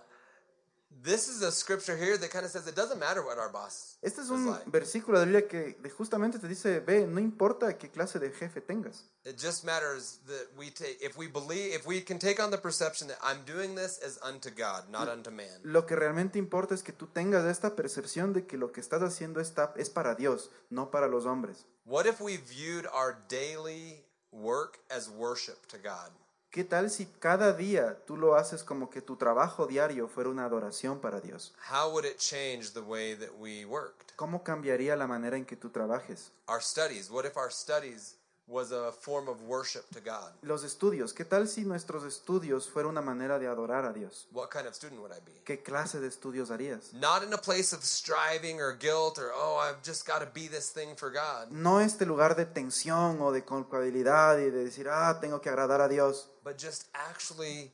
this 1.02 1.28
is 1.28 1.42
a 1.42 1.52
scripture 1.52 1.96
here 1.96 2.16
that 2.16 2.30
kind 2.30 2.44
of 2.44 2.50
says 2.50 2.66
it 2.66 2.74
doesn't 2.74 2.98
matter 2.98 3.22
what 3.24 3.38
our 3.38 3.50
boss 3.50 3.96
Este 4.02 4.18
es 4.20 4.26
is 4.26 4.30
un 4.30 4.46
like. 4.46 4.64
versículo 4.70 5.18
de 5.20 5.26
la 5.26 5.40
Biblia 5.40 5.48
que 5.48 5.90
justamente 5.90 6.38
te 6.38 6.48
dice, 6.48 6.80
ve, 6.80 7.06
no 7.06 7.20
importa 7.20 7.76
qué 7.76 7.90
clase 7.90 8.18
de 8.18 8.30
jefe 8.30 8.60
tengas. 8.60 9.04
It 9.24 9.36
just 9.38 9.64
matters 9.64 10.20
that 10.26 10.48
we 10.56 10.70
take 10.70 10.98
if 11.00 11.16
we 11.16 11.26
believe 11.26 11.74
if 11.74 11.86
we 11.86 12.00
can 12.00 12.18
take 12.18 12.40
on 12.42 12.50
the 12.50 12.58
perception 12.58 13.08
that 13.08 13.18
I'm 13.22 13.44
doing 13.44 13.74
this 13.74 13.98
as 14.04 14.18
unto 14.22 14.50
God, 14.50 14.88
not 14.90 15.08
unto 15.08 15.30
man. 15.30 15.60
Lo 15.64 15.86
que 15.86 15.96
realmente 15.96 16.38
importa 16.38 16.74
es 16.74 16.82
que 16.82 16.92
tú 16.92 17.06
tengas 17.08 17.44
esta 17.44 17.74
percepción 17.76 18.32
de 18.32 18.46
que 18.46 18.56
lo 18.56 18.72
que 18.72 18.80
estás 18.80 19.02
haciendo 19.02 19.40
está, 19.40 19.72
es 19.76 19.90
para 19.90 20.14
Dios, 20.14 20.50
no 20.70 20.90
para 20.90 21.08
los 21.08 21.24
hombres. 21.26 21.64
What 21.84 22.06
if 22.06 22.20
we 22.20 22.36
viewed 22.36 22.86
our 22.86 23.16
daily 23.28 24.04
work 24.32 24.78
as 24.90 25.08
worship 25.08 25.66
to 25.68 25.78
God? 25.78 26.10
¿Qué 26.56 26.64
tal 26.64 26.88
si 26.88 27.04
cada 27.04 27.52
día 27.52 28.02
tú 28.06 28.16
lo 28.16 28.34
haces 28.34 28.64
como 28.64 28.88
que 28.88 29.02
tu 29.02 29.16
trabajo 29.16 29.66
diario 29.66 30.08
fuera 30.08 30.30
una 30.30 30.46
adoración 30.46 31.00
para 31.00 31.20
Dios? 31.20 31.52
How 31.70 31.90
would 31.90 32.06
it 32.06 32.16
change 32.16 32.72
the 32.72 32.80
way 32.80 33.14
that 33.14 33.28
we 33.38 33.66
worked? 33.66 34.14
¿Cómo 34.16 34.42
cambiaría 34.42 34.96
la 34.96 35.06
manera 35.06 35.36
en 35.36 35.44
que 35.44 35.54
tú 35.54 35.68
trabajes? 35.68 36.32
Our 36.48 36.62
studies, 36.62 37.10
what 37.10 37.26
if 37.26 37.36
our 37.36 37.52
studies 37.52 38.16
was 38.46 38.72
a 38.72 38.90
form 38.90 39.28
of 39.28 39.42
worship 39.42 39.84
to 39.92 40.00
God? 40.00 40.32
Los 40.40 40.64
estudios, 40.64 41.12
¿qué 41.12 41.26
tal 41.26 41.46
si 41.46 41.66
nuestros 41.66 42.04
estudios 42.04 42.70
fuera 42.70 42.88
una 42.88 43.02
manera 43.02 43.38
de 43.38 43.48
adorar 43.48 43.84
a 43.84 43.92
Dios? 43.92 44.26
What 44.32 44.48
kind 44.48 44.66
of 44.66 44.74
student 44.74 45.02
would 45.02 45.12
I 45.12 45.20
be? 45.26 45.42
¿Qué 45.44 45.62
clase 45.62 46.00
de 46.00 46.08
estudios 46.08 46.50
harías? 46.50 46.94
Not 46.94 47.22
in 47.22 47.34
a 47.34 47.38
place 47.38 47.74
of 47.74 47.84
striving 47.84 48.62
or 48.62 48.72
guilt 48.78 49.18
or, 49.18 49.30
oh, 49.34 49.58
I've 49.58 49.82
just 49.84 50.06
got 50.06 50.20
to 50.20 50.30
be 50.32 50.48
this 50.48 50.72
thing 50.72 50.96
for 50.96 51.10
God, 51.10 51.50
No 51.50 51.80
este 51.80 52.06
lugar 52.06 52.34
de 52.34 52.46
tensión 52.46 53.20
o 53.20 53.30
de 53.30 53.44
culpabilidad 53.44 54.38
y 54.38 54.50
de 54.50 54.64
decir, 54.64 54.88
ah, 54.88 55.18
tengo 55.20 55.42
que 55.42 55.50
agradar 55.50 55.82
a 55.82 55.88
Dios, 55.88 56.30
but 56.46 56.56
just 56.56 56.86
actually 56.94 57.72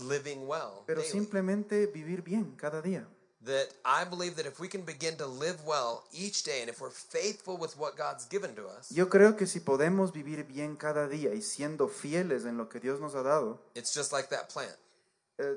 living 0.00 0.46
well. 0.46 0.84
pero 0.86 1.00
daily. 1.00 1.10
simplemente 1.10 1.86
vivir 1.88 2.22
bien 2.22 2.54
cada 2.56 2.80
día. 2.80 3.04
that 3.44 3.66
I 3.84 4.04
believe 4.04 4.36
that 4.36 4.46
if 4.46 4.60
we 4.60 4.68
can 4.68 4.82
begin 4.82 5.16
to 5.16 5.26
live 5.26 5.66
well 5.66 6.04
each 6.12 6.44
day 6.44 6.60
and 6.60 6.70
if 6.70 6.80
we're 6.80 6.90
faithful 6.90 7.56
with 7.58 7.76
what 7.76 7.96
God's 7.96 8.24
given 8.26 8.54
to 8.54 8.68
us, 8.68 8.92
Yo 8.92 9.08
creo 9.08 9.36
que 9.36 9.46
si 9.48 9.58
podemos 9.58 10.12
vivir 10.12 10.44
bien 10.46 10.76
cada 10.76 11.08
día 11.08 11.34
y 11.34 11.42
siendo 11.42 11.88
fieles 11.88 12.44
en 12.44 12.56
lo 12.56 12.68
que 12.68 12.78
Dios 12.78 13.00
nos 13.00 13.16
ha 13.16 13.22
dado, 13.24 13.58
it's 13.74 13.92
just 13.92 14.12
like 14.12 14.28
that 14.28 14.48
plant, 14.48 14.76
eh, 15.38 15.56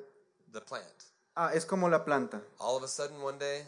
the 0.52 0.62
plant. 0.62 1.06
ah, 1.36 1.52
es 1.54 1.64
como 1.66 1.88
la 1.88 2.04
planta. 2.04 2.42
All 2.60 2.76
of 2.76 2.84
a 2.84 2.88
sudden, 2.88 3.22
one 3.22 3.38
day, 3.38 3.66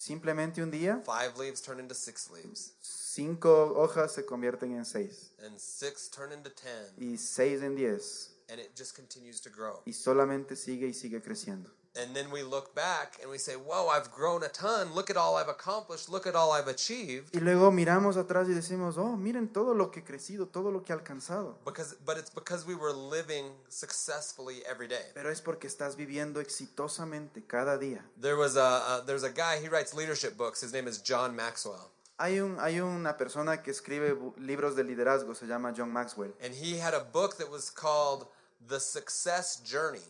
Simplemente 0.00 0.62
un 0.62 0.70
día, 0.70 1.02
five 1.04 1.36
leaves 1.38 1.60
turn 1.60 1.78
into 1.78 1.94
six 1.94 2.30
leaves, 2.30 2.72
cinco 2.80 3.74
hojas 3.76 4.12
se 4.14 4.24
convierten 4.24 4.72
en 4.74 4.86
seis, 4.86 5.30
and 5.44 5.58
six 5.60 6.08
turn 6.08 6.32
into 6.32 6.48
ten, 6.50 6.86
y 6.96 7.18
seis 7.18 7.62
en 7.62 7.76
diez, 7.76 8.29
and 8.50 8.60
it 8.60 8.74
just 8.76 8.94
continues 8.94 9.40
to 9.40 9.50
grow. 9.50 9.80
y 9.84 9.92
solamente 9.92 10.56
sigue 10.56 10.86
y 10.86 10.94
sigue 10.94 11.22
creciendo. 11.22 11.70
And 11.96 12.14
then 12.14 12.30
we 12.30 12.44
look 12.44 12.72
back 12.72 13.18
and 13.20 13.28
we 13.28 13.36
say, 13.36 13.54
Whoa, 13.54 13.88
I've 13.88 14.12
grown 14.12 14.44
a 14.44 14.48
ton. 14.48 14.94
Look 14.94 15.10
at 15.10 15.16
all 15.16 15.36
I've 15.36 15.48
accomplished. 15.48 16.08
Look 16.08 16.24
at 16.24 16.36
all 16.36 16.52
I've 16.52 16.68
achieved. 16.68 17.34
Y 17.34 17.40
luego 17.40 17.72
miramos 17.72 18.16
atrás 18.16 18.48
y 18.48 18.52
decimos, 18.52 18.96
oh, 18.96 19.16
miren 19.16 19.52
todo 19.52 19.74
lo 19.74 19.90
que 19.90 20.00
he 20.00 20.04
crecido, 20.04 20.46
todo 20.46 20.70
lo 20.70 20.84
que 20.84 20.92
he 20.92 20.96
alcanzado. 20.96 21.56
Because, 21.64 21.96
but 22.06 22.16
it's 22.16 22.30
because 22.30 22.64
we 22.64 22.76
were 22.76 22.92
living 22.92 23.50
successfully 23.68 24.62
every 24.70 24.86
day. 24.86 25.10
Pero 25.14 25.30
es 25.30 25.40
porque 25.40 25.66
estás 25.66 25.96
viviendo 25.96 26.40
exitosamente 26.40 27.44
cada 27.44 27.76
día. 27.76 28.04
There 28.20 28.36
was 28.36 28.56
a, 28.56 29.00
uh, 29.00 29.04
there's 29.04 29.24
a 29.24 29.30
guy, 29.30 29.58
he 29.60 29.68
writes 29.68 29.92
leadership 29.92 30.36
books. 30.36 30.60
His 30.62 30.72
name 30.72 30.86
is 30.88 31.02
John 31.02 31.34
Maxwell. 31.34 31.90
Hay, 32.18 32.38
un, 32.38 32.58
hay 32.60 32.78
una 32.80 33.16
persona 33.16 33.62
que 33.62 33.72
escribe 33.72 34.16
libros 34.38 34.76
de 34.76 34.84
liderazgo, 34.84 35.34
se 35.34 35.46
llama 35.46 35.72
John 35.76 35.92
Maxwell. 35.92 36.32
And 36.40 36.54
he 36.54 36.78
had 36.78 36.94
a 36.94 37.00
book 37.00 37.38
that 37.38 37.50
was 37.50 37.68
called 37.68 38.28
The 38.68 38.80
Success 38.80 39.62
Journey. 39.64 40.04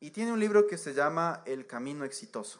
Y 0.00 0.10
tiene 0.10 0.32
un 0.32 0.40
libro 0.40 0.66
que 0.66 0.76
se 0.76 0.92
llama 0.92 1.42
El 1.46 1.66
Camino 1.66 2.04
Exitoso. 2.04 2.58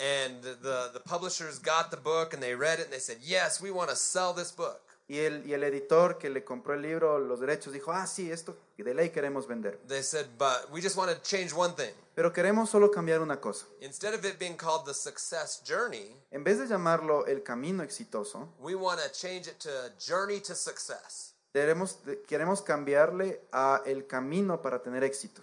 And 0.00 0.42
the, 0.42 0.90
the 0.92 1.00
publishers 1.00 1.60
got 1.60 1.90
the 1.90 1.96
book 1.96 2.34
and 2.34 2.42
they 2.42 2.54
read 2.54 2.80
it 2.80 2.86
and 2.86 2.92
they 2.92 2.98
said, 2.98 3.18
Yes, 3.22 3.60
we 3.60 3.70
want 3.70 3.90
to 3.90 3.96
sell 3.96 4.32
this 4.32 4.50
book. 4.50 4.80
Y 5.06 5.18
el, 5.18 5.46
y 5.46 5.52
el 5.52 5.62
editor 5.62 6.18
que 6.18 6.30
le 6.30 6.42
compró 6.42 6.74
el 6.74 6.80
libro, 6.80 7.18
los 7.18 7.38
derechos, 7.38 7.74
dijo, 7.74 7.92
ah, 7.92 8.06
sí, 8.06 8.30
esto 8.32 8.56
de 8.78 8.94
ley 8.94 9.10
queremos 9.10 9.46
vender. 9.46 9.78
They 9.86 10.02
said, 10.02 10.26
But 10.38 10.70
we 10.72 10.80
just 10.80 10.96
want 10.96 11.10
to 11.10 11.20
change 11.22 11.52
one 11.52 11.74
thing. 11.74 11.92
Pero 12.14 12.32
queremos 12.32 12.70
solo 12.70 12.90
cambiar 12.90 13.20
una 13.20 13.36
cosa. 13.36 13.66
Instead 13.82 14.14
of 14.14 14.24
it 14.24 14.38
being 14.38 14.56
called 14.56 14.86
The 14.86 14.94
Success 14.94 15.62
Journey, 15.62 16.16
En 16.32 16.42
vez 16.42 16.58
de 16.58 16.66
llamarlo 16.66 17.26
El 17.28 17.42
Camino 17.42 17.82
Exitoso, 17.84 18.48
we 18.58 18.74
want 18.74 18.98
to 19.00 19.10
change 19.12 19.46
it 19.46 19.60
to 19.60 19.92
Journey 19.98 20.40
to 20.40 20.54
Success. 20.54 21.33
Queremos, 21.54 21.98
queremos 22.26 22.62
cambiarle 22.62 23.46
a 23.52 23.82
El 23.86 24.06
Camino 24.06 24.60
para 24.60 24.82
tener 24.82 25.04
éxito. 25.04 25.42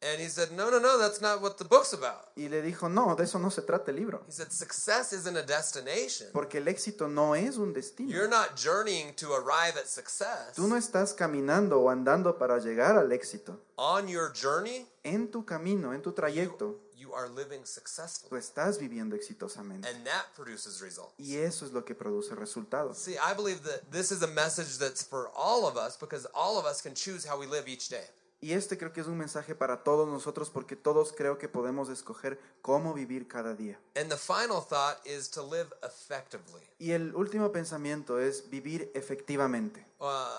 And 0.00 0.20
he 0.20 0.28
said, 0.28 0.52
No, 0.52 0.70
no, 0.70 0.78
no, 0.78 0.96
that's 0.96 1.20
not 1.20 1.42
what 1.42 1.56
the 1.56 1.64
book's 1.64 1.92
about. 1.92 2.28
Y 2.36 2.48
le 2.48 2.62
dijo, 2.62 2.88
no, 2.88 3.16
de 3.16 3.24
eso 3.24 3.40
no 3.40 3.50
se 3.50 3.62
trata 3.62 3.90
el 3.90 3.96
libro. 3.96 4.22
He 4.28 4.32
said, 4.32 4.52
Success 4.52 5.12
isn't 5.12 5.36
a 5.36 5.42
destination. 5.42 6.28
Porque 6.32 6.58
el 6.58 6.68
éxito 6.68 7.08
no 7.08 7.34
es 7.34 7.56
un 7.56 7.72
destino. 7.72 8.08
You're 8.08 8.28
not 8.28 8.54
journeying 8.54 9.14
to 9.16 9.34
arrive 9.34 9.76
at 9.76 9.86
success. 9.86 10.54
Tú 10.54 10.68
no 10.68 10.76
estás 10.76 11.14
caminando 11.14 11.80
o 11.80 11.90
andando 11.90 12.38
para 12.38 12.58
llegar 12.58 12.96
al 12.96 13.10
éxito. 13.10 13.58
On 13.74 14.06
your 14.06 14.32
journey, 14.32 14.86
En 15.02 15.32
tu 15.32 15.44
camino, 15.44 15.92
en 15.92 16.02
tu 16.02 16.12
trayecto, 16.12 16.78
you 17.08 17.14
are 17.14 17.28
living 17.28 17.64
successfully. 17.64 18.30
tú 18.30 18.36
estás 18.36 18.78
viviendo 18.78 19.16
exitosamente. 19.16 19.88
And 19.88 20.04
that 20.04 20.26
produces 20.36 20.80
results. 20.80 21.14
Y 21.18 21.36
eso 21.36 21.64
es 21.64 21.72
lo 21.72 21.84
que 21.84 21.94
produce 21.94 22.34
resultados. 22.34 22.98
See, 22.98 23.16
I 23.16 23.34
believe 23.34 23.62
that 23.64 23.90
this 23.90 24.12
is 24.12 24.22
a 24.22 24.26
message 24.26 24.78
that's 24.78 25.02
for 25.02 25.30
all 25.34 25.66
of 25.66 25.76
us 25.76 25.96
because 25.96 26.26
all 26.34 26.58
of 26.58 26.64
us 26.64 26.82
can 26.82 26.94
choose 26.94 27.24
how 27.28 27.38
we 27.38 27.46
live 27.46 27.68
each 27.68 27.88
day. 27.88 28.04
Y 28.40 28.52
este 28.52 28.78
creo 28.78 28.92
que 28.92 29.00
es 29.00 29.08
un 29.08 29.18
mensaje 29.18 29.56
para 29.56 29.82
todos 29.82 30.06
nosotros 30.06 30.48
porque 30.48 30.76
todos 30.76 31.12
creo 31.12 31.38
que 31.38 31.48
podemos 31.48 31.88
escoger 31.88 32.38
cómo 32.62 32.94
vivir 32.94 33.26
cada 33.26 33.54
día. 33.54 33.80
And 33.96 34.08
the 34.08 34.16
final 34.16 34.60
thought 34.60 35.04
is 35.04 35.28
to 35.30 35.42
live 35.42 35.68
effectively. 35.82 36.62
Y 36.78 36.92
el 36.92 37.16
último 37.16 37.50
pensamiento 37.50 38.20
es 38.20 38.48
vivir 38.48 38.92
efectivamente. 38.94 39.84
Uh, 39.98 40.38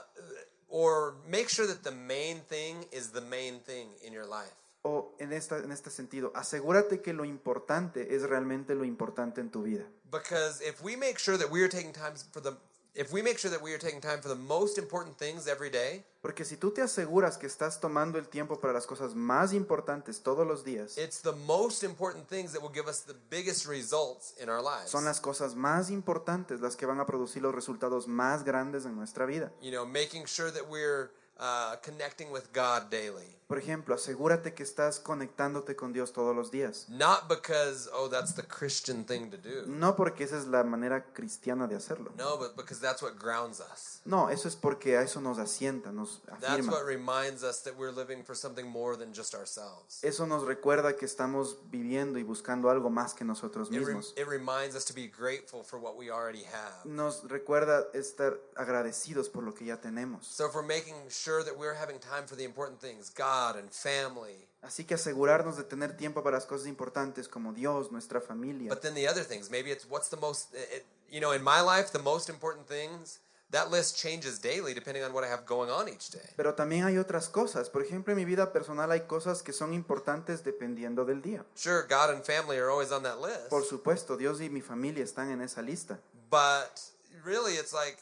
or 0.70 1.16
make 1.28 1.50
sure 1.50 1.68
that 1.68 1.84
the 1.84 1.92
main 1.92 2.40
thing 2.48 2.86
is 2.94 3.12
the 3.12 3.22
main 3.22 3.60
thing 3.60 3.90
in 4.02 4.14
your 4.14 4.26
life. 4.26 4.54
O 4.84 5.14
en, 5.20 5.34
esta, 5.34 5.58
en 5.58 5.72
este 5.72 5.90
sentido, 5.90 6.32
asegúrate 6.36 7.02
que 7.02 7.12
lo 7.12 7.26
importante 7.26 8.16
es 8.16 8.24
realmente 8.24 8.76
lo 8.76 8.86
importante 8.86 9.42
en 9.42 9.52
tu 9.52 9.64
vida. 9.64 9.86
Because 10.10 10.64
if 10.66 10.82
we 10.82 10.96
make 10.96 11.20
sure 11.20 11.38
that 11.38 11.52
we 11.52 11.62
are 11.62 11.70
taking 11.70 11.92
time 11.92 12.16
for 12.32 12.42
the 12.42 12.56
if 12.96 13.14
we 13.14 13.22
make 13.22 13.38
sure 13.38 13.52
that 13.52 13.62
we 13.62 13.72
are 13.72 13.78
taking 13.78 14.02
time 14.02 14.22
for 14.22 14.30
the 14.30 14.36
most 14.36 14.78
important 14.78 15.18
things 15.18 15.48
every 15.48 15.70
day, 15.70 16.04
Porque 16.22 16.44
si 16.44 16.58
tú 16.58 16.72
te 16.72 16.82
aseguras 16.82 17.38
que 17.38 17.48
estás 17.48 17.80
tomando 17.80 18.18
el 18.18 18.28
tiempo 18.28 18.60
para 18.60 18.74
las 18.74 18.86
cosas 18.86 19.16
más 19.16 19.54
importantes 19.54 20.22
todos 20.22 20.46
los 20.46 20.64
días, 20.64 20.98
it's 20.98 21.22
the 21.22 21.32
most 21.46 21.84
important 21.84 22.28
things 22.28 22.52
that 22.52 22.62
will 22.62 22.74
give 22.74 22.90
us 22.90 23.02
the 23.02 23.16
biggest 23.30 23.68
results 23.68 24.34
in 24.42 24.50
our 24.50 24.62
lives. 24.62 24.90
son 24.90 25.06
las 25.06 25.22
cosas 25.22 25.56
más 25.56 25.90
importantes 25.90 26.60
las 26.62 26.76
que 26.76 26.86
van 26.86 27.00
a 27.00 27.06
producir 27.06 27.42
los 27.42 27.54
resultados 27.54 28.08
más 28.08 28.44
grandes 28.44 28.86
en 28.86 28.96
nuestra 28.96 29.26
vida. 29.26 29.52
You 29.62 29.72
know, 29.72 29.86
making 29.86 30.26
sure 30.26 30.52
that 30.52 30.68
we're 30.70 31.12
uh, 31.38 31.76
connecting 31.82 32.32
with 32.32 32.52
God 32.54 32.90
daily. 32.90 33.39
Por 33.50 33.58
ejemplo, 33.58 33.96
asegúrate 33.96 34.54
que 34.54 34.62
estás 34.62 35.00
conectándote 35.00 35.76
con 35.76 35.92
Dios 35.92 36.14
todos 36.14 36.36
los 36.36 36.52
días. 36.52 36.86
Not 36.88 37.28
because, 37.28 37.90
oh, 37.92 38.08
that's 38.08 38.36
the 38.36 38.44
Christian 38.44 39.04
thing 39.06 39.32
to 39.32 39.38
do. 39.38 39.66
No 39.66 39.96
porque 39.96 40.24
esa 40.24 40.38
es 40.38 40.46
la 40.46 40.64
manera 40.64 41.04
cristiana 41.14 41.66
de 41.66 41.76
hacerlo. 41.76 42.12
No, 42.16 42.38
but 42.38 42.56
because 42.56 42.80
that's 42.80 43.02
what 43.02 43.18
grounds 43.18 43.60
us. 43.60 44.02
No, 44.06 44.30
eso 44.30 44.48
es 44.48 44.56
porque 44.56 44.98
a 44.98 45.02
eso 45.02 45.20
nos 45.20 45.40
asienta, 45.40 45.92
nos 45.92 46.22
That's 46.28 46.44
afirma. 46.44 46.74
what 46.74 46.86
reminds 46.86 47.42
us 47.44 47.64
that 47.64 47.76
we're 47.76 47.92
living 47.92 48.24
for 48.24 48.36
something 48.36 48.68
more 48.68 48.96
than 48.96 49.12
just 49.16 49.34
ourselves. 49.34 50.04
Eso 50.04 50.28
nos 50.28 50.44
recuerda 50.46 50.96
que 50.96 51.08
estamos 51.08 51.58
viviendo 51.72 52.20
y 52.20 52.24
buscando 52.24 52.70
algo 52.70 52.92
más 52.92 53.16
que 53.16 53.26
nosotros 53.26 53.70
It, 53.72 53.80
mismos. 53.80 54.14
it 54.16 54.28
reminds 54.28 54.76
us 54.76 54.86
to 54.86 54.94
be 54.94 55.08
grateful 55.08 55.64
for 55.64 55.80
what 55.80 55.98
we 55.98 56.12
already 56.12 56.44
have. 56.44 56.86
Nos 56.86 57.24
recuerda 57.28 57.88
estar 57.96 58.38
agradecidos 58.56 59.28
por 59.28 59.42
lo 59.42 59.56
que 59.56 59.66
ya 59.66 59.78
tenemos. 59.82 60.28
So 60.28 60.46
if 60.46 60.54
we're 60.54 60.62
making 60.62 60.94
sure 61.10 61.44
that 61.44 61.58
we're 61.58 61.74
having 61.74 61.98
time 61.98 62.28
for 62.28 62.36
the 62.36 62.44
important 62.44 62.80
things, 62.80 63.10
God 63.10 63.39
and 63.58 63.70
family, 63.72 64.46
Así 64.62 64.84
que 64.86 64.96
asegurarnos 64.96 65.56
de 65.56 65.64
tener 65.64 65.96
tiempo 65.96 66.22
para 66.22 66.36
las 66.36 66.46
cosas 66.46 66.68
importantes 66.68 67.30
como 67.30 67.54
Dios, 67.54 67.92
nuestra 67.94 68.20
familia. 68.20 68.70
But 68.70 68.82
then 68.82 68.94
the 68.94 69.08
other 69.08 69.24
things, 69.24 69.50
maybe 69.50 69.72
it's 69.72 69.86
what's 69.90 70.10
the 70.10 70.18
most, 70.18 70.54
it, 70.54 70.68
it- 70.74 70.86
you 71.10 71.22
know, 71.22 71.32
in 71.34 71.42
my 71.42 71.62
life, 71.62 71.92
the 71.92 72.00
most 72.04 72.30
important 72.30 72.68
things, 72.68 73.20
that 73.52 73.72
list 73.72 73.98
changes 73.98 74.38
daily 74.40 74.74
depending 74.76 75.02
on 75.04 75.12
what 75.14 75.24
I 75.24 75.28
have 75.30 75.46
going 75.48 75.72
on 75.72 75.88
each 75.88 76.12
day. 76.12 76.30
Pero 76.36 76.54
también 76.56 76.84
hay 76.86 76.98
otras 76.98 77.30
cosas. 77.30 77.70
Por 77.70 77.82
ejemplo, 77.82 78.12
en 78.12 78.18
mi 78.18 78.26
vida 78.26 78.52
personal 78.52 78.92
hay 78.92 79.08
cosas 79.08 79.42
que 79.42 79.54
son 79.54 79.74
importantes 79.74 80.44
dependiendo 80.44 81.06
del 81.06 81.22
día. 81.22 81.46
Sure, 81.56 81.84
God 81.88 82.12
and 82.14 82.24
family 82.26 82.58
are 82.60 82.70
always 82.70 82.92
on 82.92 83.02
that 83.04 83.20
list. 83.22 83.50
Por 83.50 83.64
supuesto, 83.64 84.18
Dios 84.18 84.42
y 84.42 84.50
mi 84.50 84.62
familia 84.62 85.04
están 85.04 85.32
en 85.32 85.42
esa 85.42 85.62
lista. 85.62 86.00
But 86.30 86.80
really, 87.24 87.54
it's 87.56 87.74
like, 87.74 87.98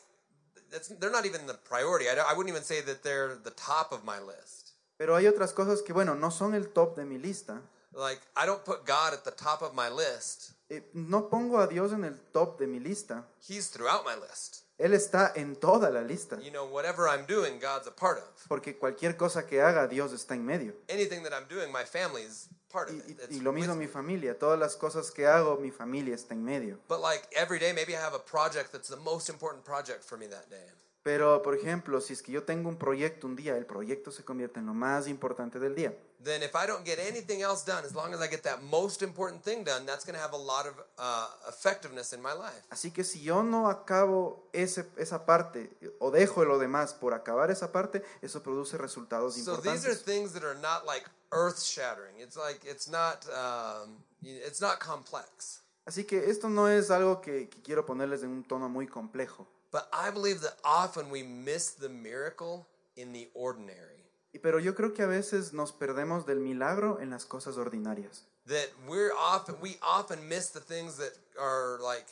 they're 1.00 1.12
not 1.12 1.26
even 1.26 1.46
the 1.48 1.54
priority. 1.54 2.10
I, 2.10 2.16
I 2.16 2.34
wouldn't 2.34 2.50
even 2.50 2.64
say 2.64 2.82
that 2.82 3.04
they're 3.04 3.36
the 3.42 3.52
top 3.52 3.94
of 3.94 4.04
my 4.04 4.20
list. 4.20 4.67
Pero 4.98 5.16
hay 5.16 5.28
otras 5.28 5.54
cosas 5.54 5.82
que, 5.82 5.94
bueno, 5.94 6.16
no 6.16 6.32
son 6.32 6.54
el 6.56 6.70
top 6.70 6.96
de 6.96 7.06
mi 7.06 7.18
lista. 7.18 7.62
Like, 7.94 8.22
I 8.36 8.46
don't 8.46 8.64
put 8.64 8.86
God 8.86 9.14
at 9.14 9.24
the 9.24 9.32
top 9.32 9.62
of 9.62 9.74
my 9.74 9.90
list. 9.90 10.52
Eh, 10.70 10.90
no 10.94 11.30
pongo 11.30 11.60
a 11.60 11.68
Dios 11.68 11.94
en 11.94 12.04
el 12.04 12.20
top 12.32 12.60
de 12.60 12.68
mi 12.68 12.80
lista. 12.80 13.26
He's 13.48 13.70
throughout 13.72 14.04
my 14.06 14.16
list. 14.16 14.64
Él 14.78 14.94
está 14.94 15.32
en 15.36 15.56
toda 15.56 15.90
la 15.90 16.02
lista. 16.02 16.40
You 16.40 16.52
know, 16.52 16.66
whatever 16.66 17.08
I'm 17.08 17.26
doing, 17.26 17.60
God's 17.60 17.88
a 17.88 17.92
part 17.96 18.20
of. 18.20 18.48
Porque 18.48 18.78
cualquier 18.78 19.18
cosa 19.18 19.48
que 19.48 19.62
haga, 19.62 19.88
Dios 19.88 20.12
está 20.14 20.36
en 20.36 20.46
medio. 20.46 20.74
Anything 20.90 21.24
that 21.24 21.32
I'm 21.34 21.48
doing, 21.48 21.72
my 21.72 21.84
family's 21.86 22.48
part 22.72 22.90
of 22.90 22.96
Y, 22.96 23.00
it. 23.00 23.06
y- 23.08 23.24
It's 23.24 23.38
y 23.38 23.40
lo 23.40 23.52
mismo 23.52 23.74
with 23.74 23.80
mi 23.80 23.88
familia. 23.88 24.38
Todas 24.38 24.60
las 24.60 24.76
cosas 24.76 25.10
que 25.10 25.26
hago, 25.26 25.58
mi 25.58 25.72
familia 25.72 26.14
está 26.14 26.36
en 26.36 26.44
medio. 26.44 26.78
But 26.88 27.00
like 27.02 27.28
every 27.36 27.58
day, 27.60 27.74
maybe 27.74 27.96
I 27.96 28.00
have 28.00 28.14
a 28.14 28.20
project 28.24 28.72
that's 28.72 28.90
the 28.90 28.98
most 28.98 29.30
important 29.30 29.64
project 29.64 30.04
for 30.04 30.18
me 30.20 30.28
that 30.28 30.48
day. 30.52 30.70
Pero, 31.08 31.42
por 31.42 31.56
ejemplo, 31.56 32.02
si 32.02 32.12
es 32.12 32.22
que 32.22 32.34
yo 32.34 32.44
tengo 32.44 32.68
un 32.68 32.78
proyecto 32.78 33.28
un 33.28 33.38
día, 33.38 33.56
el 33.56 33.66
proyecto 33.66 34.12
se 34.12 34.26
convierte 34.26 34.60
en 34.60 34.66
lo 34.66 34.74
más 34.74 35.08
importante 35.08 35.58
del 35.58 35.74
día. 35.74 35.98
Then 36.22 36.44
if 36.44 36.54
I 36.54 36.68
don't 36.68 36.86
get 36.86 37.00
anything 37.00 37.42
else 37.42 37.64
done, 37.66 37.86
as 37.86 37.96
long 37.96 38.14
as 38.14 38.20
I 38.20 38.28
get 38.30 38.42
that 38.44 38.62
most 38.62 39.02
important 39.02 39.42
thing 39.42 39.64
done, 39.64 39.86
that's 39.86 40.04
going 40.04 40.18
to 40.18 40.22
have 40.22 40.34
a 40.34 40.38
lot 40.38 40.68
of 40.68 40.74
uh, 40.98 41.30
effectiveness 41.48 42.12
in 42.12 42.22
my 42.22 42.34
life. 42.34 42.62
Así 42.70 42.92
que 42.92 43.06
si 43.06 43.22
yo 43.22 43.42
no 43.42 43.70
acabo 43.70 44.50
ese, 44.52 44.86
esa 44.98 45.26
parte 45.26 45.70
o 46.00 46.12
dejo 46.12 46.44
lo 46.44 46.60
demás 46.60 46.94
por 46.94 47.14
acabar 47.14 47.52
esa 47.52 47.72
parte, 47.72 48.04
eso 48.22 48.44
produce 48.44 48.78
resultados 48.78 49.36
So 49.36 49.56
these 49.62 49.86
are 49.86 49.94
importantes. 49.94 50.04
things 50.04 50.34
that 50.34 50.44
are 50.44 50.60
not 50.60 50.86
like 50.86 51.10
earth 51.32 51.64
shattering. 51.64 52.20
It's 52.20 52.36
like 52.36 52.60
it's 52.66 52.90
not 52.90 53.26
um, 53.32 54.04
it's 54.22 54.60
not 54.60 54.80
complex. 54.80 55.62
Así 55.86 56.04
que 56.04 56.30
esto 56.30 56.50
no 56.50 56.68
es 56.68 56.92
algo 56.92 57.22
que, 57.22 57.48
que 57.48 57.62
quiero 57.62 57.86
ponerles 57.86 58.24
en 58.24 58.32
un 58.32 58.44
tono 58.44 58.68
muy 58.68 58.88
complejo. 58.88 59.48
But 59.72 59.90
I 59.92 60.12
believe 60.12 60.42
that 60.42 60.56
often 60.64 61.10
we 61.10 61.24
miss 61.24 61.72
the 61.72 61.90
miracle 61.90 62.68
in 62.96 63.14
the 63.14 63.28
ordinary. 63.34 64.04
Pero 64.42 64.60
yo 64.60 64.74
creo 64.74 64.94
que 64.94 65.04
a 65.04 65.08
veces 65.08 65.52
nos 65.54 65.72
perdemos 65.72 66.26
del 66.26 66.40
milagro 66.40 67.00
en 67.02 67.10
las 67.10 67.26
cosas 67.26 67.58
ordinarias. 67.58 68.22
That 68.46 68.70
we're 68.88 69.12
often 69.12 69.56
we 69.62 69.78
often 69.82 70.28
miss 70.30 70.50
the 70.50 70.60
things 70.60 70.98
that 70.98 71.18
are 71.40 71.80
like 71.82 72.06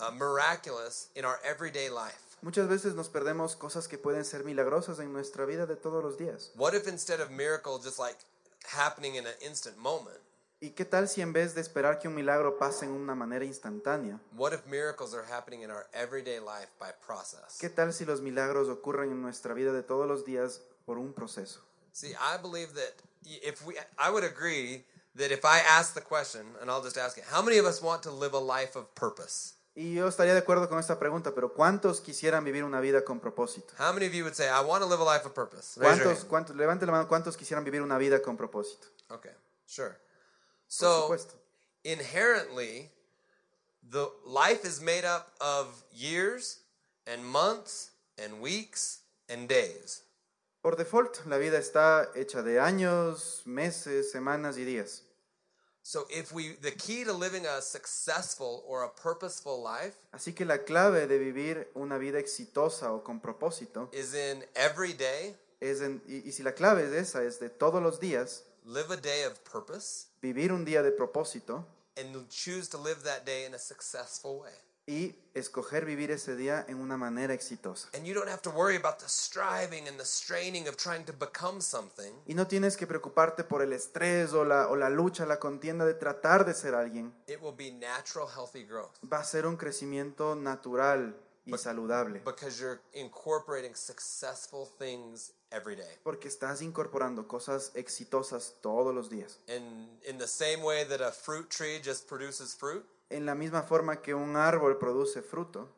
uh, 0.00 0.10
miraculous 0.10 1.08
in 1.14 1.24
our 1.24 1.38
everyday 1.44 1.88
life. 1.90 2.36
Muchas 2.42 2.68
veces 2.68 2.94
nos 2.94 3.08
perdemos 3.08 3.56
cosas 3.56 3.88
que 3.88 3.98
pueden 3.98 4.24
ser 4.24 4.44
milagrosas 4.44 5.00
en 5.00 5.12
nuestra 5.12 5.44
vida 5.44 5.66
de 5.66 5.76
todos 5.76 6.02
los 6.02 6.16
días. 6.16 6.50
What 6.56 6.74
if 6.74 6.86
instead 6.86 7.20
of 7.20 7.30
miracle 7.30 7.78
just 7.78 7.98
like 7.98 8.16
happening 8.64 9.16
in 9.16 9.26
an 9.26 9.34
instant 9.44 9.76
moment, 9.76 10.18
¿Y 10.60 10.70
qué 10.70 10.84
tal 10.84 11.08
si 11.08 11.22
en 11.22 11.32
vez 11.32 11.54
de 11.54 11.60
esperar 11.60 12.00
que 12.00 12.08
un 12.08 12.16
milagro 12.16 12.58
pase 12.58 12.84
en 12.84 12.90
una 12.90 13.14
manera 13.14 13.44
instantánea, 13.44 14.20
what 14.36 14.52
if 14.52 14.66
miracles 14.66 15.14
are 15.14 15.24
happening 15.32 15.62
in 15.62 15.70
our 15.70 15.86
everyday 15.92 16.40
life 16.40 16.68
by 16.80 16.90
process? 17.06 17.58
qué 17.60 17.70
tal 17.70 17.92
si 17.92 18.04
los 18.04 18.20
milagros 18.20 18.68
ocurren 18.68 19.12
en 19.12 19.22
nuestra 19.22 19.54
vida 19.54 19.72
de 19.72 19.84
todos 19.84 20.08
los 20.08 20.24
días 20.24 20.62
por 20.84 20.98
un 20.98 21.12
proceso? 21.12 21.60
See, 21.92 22.10
I 22.14 22.38
believe 22.42 22.74
that 22.74 22.94
if 23.24 23.64
we, 23.64 23.76
I 23.98 24.10
would 24.10 24.24
agree 24.24 24.84
that 25.14 25.30
if 25.30 25.44
I 25.44 25.60
ask 25.60 25.94
the 25.94 26.00
question, 26.00 26.42
and 26.60 26.68
I'll 26.68 26.82
just 26.82 26.98
ask 26.98 27.16
it, 27.18 27.24
how 27.30 27.40
many 27.40 27.58
of 27.58 27.64
us 27.64 27.80
want 27.80 28.02
to 28.02 28.10
live 28.10 28.34
a 28.34 28.40
life 28.40 28.76
of 28.76 28.92
purpose? 28.96 29.54
Y 29.76 29.94
yo 29.94 30.08
estaría 30.08 30.34
de 30.34 30.40
acuerdo 30.40 30.68
con 30.68 30.80
esta 30.80 30.98
pregunta, 30.98 31.36
pero 31.36 31.54
¿cuántos 31.54 32.00
quisieran 32.00 32.42
vivir 32.42 32.64
una 32.64 32.80
vida 32.80 33.04
con 33.04 33.20
propósito? 33.20 33.74
How 33.78 33.92
many 33.92 34.06
of 34.06 34.12
you 34.12 34.24
would 34.24 34.34
say, 34.34 34.48
I 34.48 34.60
want 34.60 34.82
to 34.82 34.88
live 34.88 35.00
a 35.00 35.04
life 35.04 35.24
of 35.24 35.34
purpose? 35.34 35.78
Raise 35.78 35.98
your 35.98 36.06
¿Cuántos, 36.06 36.18
hand. 36.18 36.28
cuántos, 36.28 36.56
levante 36.56 36.84
la 36.84 36.90
mano, 36.90 37.06
¿cuántos 37.06 37.36
quisieran 37.36 37.62
vivir 37.62 37.80
una 37.80 37.96
vida 37.96 38.20
con 38.20 38.36
propósito? 38.36 38.88
Okay, 39.08 39.30
sure. 39.66 39.96
So, 40.68 41.16
inherently, 41.84 42.90
the 43.90 44.10
life 44.26 44.64
is 44.64 44.80
made 44.80 45.04
up 45.04 45.32
of 45.40 45.66
years 45.92 46.58
and 47.06 47.24
months 47.24 47.90
and 48.18 48.40
weeks 48.40 49.00
and 49.28 49.48
days. 49.48 50.02
Por 50.62 50.76
default, 50.76 51.24
la 51.26 51.38
vida 51.38 51.58
está 51.58 52.08
hecha 52.14 52.42
de 52.42 52.58
años, 52.60 53.46
meses, 53.46 54.12
semanas 54.12 54.58
y 54.58 54.64
días. 54.64 55.02
So, 55.82 56.04
if 56.10 56.32
we, 56.34 56.50
the 56.60 56.72
key 56.72 57.04
to 57.04 57.14
living 57.14 57.46
a 57.46 57.62
successful 57.62 58.62
or 58.68 58.82
a 58.84 58.90
purposeful 58.90 59.62
life 59.62 59.94
Así 60.12 60.34
que 60.34 60.44
la 60.44 60.58
clave 60.58 61.06
de 61.06 61.18
vivir 61.18 61.68
una 61.74 61.96
vida 61.96 62.18
exitosa 62.18 62.92
o 62.92 63.02
con 63.02 63.20
propósito 63.20 63.88
is 63.94 64.12
in 64.14 64.44
every 64.54 64.92
day, 64.92 65.34
es, 65.62 65.80
en- 65.80 66.02
y, 66.06 66.28
y 66.28 66.32
si 66.32 66.42
la 66.42 66.52
clave 66.52 66.84
es 66.84 66.92
esa, 66.92 67.22
es 67.24 67.38
de 67.40 67.48
todos 67.48 67.82
los 67.82 68.00
días, 68.00 68.42
live 68.68 68.92
a 68.92 68.96
day 68.96 69.24
of 69.24 69.38
purpose 69.50 70.08
vivir 70.20 70.52
un 70.52 70.64
día 70.64 70.82
de 70.82 70.92
propósito 70.92 71.64
and 71.96 72.28
choose 72.28 72.68
to 72.68 72.78
live 72.78 73.02
that 73.02 73.24
day 73.24 73.46
in 73.46 73.54
a 73.54 73.58
successful 73.58 74.40
way. 74.40 74.52
y 74.86 75.14
escoger 75.34 75.84
vivir 75.84 76.10
ese 76.10 76.34
día 76.36 76.64
en 76.68 76.78
una 76.80 76.96
manera 76.96 77.34
exitosa. 77.34 77.88
And 77.94 78.06
you 78.06 78.14
don't 78.14 78.28
have 78.30 78.40
to 78.42 78.50
worry 78.50 78.76
about 78.76 78.98
the 79.00 79.08
striving 79.08 79.86
and 79.86 79.98
the 79.98 80.04
straining 80.04 80.66
of 80.66 80.76
trying 80.76 81.04
to 81.04 81.12
become 81.12 81.60
something. 81.60 82.12
Y 82.26 82.32
no 82.34 82.46
tienes 82.46 82.76
que 82.76 82.86
preocuparte 82.86 83.44
por 83.44 83.60
el 83.60 83.72
estrés 83.74 84.32
o 84.32 84.44
la, 84.46 84.68
o 84.68 84.76
la 84.76 84.88
lucha, 84.88 85.26
la 85.26 85.38
contienda 85.38 85.84
de 85.84 85.92
tratar 85.94 86.46
de 86.46 86.54
ser 86.54 86.74
alguien. 86.74 87.12
It 87.26 87.38
will 87.42 87.54
be 87.54 87.70
natural, 87.70 88.28
healthy 88.34 88.64
growth 88.64 88.92
Va 89.04 89.18
a 89.18 89.24
ser 89.24 89.46
un 89.46 89.56
crecimiento 89.58 90.34
natural 90.34 91.14
y 91.44 91.56
saludable. 91.58 92.20
because 92.24 92.58
you're 92.58 92.80
incorporating 92.94 93.74
successful 93.74 94.66
things 94.78 95.32
every 95.50 95.76
day. 95.76 95.98
Porque 96.02 96.28
estás 96.28 96.62
incorporando 96.62 97.26
cosas 97.28 97.72
exitosas 97.74 98.56
todos 98.60 98.94
los 98.94 99.08
días. 99.10 99.38
And 99.48 99.88
in 100.06 100.18
the 100.18 100.26
same 100.28 100.62
way 100.62 100.84
that 100.86 101.00
a 101.00 101.12
fruit 101.12 101.48
tree 101.48 101.80
just 101.84 102.08
produces 102.08 102.54
fruit, 102.54 102.84
En 103.10 103.24
la 103.24 103.34
misma 103.34 103.62
forma 103.62 104.02
que 104.02 104.12
un 104.14 104.36
árbol 104.36 104.76
produce 104.78 105.22
fruto, 105.22 105.68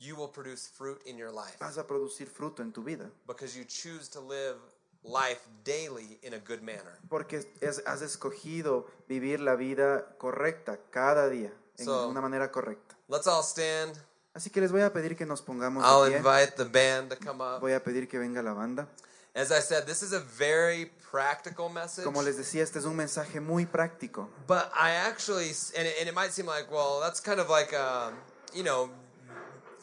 you 0.00 0.16
will 0.16 0.30
produce 0.30 0.68
fruit 0.68 1.00
in 1.06 1.16
your 1.16 1.30
life 1.32 1.56
vas 1.60 1.78
a 1.78 1.86
producir 1.86 2.28
fruto 2.28 2.62
en 2.62 2.72
tu 2.72 2.82
vida. 2.82 3.10
because 3.28 3.56
you 3.56 3.64
choose 3.64 4.08
to 4.10 4.20
live 4.20 4.56
life 5.04 5.40
daily 5.64 6.18
in 6.22 6.34
a 6.34 6.38
good 6.40 6.60
manner. 6.62 6.98
Porque 7.08 7.46
es- 7.60 7.82
has 7.86 8.02
escogido 8.02 8.86
vivir 9.08 9.40
la 9.40 9.54
vida 9.54 10.16
correcta 10.18 10.78
cada 10.90 11.28
día, 11.28 11.52
en 11.78 11.84
So- 11.84 12.08
una 12.08 12.20
manera 12.20 12.50
correcta. 12.50 12.96
Let's 13.08 13.26
all 13.26 13.42
stand. 13.44 13.94
Así 14.34 14.50
que 14.50 14.60
les 14.60 14.70
voy 14.72 14.82
a 14.82 14.92
pedir 14.92 15.16
que 15.16 15.26
nos 15.26 15.42
pongamos 15.42 15.84
I'll 15.84 16.04
de 16.04 16.10
pie. 16.10 16.18
invite 16.18 16.52
the 16.56 16.64
band 16.64 17.10
to 17.12 17.16
come 17.24 17.42
up. 17.42 17.60
Voy 17.60 17.72
a 17.72 17.82
pedir 17.82 18.08
que 18.08 18.18
venga 18.18 18.42
la 18.42 18.52
banda. 18.52 18.88
As 19.34 19.52
I 19.52 19.60
said, 19.60 19.86
this 19.86 20.02
is 20.02 20.12
a 20.12 20.20
very 20.20 20.90
practical 21.10 21.68
message. 21.68 22.04
Como 22.04 22.20
les 22.22 22.36
decía, 22.36 22.62
este 22.62 22.78
es 22.78 22.84
un 22.84 22.96
mensaje 22.96 23.40
muy 23.40 23.64
práctico. 23.64 24.28
But 24.46 24.72
I 24.74 24.90
actually, 24.90 25.50
and 25.78 25.86
it, 25.86 25.94
and 26.00 26.08
it 26.08 26.14
might 26.14 26.32
seem 26.32 26.46
like, 26.46 26.70
well, 26.70 27.00
that's 27.00 27.20
kind 27.20 27.38
of 27.38 27.48
like 27.48 27.72
a, 27.72 28.12
you 28.54 28.64
know, 28.64 28.90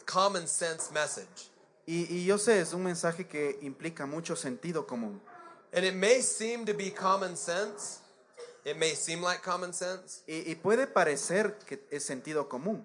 common 0.04 0.46
sense 0.46 0.92
message. 0.92 1.50
Y, 1.86 2.06
y 2.10 2.24
yo 2.26 2.36
sé, 2.36 2.60
es 2.60 2.74
un 2.74 2.84
mensaje 2.84 3.26
que 3.26 3.58
implica 3.62 4.06
mucho 4.06 4.34
sentido 4.34 4.86
común. 4.86 5.18
And 5.72 5.84
it 5.84 5.94
may 5.94 6.20
seem 6.20 6.66
to 6.66 6.74
be 6.74 6.90
common 6.90 7.34
sense. 7.34 8.00
It 8.66 8.78
may 8.78 8.94
seem 8.94 9.22
like 9.22 9.42
common 9.42 9.72
sense. 9.72 10.22
Y, 10.28 10.44
y 10.46 10.54
puede 10.56 10.86
parecer 10.86 11.56
que 11.66 11.78
es 11.90 12.04
sentido 12.04 12.48
común. 12.48 12.84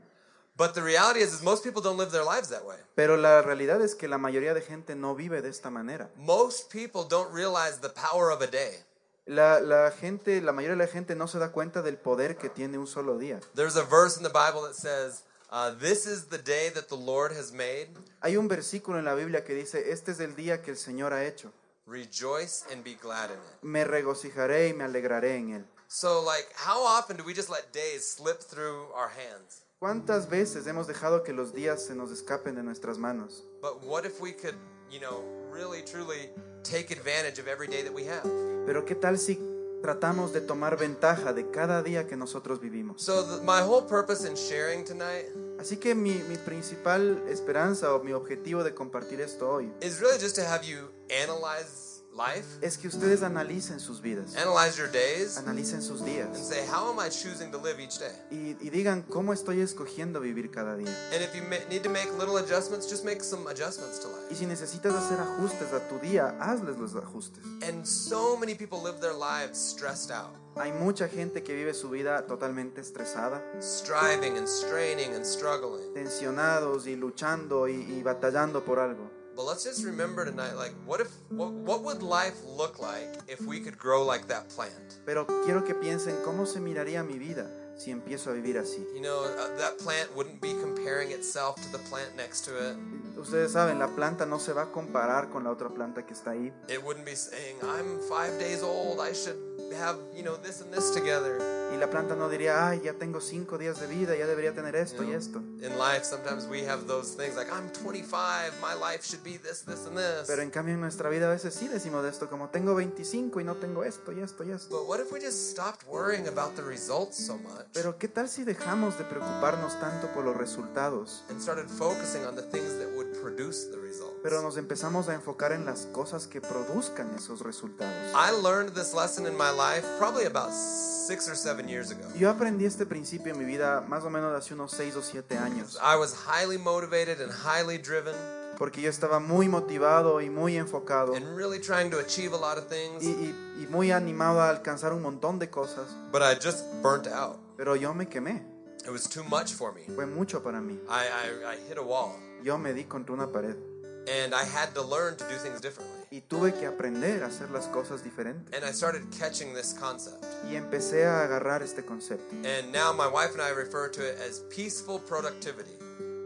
But 0.55 0.75
the 0.75 0.83
reality 0.83 1.21
is, 1.21 1.33
is 1.33 1.41
most 1.41 1.63
people 1.63 1.81
don't 1.81 1.97
live 1.97 2.11
their 2.11 2.23
lives 2.23 2.49
that 2.49 2.63
way. 2.63 2.77
Pero 2.95 3.17
la 3.17 3.41
realidad 3.41 3.81
es 3.81 3.95
que 3.95 4.07
la 4.07 4.19
mayoría 4.19 4.53
de 4.53 4.61
gente 4.61 4.95
no 4.95 5.15
vive 5.15 5.41
de 5.41 5.49
esta 5.49 5.71
manera. 5.71 6.09
Most 6.15 6.71
people 6.71 7.03
don't 7.03 7.33
realize 7.33 7.79
the 7.79 7.89
power 7.89 8.31
of 8.31 8.41
a 8.41 8.47
day. 8.47 8.83
La, 9.25 9.59
la 9.59 9.89
gente, 9.89 10.41
la 10.41 10.51
mayoría 10.51 10.77
de 10.77 10.85
la 10.85 10.91
gente 10.91 11.15
no 11.15 11.27
se 11.27 11.39
da 11.39 11.51
cuenta 11.51 11.81
del 11.81 11.97
poder 11.97 12.37
que 12.37 12.49
tiene 12.49 12.77
un 12.77 12.85
solo 12.85 13.17
día. 13.17 13.39
There's 13.55 13.77
a 13.77 13.83
verse 13.83 14.17
in 14.17 14.23
the 14.23 14.29
Bible 14.29 14.61
that 14.61 14.75
says, 14.75 15.23
uh, 15.49 15.71
This 15.71 16.05
is 16.05 16.25
the 16.25 16.37
day 16.37 16.69
that 16.69 16.87
the 16.87 16.97
Lord 16.97 17.31
has 17.31 17.51
made. 17.51 17.87
Hay 18.21 18.37
un 18.37 18.47
versículo 18.47 18.99
en 18.99 19.05
la 19.05 19.15
Biblia 19.15 19.43
que 19.43 19.55
dice, 19.55 19.91
este 19.91 20.11
es 20.11 20.19
el 20.19 20.35
día 20.35 20.61
que 20.61 20.71
el 20.71 20.77
Señor 20.77 21.13
ha 21.13 21.25
hecho. 21.25 21.51
Rejoice 21.87 22.63
and 22.71 22.83
be 22.83 22.93
glad 22.93 23.31
in 23.31 23.37
it. 23.37 23.63
Me 23.63 23.85
regocijaré 23.85 24.69
y 24.69 24.73
me 24.73 24.83
alegraré 24.83 25.35
en 25.35 25.49
él. 25.49 25.65
So, 25.87 26.21
like, 26.21 26.47
how 26.55 26.83
often 26.83 27.17
do 27.17 27.23
we 27.23 27.33
just 27.33 27.49
let 27.49 27.71
days 27.73 28.07
slip 28.07 28.39
through 28.39 28.87
our 28.93 29.09
hands? 29.09 29.62
¿Cuántas 29.83 30.29
veces 30.29 30.65
hemos 30.65 30.87
dejado 30.87 31.23
que 31.23 31.33
los 31.33 31.53
días 31.53 31.83
se 31.83 31.93
nos 31.93 32.09
escapen 32.09 32.55
de 32.55 32.63
nuestras 32.63 32.97
manos? 32.97 33.43
But 33.61 33.83
what 33.83 34.05
if 34.05 34.21
we 34.21 34.31
could, 34.31 34.55
you 34.89 35.01
know, 35.01 35.25
really 35.51 35.81
truly 35.81 36.29
take 36.63 36.89
advantage 36.89 37.37
of 37.37 37.49
every 37.49 37.67
day 37.67 37.83
that 37.83 37.93
we 37.93 38.05
have? 38.05 38.23
Pero 38.65 38.85
¿qué 38.85 38.95
tal 38.95 39.19
si 39.19 39.37
tratamos 39.81 40.31
de 40.31 40.39
tomar 40.39 40.77
ventaja 40.77 41.33
de 41.33 41.51
cada 41.51 41.83
día 41.83 42.07
que 42.07 42.15
nosotros 42.15 42.61
vivimos? 42.61 43.01
So, 43.01 43.23
the, 43.23 43.43
my 43.43 43.59
whole 43.59 43.81
purpose 43.81 44.25
in 44.25 44.37
sharing 44.37 44.85
tonight 44.85 45.25
Así 45.59 45.75
que 45.75 45.93
mi, 45.93 46.13
mi 46.29 46.37
principal 46.37 47.21
esperanza 47.27 47.93
o 47.93 48.01
mi 48.01 48.13
objetivo 48.13 48.63
de 48.63 48.73
compartir 48.73 49.19
esto 49.19 49.51
hoy 49.51 49.69
is 49.81 49.99
really 49.99 50.17
just 50.17 50.37
to 50.37 50.45
have 50.45 50.63
you 50.63 50.93
analyze 51.09 51.92
life, 52.15 52.59
es 52.61 52.77
que 52.77 52.87
ustedes 52.87 53.23
analicen 53.23 53.79
sus 53.79 54.01
vidas, 54.01 54.35
analyze 54.35 54.77
your 54.77 54.89
days, 54.91 55.37
analicen 55.37 55.81
sus 55.81 56.01
and 56.01 56.09
días 56.09 56.37
say, 56.37 56.65
how 56.67 56.89
am 56.89 56.99
I 56.99 57.09
choosing 57.09 57.51
to 57.51 57.57
live 57.57 57.79
each 57.79 57.99
day? 57.99 58.11
y, 58.31 58.55
y 58.61 58.69
digan 58.69 59.01
cómo 59.03 59.33
estoy 59.33 59.61
escogiendo 59.61 60.19
vivir 60.19 60.51
cada 60.51 60.75
día. 60.75 60.93
And 61.13 61.21
if 61.21 61.33
you 61.35 61.41
need 61.69 61.83
to 61.83 61.89
make 61.89 62.11
little 62.17 62.37
adjustments, 62.37 62.89
just 62.89 63.03
make 63.03 63.23
some 63.23 63.47
adjustments 63.47 63.99
to 63.99 64.07
life. 64.07 64.31
Y 64.31 64.35
si 64.35 64.45
necesitas 64.45 64.93
hacer 64.93 65.19
ajustes 65.19 65.73
a 65.73 65.87
tu 65.87 65.99
día, 65.99 66.37
hazles 66.39 66.77
los 66.77 66.95
ajustes. 66.95 67.43
And 67.63 67.85
so 67.85 68.37
many 68.37 68.55
people 68.55 68.79
live 68.83 68.99
their 68.99 69.13
lives 69.13 69.57
stressed 69.57 70.11
out, 70.11 70.35
Hay 70.55 70.71
mucha 70.71 71.07
gente 71.07 71.41
que 71.41 71.55
vive 71.55 71.73
su 71.73 71.89
vida 71.89 72.27
totalmente 72.27 72.79
estresada, 72.79 73.41
striving 73.59 74.37
and 74.37 74.47
straining 74.47 75.15
and 75.15 75.25
struggling. 75.25 75.93
tensionados 75.93 76.85
y 76.85 76.95
luchando 76.95 77.67
y, 77.67 77.73
y 77.73 78.03
batallando 78.03 78.63
por 78.63 78.79
algo. 78.79 79.22
But 79.35 79.45
let's 79.45 79.63
just 79.63 79.83
remember 79.83 80.25
tonight, 80.25 80.55
like, 80.55 80.73
what 80.85 81.01
if, 81.01 81.09
what, 81.29 81.51
what 81.51 81.83
would 81.83 82.03
life 82.03 82.37
look 82.45 82.79
like 82.79 83.09
if 83.27 83.41
we 83.41 83.59
could 83.59 83.77
grow 83.77 84.03
like 84.03 84.27
that 84.27 84.47
plant? 84.49 84.99
Pero 85.05 85.25
quiero 85.45 85.63
que 85.65 85.73
piensen 85.73 86.15
cómo 86.23 86.45
se 86.45 86.59
miraría 86.59 87.03
mi 87.03 87.17
vida 87.17 87.49
si 87.75 87.91
empiezo 87.91 88.29
a 88.29 88.33
vivir 88.33 88.57
así. 88.57 88.85
You 88.93 89.01
know, 89.01 89.23
uh, 89.23 89.57
that 89.57 89.79
plant 89.79 90.15
wouldn't 90.15 90.39
be 90.39 90.53
comparing 90.61 91.11
itself 91.11 91.55
to 91.55 91.71
the 91.71 91.79
plant 91.89 92.15
next 92.15 92.41
to 92.45 92.51
it. 92.51 92.77
Ustedes 93.17 93.53
saben, 93.53 93.79
la 93.79 93.87
planta 93.87 94.25
no 94.27 94.37
se 94.37 94.53
va 94.53 94.63
a 94.63 94.71
comparar 94.71 95.31
con 95.31 95.43
la 95.43 95.51
otra 95.51 95.69
planta 95.69 96.05
que 96.05 96.13
está 96.13 96.31
ahí. 96.31 96.51
It 96.67 96.83
wouldn't 96.83 97.05
be 97.05 97.15
saying, 97.15 97.57
I'm 97.63 97.99
five 98.07 98.37
days 98.39 98.61
old, 98.61 98.99
I 98.99 99.13
should 99.13 99.37
have, 99.79 99.97
you 100.15 100.23
know, 100.23 100.35
this 100.37 100.61
and 100.61 100.71
this 100.73 100.91
together. 100.91 101.39
Y 101.73 101.77
la 101.77 101.89
planta 101.89 102.15
no 102.15 102.29
diría, 102.29 102.67
ay, 102.67 102.81
ya 102.83 102.93
tengo 102.93 103.19
cinco 103.19 103.57
días 103.57 103.79
de 103.79 103.87
vida, 103.87 104.15
ya 104.15 104.27
debería 104.27 104.53
tener 104.53 104.75
esto 104.75 105.01
y 105.03 105.07
No. 105.07 105.17
esto. 105.17 105.39
In 105.39 105.77
life, 105.79 106.03
sometimes 106.03 106.45
we 106.47 106.63
have 106.67 106.85
those 106.85 107.15
things 107.15 107.35
like, 107.35 107.49
I'm 107.51 107.71
25, 107.71 108.53
my 108.61 108.75
life 108.75 109.03
should 109.03 109.23
be 109.23 109.37
this, 109.39 109.63
this, 109.65 109.87
and 109.87 109.97
this. 109.97 110.27
Pero 110.27 110.43
en 110.43 110.51
cambio 110.51 110.75
en 110.75 110.81
nuestra 110.81 111.09
vida 111.09 111.25
a 111.25 111.31
veces 111.33 111.55
sí 111.55 111.67
decimos 111.67 112.05
esto, 112.05 112.29
como 112.29 112.49
tengo 112.49 112.75
25 112.75 113.39
y 113.39 113.43
no 113.43 113.55
tengo 113.55 113.83
esto 113.83 114.11
y 114.11 114.19
esto 114.21 114.43
y 114.43 114.51
esto. 114.51 114.69
But 114.77 114.87
what 114.87 114.99
if 114.99 115.11
we 115.11 115.19
just 115.19 115.49
stopped 115.51 115.83
worrying 115.87 116.27
about 116.27 116.55
the 116.55 116.61
results 116.63 117.17
so 117.17 117.37
much 117.37 117.65
Pero 117.73 117.97
¿qué 117.97 118.07
tal 118.07 118.29
si 118.29 118.43
dejamos 118.43 118.97
de 118.99 119.05
preocuparnos 119.05 119.79
tanto 119.79 120.07
por 120.13 120.23
los 120.25 120.37
resultados? 120.37 121.23
and 121.29 121.41
started 121.41 121.67
focusing 121.67 122.23
on 122.25 122.35
the 122.35 122.43
things 122.43 122.77
that 122.77 122.89
would 122.95 123.12
produce 123.23 123.69
the 123.71 123.77
results? 123.77 124.19
Pero 124.21 124.41
nos 124.41 124.57
empezamos 124.57 125.07
a 125.09 125.13
enfocar 125.13 125.51
en 125.53 125.65
las 125.65 125.85
cosas 125.93 126.27
que 126.27 126.41
produzcan 126.41 127.13
esos 127.15 127.41
resultados. 127.41 128.13
I 128.13 128.31
learned 128.41 128.73
this 128.73 128.93
lesson 128.93 129.25
in 129.25 129.33
my 129.37 129.49
life 129.51 129.85
probably 129.97 130.25
about 130.25 130.51
six 130.51 131.27
or 131.29 131.35
seven 131.35 131.67
years 131.67 131.91
ago. 131.91 132.03
Yo 132.17 132.29
aprendí 132.29 132.65
este 132.65 132.85
principio 132.85 133.33
en 133.33 133.39
mi 133.39 133.45
vida 133.45 133.81
más 133.87 134.03
o 134.03 134.09
menos 134.09 134.33
hace 134.35 134.53
unos 134.53 134.71
6 134.71 134.95
o 134.97 135.01
7 135.01 135.37
años, 135.37 135.77
I 135.81 135.95
was 135.97 136.13
highly 136.13 136.57
motivated 136.57 137.21
and 137.21 137.31
highly 137.31 137.77
driven 137.77 138.13
porque 138.57 138.81
yo 138.81 138.89
estaba 138.89 139.19
muy 139.19 139.47
motivado 139.49 140.21
y 140.21 140.29
muy 140.29 140.57
enfocado 140.57 141.15
and 141.15 141.35
really 141.35 141.59
trying 141.59 141.89
to 141.89 141.97
achieve 141.99 142.33
a 142.33 142.37
lot 142.37 142.57
of 142.57 142.65
y, 142.71 143.07
y- 143.09 143.35
y 143.63 143.67
muy 143.69 143.91
animado 143.91 144.41
a 144.41 144.49
alcanzar 144.49 144.93
un 144.93 145.01
montón 145.01 145.39
de 145.39 145.49
cosas, 145.49 145.87
but 146.11 146.21
I 146.21 146.35
just 146.35 146.63
burnt 146.81 147.07
out. 147.07 147.37
pero 147.57 147.75
yo 147.75 147.93
me 147.93 148.07
quemé, 148.07 148.45
It 148.85 148.91
was 148.91 149.07
too 149.09 149.23
much 149.23 149.53
for 149.53 149.73
me. 149.73 149.81
fue 149.95 150.05
mucho 150.05 150.41
para 150.43 150.59
mí. 150.61 150.77
I, 150.89 151.07
I, 151.07 151.53
I 151.53 151.57
hit 151.67 151.77
a 151.77 151.81
wall 151.81 152.15
Yo 152.43 152.57
me 152.57 152.73
di 152.73 152.83
contra 152.85 153.13
una 153.13 153.27
pared 153.27 153.73
and 154.07 154.33
I 154.33 154.43
had 154.43 154.73
to 154.75 154.81
learn 154.81 155.15
to 155.15 155.23
do 155.29 155.35
things 155.35 155.61
differently. 155.61 156.03
y 156.11 156.21
tuve 156.21 156.53
que 156.53 156.67
aprender 156.67 157.23
a 157.23 157.27
hacer 157.27 157.49
las 157.49 157.67
cosas 157.67 158.03
diferentes. 158.03 158.53
And 158.53 158.63
I 158.63 158.71
started 158.71 159.03
catching 159.17 159.53
this 159.53 159.73
concept. 159.73 160.23
Y 160.49 160.55
empecé 160.55 161.05
a 161.05 161.23
agarrar 161.23 161.63
este 161.63 161.83
concepto. 161.85 162.35
And 162.45 162.71
now 162.71 162.93
my 162.93 163.07
wife 163.07 163.33
and 163.33 163.41
I 163.41 163.49
refer 163.49 163.89
to 163.89 164.01
it 164.01 164.19
as 164.19 164.41
peaceful 164.49 164.99
productivity. 164.99 165.71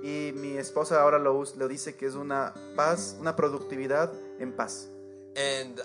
Y 0.03 0.33
mi 0.33 0.57
esposa 0.57 1.01
ahora 1.01 1.19
lo, 1.19 1.43
dice 1.67 1.95
que 1.95 2.07
es 2.07 2.15
una 2.15 2.53
paz, 2.75 3.15
una 3.19 3.35
productividad 3.35 4.11
en 4.39 4.53
paz. 4.53 4.89
And 5.35 5.79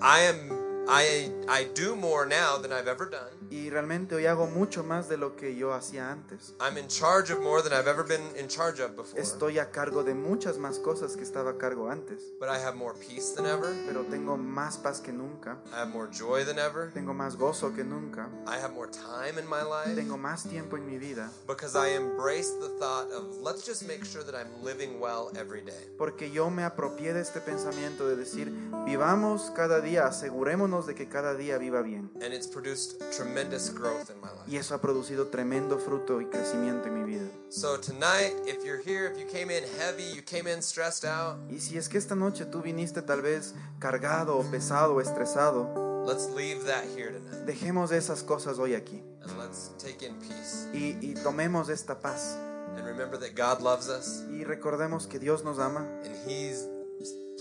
I 0.00 0.20
am 0.26 0.63
I 0.88 1.30
I 1.48 1.64
do 1.74 1.96
more 1.96 2.26
now 2.26 2.58
than 2.60 2.72
I've 2.72 2.88
ever 2.88 3.08
done. 3.08 3.30
Y 3.50 3.70
realmente 3.70 4.14
hoy 4.14 4.26
hago 4.26 4.46
mucho 4.46 4.82
más 4.82 5.08
de 5.08 5.16
lo 5.16 5.36
que 5.36 5.54
yo 5.54 5.72
hacía 5.72 6.10
antes. 6.10 6.54
I'm 6.60 6.76
in 6.76 6.88
charge 6.88 7.30
of 7.30 7.40
more 7.40 7.62
than 7.62 7.72
I've 7.72 7.86
ever 7.88 8.02
been 8.04 8.22
in 8.36 8.48
charge 8.48 8.80
of 8.80 8.96
before. 8.96 9.20
Estoy 9.20 9.58
a 9.60 9.70
cargo 9.70 10.02
de 10.02 10.14
muchas 10.14 10.58
más 10.58 10.78
cosas 10.78 11.14
que 11.16 11.22
estaba 11.22 11.50
a 11.50 11.58
cargo 11.58 11.88
antes. 11.90 12.32
But 12.40 12.48
I 12.48 12.58
have 12.58 12.74
more 12.76 12.94
peace 12.94 13.34
than 13.36 13.46
ever. 13.46 13.72
Pero 13.86 14.04
tengo 14.04 14.36
más 14.36 14.76
paz 14.78 15.00
que 15.00 15.12
nunca. 15.12 15.58
I 15.72 15.80
have 15.80 15.90
more 15.90 16.08
joy 16.10 16.44
than 16.44 16.58
ever. 16.58 16.90
Tengo 16.92 17.14
más 17.14 17.36
gozo 17.36 17.74
que 17.74 17.84
nunca. 17.84 18.28
I 18.46 18.56
have 18.58 18.72
more 18.74 18.88
time 18.90 19.38
in 19.38 19.46
my 19.48 19.62
life 19.62 19.94
Tengo 19.94 20.16
más 20.16 20.48
tiempo 20.48 20.76
en 20.76 20.86
mi 20.86 20.98
vida. 20.98 21.30
because 21.46 21.76
I 21.76 21.94
embrace 21.96 22.50
the 22.60 22.70
thought 22.80 23.10
of 23.12 23.40
let's 23.40 23.64
just 23.64 23.86
make 23.86 24.04
sure 24.04 24.24
that 24.24 24.34
I'm 24.34 24.48
living 24.64 24.98
well 25.00 25.30
every 25.36 25.62
day. 25.62 25.88
Porque 25.96 26.30
yo 26.30 26.50
me 26.50 26.62
apropié 26.64 27.12
de 27.14 27.20
este 27.20 27.40
pensamiento 27.40 28.08
de 28.08 28.16
decir, 28.16 28.50
vivamos 28.84 29.52
cada 29.54 29.80
día, 29.80 30.06
asegurémonos 30.06 30.73
de 30.82 30.94
que 30.94 31.08
cada 31.08 31.34
día 31.34 31.58
viva 31.58 31.82
bien. 31.82 32.10
And 32.22 32.32
it's 32.34 32.46
produced 32.46 33.00
tremendous 33.16 33.70
growth 33.72 34.10
in 34.10 34.20
my 34.20 34.28
life. 34.28 34.44
Y 34.48 34.56
eso 34.56 34.74
ha 34.74 34.80
producido 34.80 35.28
tremendo 35.28 35.78
fruto 35.78 36.20
y 36.20 36.26
crecimiento 36.26 36.88
en 36.88 36.94
mi 36.94 37.04
vida. 37.04 37.26
So 37.50 37.78
tonight, 37.78 38.34
if 38.46 38.64
you're 38.64 38.82
here, 38.84 39.06
if 39.10 39.18
you 39.18 39.26
came 39.26 39.50
in 39.50 39.64
heavy, 39.78 40.12
you 40.14 40.22
came 40.22 40.46
in 40.46 40.60
stressed 40.62 41.04
out, 41.04 41.36
Y 41.50 41.60
si 41.60 41.78
es 41.78 41.88
que 41.88 41.98
esta 41.98 42.14
noche 42.14 42.44
tú 42.44 42.60
viniste 42.62 43.00
tal 43.02 43.22
vez 43.22 43.54
cargado 43.78 44.36
o 44.36 44.42
pesado 44.50 44.94
o 44.94 45.00
estresado, 45.00 46.04
let's 46.06 46.28
leave 46.34 46.64
that 46.66 46.84
here 46.96 47.10
tonight 47.12 47.46
dejemos 47.46 47.90
esas 47.92 48.22
cosas 48.22 48.58
hoy 48.58 48.74
aquí 48.74 49.02
and 49.22 49.38
let's 49.38 49.70
take 49.78 50.04
in 50.04 50.14
peace. 50.18 50.68
y, 50.74 50.98
y 51.00 51.14
tomemos 51.14 51.68
esta 51.70 51.98
paz 52.00 52.36
And 52.76 52.84
remember 52.86 53.16
that 53.20 53.34
God 53.36 53.62
loves 53.62 53.88
us 53.88 54.22
y 54.30 54.42
recordemos 54.44 55.06
que 55.06 55.18
Dios 55.18 55.44
nos 55.44 55.58
ama 55.58 55.86
and 56.04 56.14
He's 56.26 56.66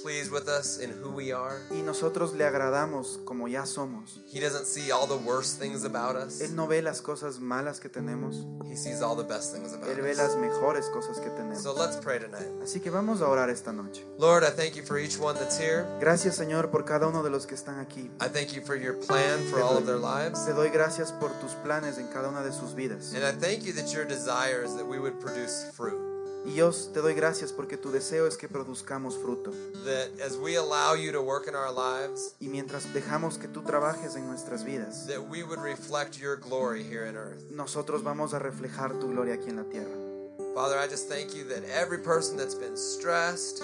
pleased 0.04 0.32
with 0.32 0.48
us 0.50 0.80
in 0.80 0.92
who 1.02 1.10
we 1.10 1.32
are. 1.32 1.62
y 1.72 1.82
nosotros 1.82 2.34
le 2.34 2.44
agradamos 2.46 3.20
como 3.26 3.48
ya 3.48 3.66
somos. 3.66 4.20
He 4.28 4.40
doesn't 4.40 4.66
see 4.66 4.92
all 4.92 5.08
the 5.08 5.18
worst 5.18 5.60
things 5.60 5.86
about 5.86 6.16
us, 6.18 6.42
Él 6.42 6.54
no 6.56 6.68
ve 6.68 6.82
las 6.82 7.02
cosas 7.02 7.40
malas 7.40 7.80
que 7.80 7.90
tenemos, 7.90 8.46
He 8.70 8.76
sees 8.76 9.02
all 9.02 9.16
the 9.16 9.24
best 9.24 9.54
things 9.54 9.74
about 9.74 9.88
Él 9.88 10.02
ve 10.02 10.12
us. 10.12 10.18
las 10.18 10.36
mejores 10.36 10.90
cosas 10.90 11.20
que 11.20 11.30
tenemos. 11.30 11.64
So 11.64 11.74
let's 11.74 11.96
pray 11.98 12.20
tonight. 12.20 12.50
Así 12.62 12.82
que 12.82 12.90
vamos 12.90 13.22
a 13.22 13.28
orar 13.30 13.50
esta 13.50 13.72
noche. 13.72 14.04
Lord, 14.20 14.44
I 14.44 14.52
thank 14.52 14.76
you 14.76 14.84
for 14.84 14.98
each 15.00 15.18
one 15.18 15.36
that's 15.40 15.58
here. 15.58 15.86
Gracias 16.00 16.36
Señor 16.36 16.70
por 16.70 16.84
cada 16.84 17.08
uno 17.08 17.24
de 17.24 17.30
los 17.30 17.46
que 17.46 17.56
están 17.56 17.80
aquí. 17.80 18.12
I 18.20 18.28
thank 18.28 18.54
you 18.54 18.62
for 18.62 18.76
your 18.76 18.96
plan 18.96 19.40
for 19.50 19.62
all 19.62 19.78
of 19.78 19.86
their 19.86 19.98
lives. 20.00 20.46
Te 20.46 20.52
doy 20.54 20.70
gracias 20.70 21.14
por 21.14 21.30
tus 21.40 21.54
planes 21.64 21.98
en 21.98 22.08
cada 22.08 22.28
una 22.28 22.44
de 22.44 22.52
sus 22.52 22.76
vidas. 22.76 23.14
And 23.14 23.24
I 23.24 23.32
thank 23.32 23.64
you 23.64 23.72
that 23.74 23.94
your 23.94 24.06
desire 24.06 24.64
is 24.66 24.76
that 24.76 24.86
we 24.86 25.00
would 25.00 25.20
produce 25.22 25.72
fruit. 25.74 26.13
Y 26.46 26.52
Dios, 26.52 26.92
te 26.94 27.00
doy 27.00 27.14
gracias 27.14 27.54
porque 27.54 27.78
tu 27.78 27.90
deseo 27.92 28.28
es 28.28 28.36
que 28.36 28.50
produzcamos 28.50 29.18
fruto. 29.18 29.52
That 29.86 30.10
as 30.22 30.36
we 30.36 30.58
allow 30.58 30.94
you 30.94 31.12
to 31.14 31.22
work 31.22 31.48
in 31.48 31.56
our 31.56 31.72
lives, 31.72 32.36
Y 32.42 32.50
mientras 32.50 32.94
dejamos 32.94 33.38
que 33.38 33.48
tú 33.48 33.64
trabajes 33.64 34.16
en 34.16 34.28
nuestras 34.28 34.64
vidas, 34.66 35.08
that 35.08 35.22
we 35.30 35.44
would 35.44 35.60
reflect 35.62 36.18
your 36.18 36.36
glory 36.36 36.84
here 36.84 37.08
in 37.08 37.16
earth. 37.16 37.42
nosotros 37.52 38.04
vamos 38.04 38.34
a 38.34 38.40
reflejar 38.40 39.00
tu 39.00 39.08
gloria 39.10 39.36
aquí 39.36 39.50
en 39.50 39.56
la 39.56 39.64
tierra. 39.64 39.96
Father, 40.54 40.78
I 40.78 40.88
just 40.88 41.08
thank 41.10 41.34
you 41.34 41.46
that 41.46 41.64
every 41.70 41.98
person 41.98 42.36
that's 42.38 42.56
been 42.56 42.76
stressed, 42.78 43.64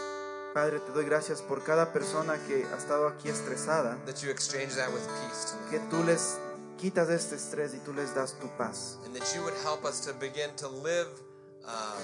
Padre, 0.54 0.80
te 0.80 0.92
doy 0.94 1.04
gracias 1.04 1.42
por 1.42 1.64
cada 1.64 1.92
persona 1.92 2.38
que 2.48 2.66
ha 2.66 2.78
estado 2.78 3.08
aquí 3.08 3.30
estresada, 3.30 3.98
that 4.06 4.24
you 4.24 4.32
exchange 4.32 4.76
that 4.76 4.92
with 4.92 5.06
peace 5.22 5.52
tonight. 5.52 5.70
que 5.70 5.80
tú 5.92 6.04
les 6.06 6.38
quitas 6.80 7.10
este 7.10 7.36
estrés 7.36 7.74
y 7.74 7.80
tú 7.80 7.94
les 7.94 8.16
das 8.16 8.34
tu 8.40 8.48
paz. 8.58 8.98
And 9.06 9.14
that 9.14 9.36
you 9.36 9.44
would 9.44 9.54
help 9.64 9.84
us 9.84 10.00
to 10.06 10.14
begin 10.14 10.50
to 10.56 10.68
live 10.70 11.08
um, 11.66 12.02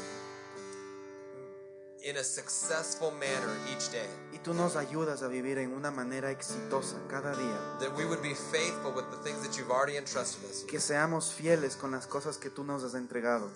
in 2.06 2.18
a 2.18 2.24
successful 2.24 3.12
manner 3.12 3.58
each 3.74 3.92
day. 3.92 4.08
Y 4.32 4.38
tú 4.38 4.54
nos 4.54 4.76
ayudas 4.76 5.24
a 5.24 5.28
vivir 5.28 5.58
en 5.58 5.74
una 5.74 5.90
manera 5.90 6.30
exitosa 6.30 6.98
cada 7.10 7.36
día. 7.36 7.80
That 7.80 7.98
we 7.98 8.06
would 8.06 8.22
be 8.22 8.36
faithful 8.36 8.94
with 8.94 9.10
the 9.10 9.18
things 9.24 9.42
that 9.42 9.58
you've 9.58 9.72
already 9.72 9.98
entrusted 9.98 10.44
us 10.48 10.62
with. 10.62 10.70
Que 10.70 10.80
seamos 10.80 11.34
fieles 11.34 11.76
con 11.76 11.92
las 11.92 12.06
cosas 12.06 12.38
que 12.38 12.52
tú 12.52 12.64
nos 12.64 12.84
has 12.84 12.94
entregado. 12.94 13.50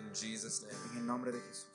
In 0.00 0.12
Jesus' 0.12 0.62
name. 0.62 0.74
En 0.92 0.98
el 0.98 1.06
nombre 1.06 1.30
de 1.30 1.40
Jesús. 1.40 1.73